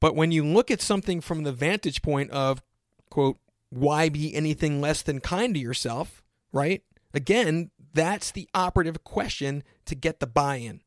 But 0.00 0.16
when 0.16 0.32
you 0.32 0.42
look 0.42 0.70
at 0.70 0.80
something 0.80 1.20
from 1.20 1.42
the 1.42 1.52
vantage 1.52 2.00
point 2.00 2.30
of 2.30 2.62
quote 3.10 3.36
why 3.68 4.08
be 4.08 4.34
anything 4.34 4.80
less 4.80 5.02
than 5.02 5.20
kind 5.20 5.52
to 5.52 5.60
yourself, 5.60 6.22
right? 6.50 6.82
Again, 7.12 7.70
that's 7.92 8.30
the 8.30 8.48
operative 8.54 9.04
question 9.04 9.64
to 9.84 9.94
get 9.94 10.20
the 10.20 10.26
buy 10.26 10.56
in. 10.56 10.80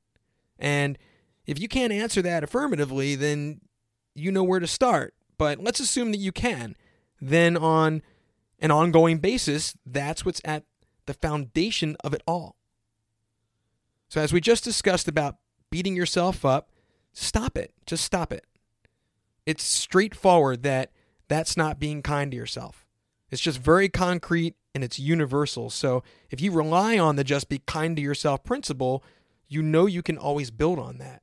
And 0.57 0.97
if 1.45 1.59
you 1.59 1.67
can't 1.67 1.93
answer 1.93 2.23
that 2.23 2.43
affirmatively, 2.43 3.13
then 3.13 3.61
you 4.17 4.31
know 4.31 4.43
where 4.43 4.59
to 4.59 4.67
start. 4.67 5.13
But 5.37 5.59
let's 5.59 5.79
assume 5.79 6.11
that 6.11 6.17
you 6.17 6.31
can. 6.31 6.75
Then, 7.21 7.57
on 7.57 8.01
an 8.59 8.71
ongoing 8.71 9.19
basis, 9.19 9.75
that's 9.85 10.25
what's 10.25 10.41
at 10.43 10.63
the 11.05 11.13
foundation 11.13 11.95
of 12.03 12.13
it 12.13 12.21
all. 12.27 12.55
So, 14.09 14.21
as 14.21 14.33
we 14.33 14.41
just 14.41 14.63
discussed 14.63 15.07
about 15.07 15.37
beating 15.69 15.95
yourself 15.95 16.45
up, 16.45 16.69
stop 17.13 17.57
it. 17.57 17.73
Just 17.85 18.03
stop 18.03 18.31
it. 18.31 18.45
It's 19.45 19.63
straightforward 19.63 20.63
that 20.63 20.91
that's 21.27 21.57
not 21.57 21.79
being 21.79 22.01
kind 22.01 22.31
to 22.31 22.37
yourself. 22.37 22.85
It's 23.29 23.41
just 23.41 23.59
very 23.59 23.89
concrete 23.89 24.55
and 24.73 24.83
it's 24.83 24.99
universal. 24.99 25.69
So 25.69 26.03
if 26.29 26.41
you 26.41 26.51
rely 26.51 26.97
on 26.97 27.15
the 27.15 27.23
just 27.23 27.49
be 27.49 27.59
kind 27.59 27.95
to 27.95 28.01
yourself 28.01 28.43
principle, 28.43 29.03
you 29.47 29.61
know 29.61 29.85
you 29.85 30.01
can 30.01 30.17
always 30.17 30.51
build 30.51 30.79
on 30.79 30.97
that. 30.99 31.21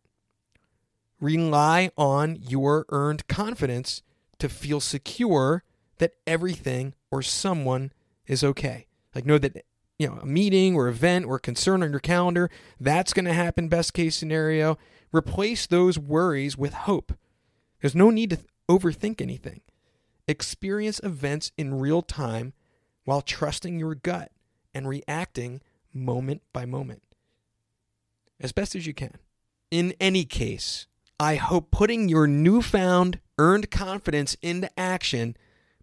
Rely 1.25 1.91
on 1.97 2.37
your 2.37 2.85
earned 2.91 3.27
confidence 3.29 4.03
to 4.39 4.47
feel 4.47 4.79
secure 4.79 5.65
that 5.97 6.13
everything 6.27 6.93
or 7.11 7.23
someone 7.23 7.93
is 8.27 8.45
okay. 8.45 8.89
Like 9.15 9.25
know 9.25 9.39
that 9.39 9.65
you 9.99 10.07
know 10.07 10.19
a 10.21 10.27
meeting 10.27 10.77
or 10.77 10.87
event 10.87 11.25
or 11.25 11.39
concern 11.39 11.83
on 11.83 11.93
your 11.93 12.01
calendar 12.01 12.51
that's 12.79 13.15
going 13.15 13.25
to 13.25 13.33
happen 13.33 13.69
best 13.69 13.95
case 13.95 14.15
scenario. 14.15 14.77
Replace 15.13 15.67
those 15.67 15.99
worries 15.99 16.59
with 16.59 16.75
hope. 16.75 17.15
There's 17.81 17.95
no 17.95 18.11
need 18.11 18.29
to 18.29 18.41
overthink 18.69 19.23
anything. 19.23 19.63
Experience 20.29 21.01
events 21.03 21.53
in 21.57 21.81
real 21.81 22.03
time 22.03 22.53
while 23.07 23.23
trusting 23.23 23.79
your 23.79 23.95
gut 23.95 24.31
and 24.75 24.87
reacting 24.87 25.63
moment 25.91 26.43
by 26.53 26.67
moment 26.67 27.03
as 28.39 28.53
best 28.53 28.75
as 28.75 28.87
you 28.87 28.93
can. 28.93 29.17
In 29.71 29.95
any 29.99 30.27
case, 30.27 30.87
I 31.21 31.37
hope 31.37 31.71
putting 31.71 32.09
your 32.09 32.27
newfound 32.27 33.21
earned 33.39 33.71
confidence 33.71 34.37
into 34.43 34.69
action 34.79 35.37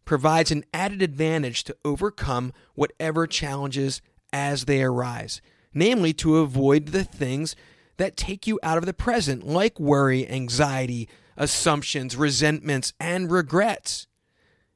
provides 0.04 0.52
an 0.52 0.66
added 0.74 1.02
advantage 1.02 1.64
to 1.66 1.78
overcome 1.86 2.52
whatever 2.76 3.28
challenges 3.28 4.02
as 4.34 4.66
they 4.66 4.84
arise, 4.84 5.42
namely 5.74 6.14
to 6.14 6.38
avoid 6.40 6.88
the 6.88 7.04
things 7.04 7.56
that 7.98 8.18
take 8.18 8.46
you 8.46 8.60
out 8.62 8.78
of 8.78 8.86
the 8.86 8.94
present, 8.94 9.46
like 9.46 9.80
worry, 9.80 10.28
anxiety, 10.30 11.08
assumptions, 11.38 12.16
resentments, 12.18 12.94
and 13.00 13.32
regrets. 13.32 14.08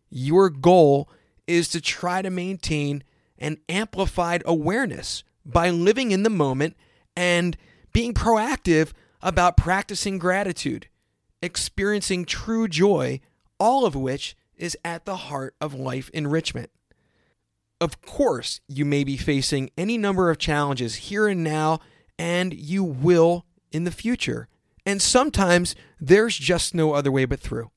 Your 0.10 0.49
goal 0.49 1.10
is 1.47 1.68
to 1.70 1.82
try 1.82 2.22
to 2.22 2.30
maintain 2.30 3.03
an 3.38 3.58
amplified 3.68 4.41
awareness 4.45 5.24
by 5.45 5.70
living 5.70 6.12
in 6.12 6.24
the 6.24 6.30
moment 6.30 6.78
and 7.16 7.58
being 7.91 8.14
proactive 8.14 8.93
about 9.22 9.57
practicing 9.57 10.18
gratitude, 10.18 10.88
experiencing 11.41 12.26
true 12.26 12.68
joy, 12.68 13.20
all 13.59 13.86
of 13.86 13.95
which 13.95 14.36
is 14.57 14.78
at 14.84 15.05
the 15.05 15.16
heart 15.16 15.55
of 15.59 15.74
life 15.74 16.09
enrichment. 16.13 16.70
Of 17.82 18.01
course, 18.01 18.61
you 18.68 18.86
may 18.86 19.03
be 19.03 19.18
facing 19.18 19.70
any 19.78 19.97
number 19.97 20.30
of 20.30 20.38
challenges 20.38 20.95
here 20.95 21.28
and 21.28 21.43
now, 21.43 21.80
and 22.18 22.53
you 22.53 22.84
will 22.84 23.45
in 23.72 23.84
the 23.84 23.91
future. 23.91 24.47
And 24.86 25.01
sometimes 25.01 25.76
there's 25.99 26.38
just 26.38 26.74
no 26.74 26.93
other 26.93 27.11
way 27.11 27.26
but 27.26 27.39
through. 27.39 27.72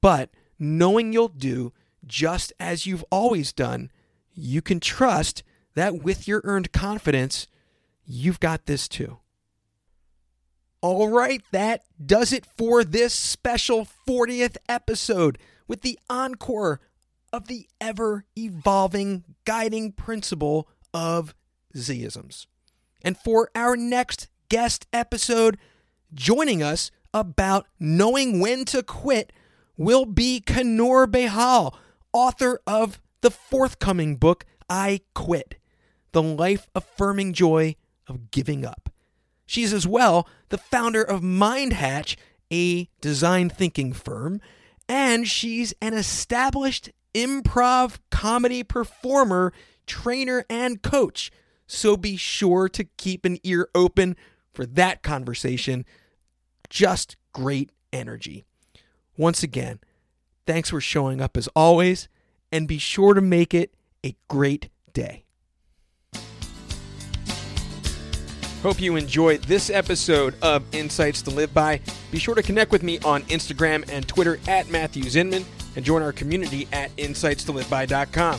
But 0.00 0.30
knowing 0.58 1.12
you'll 1.12 1.28
do 1.28 1.72
just 2.06 2.52
as 2.60 2.86
you've 2.86 3.04
always 3.10 3.52
done, 3.52 3.90
you 4.34 4.60
can 4.60 4.80
trust 4.80 5.42
that 5.74 6.02
with 6.02 6.28
your 6.28 6.40
earned 6.44 6.72
confidence, 6.72 7.46
you've 8.04 8.40
got 8.40 8.66
this 8.66 8.88
too. 8.88 9.18
All 10.82 11.08
right, 11.08 11.40
that 11.52 11.84
does 12.04 12.32
it 12.32 12.44
for 12.44 12.82
this 12.82 13.14
special 13.14 13.86
40th 14.08 14.56
episode 14.68 15.38
with 15.68 15.82
the 15.82 15.96
encore 16.10 16.80
of 17.32 17.46
the 17.46 17.68
ever 17.80 18.24
evolving 18.36 19.22
guiding 19.44 19.92
principle 19.92 20.68
of 20.92 21.36
Zisms. 21.76 22.46
And 23.00 23.16
for 23.16 23.48
our 23.54 23.76
next 23.76 24.26
guest 24.48 24.88
episode, 24.92 25.56
joining 26.12 26.64
us 26.64 26.90
about 27.14 27.68
knowing 27.78 28.40
when 28.40 28.64
to 28.64 28.82
quit 28.82 29.32
will 29.76 30.04
be 30.04 30.42
Kanur 30.44 31.06
Behal, 31.06 31.76
author 32.12 32.60
of 32.66 33.00
the 33.20 33.30
forthcoming 33.30 34.16
book, 34.16 34.44
I 34.68 35.02
Quit 35.14 35.54
The 36.10 36.24
Life 36.24 36.66
Affirming 36.74 37.34
Joy 37.34 37.76
of 38.08 38.32
Giving 38.32 38.66
Up. 38.66 38.91
She's 39.52 39.74
as 39.74 39.86
well 39.86 40.26
the 40.48 40.56
founder 40.56 41.02
of 41.02 41.20
MindHatch, 41.20 42.16
a 42.50 42.88
design 43.02 43.50
thinking 43.50 43.92
firm, 43.92 44.40
and 44.88 45.28
she's 45.28 45.74
an 45.82 45.92
established 45.92 46.88
improv 47.14 47.98
comedy 48.10 48.62
performer, 48.62 49.52
trainer, 49.86 50.46
and 50.48 50.80
coach. 50.80 51.30
So 51.66 51.98
be 51.98 52.16
sure 52.16 52.66
to 52.70 52.84
keep 52.96 53.26
an 53.26 53.36
ear 53.42 53.68
open 53.74 54.16
for 54.54 54.64
that 54.64 55.02
conversation. 55.02 55.84
Just 56.70 57.16
great 57.34 57.72
energy. 57.92 58.46
Once 59.18 59.42
again, 59.42 59.80
thanks 60.46 60.70
for 60.70 60.80
showing 60.80 61.20
up 61.20 61.36
as 61.36 61.48
always, 61.48 62.08
and 62.50 62.66
be 62.66 62.78
sure 62.78 63.12
to 63.12 63.20
make 63.20 63.52
it 63.52 63.74
a 64.02 64.16
great 64.28 64.70
day. 64.94 65.26
Hope 68.62 68.80
you 68.80 68.94
enjoyed 68.94 69.42
this 69.42 69.70
episode 69.70 70.36
of 70.40 70.62
Insights 70.72 71.20
to 71.22 71.30
Live 71.30 71.52
By. 71.52 71.80
Be 72.12 72.20
sure 72.20 72.36
to 72.36 72.42
connect 72.44 72.70
with 72.70 72.84
me 72.84 73.00
on 73.00 73.22
Instagram 73.24 73.84
and 73.90 74.06
Twitter 74.06 74.38
at 74.46 74.70
Matthew 74.70 75.02
Zinman 75.02 75.44
and 75.74 75.84
join 75.84 76.00
our 76.00 76.12
community 76.12 76.68
at 76.72 76.94
insightstoliveby.com. 76.94 78.38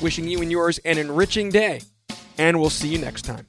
Wishing 0.00 0.28
you 0.28 0.40
and 0.40 0.52
yours 0.52 0.78
an 0.84 0.98
enriching 0.98 1.48
day, 1.50 1.80
and 2.38 2.60
we'll 2.60 2.70
see 2.70 2.86
you 2.86 2.98
next 2.98 3.22
time. 3.22 3.44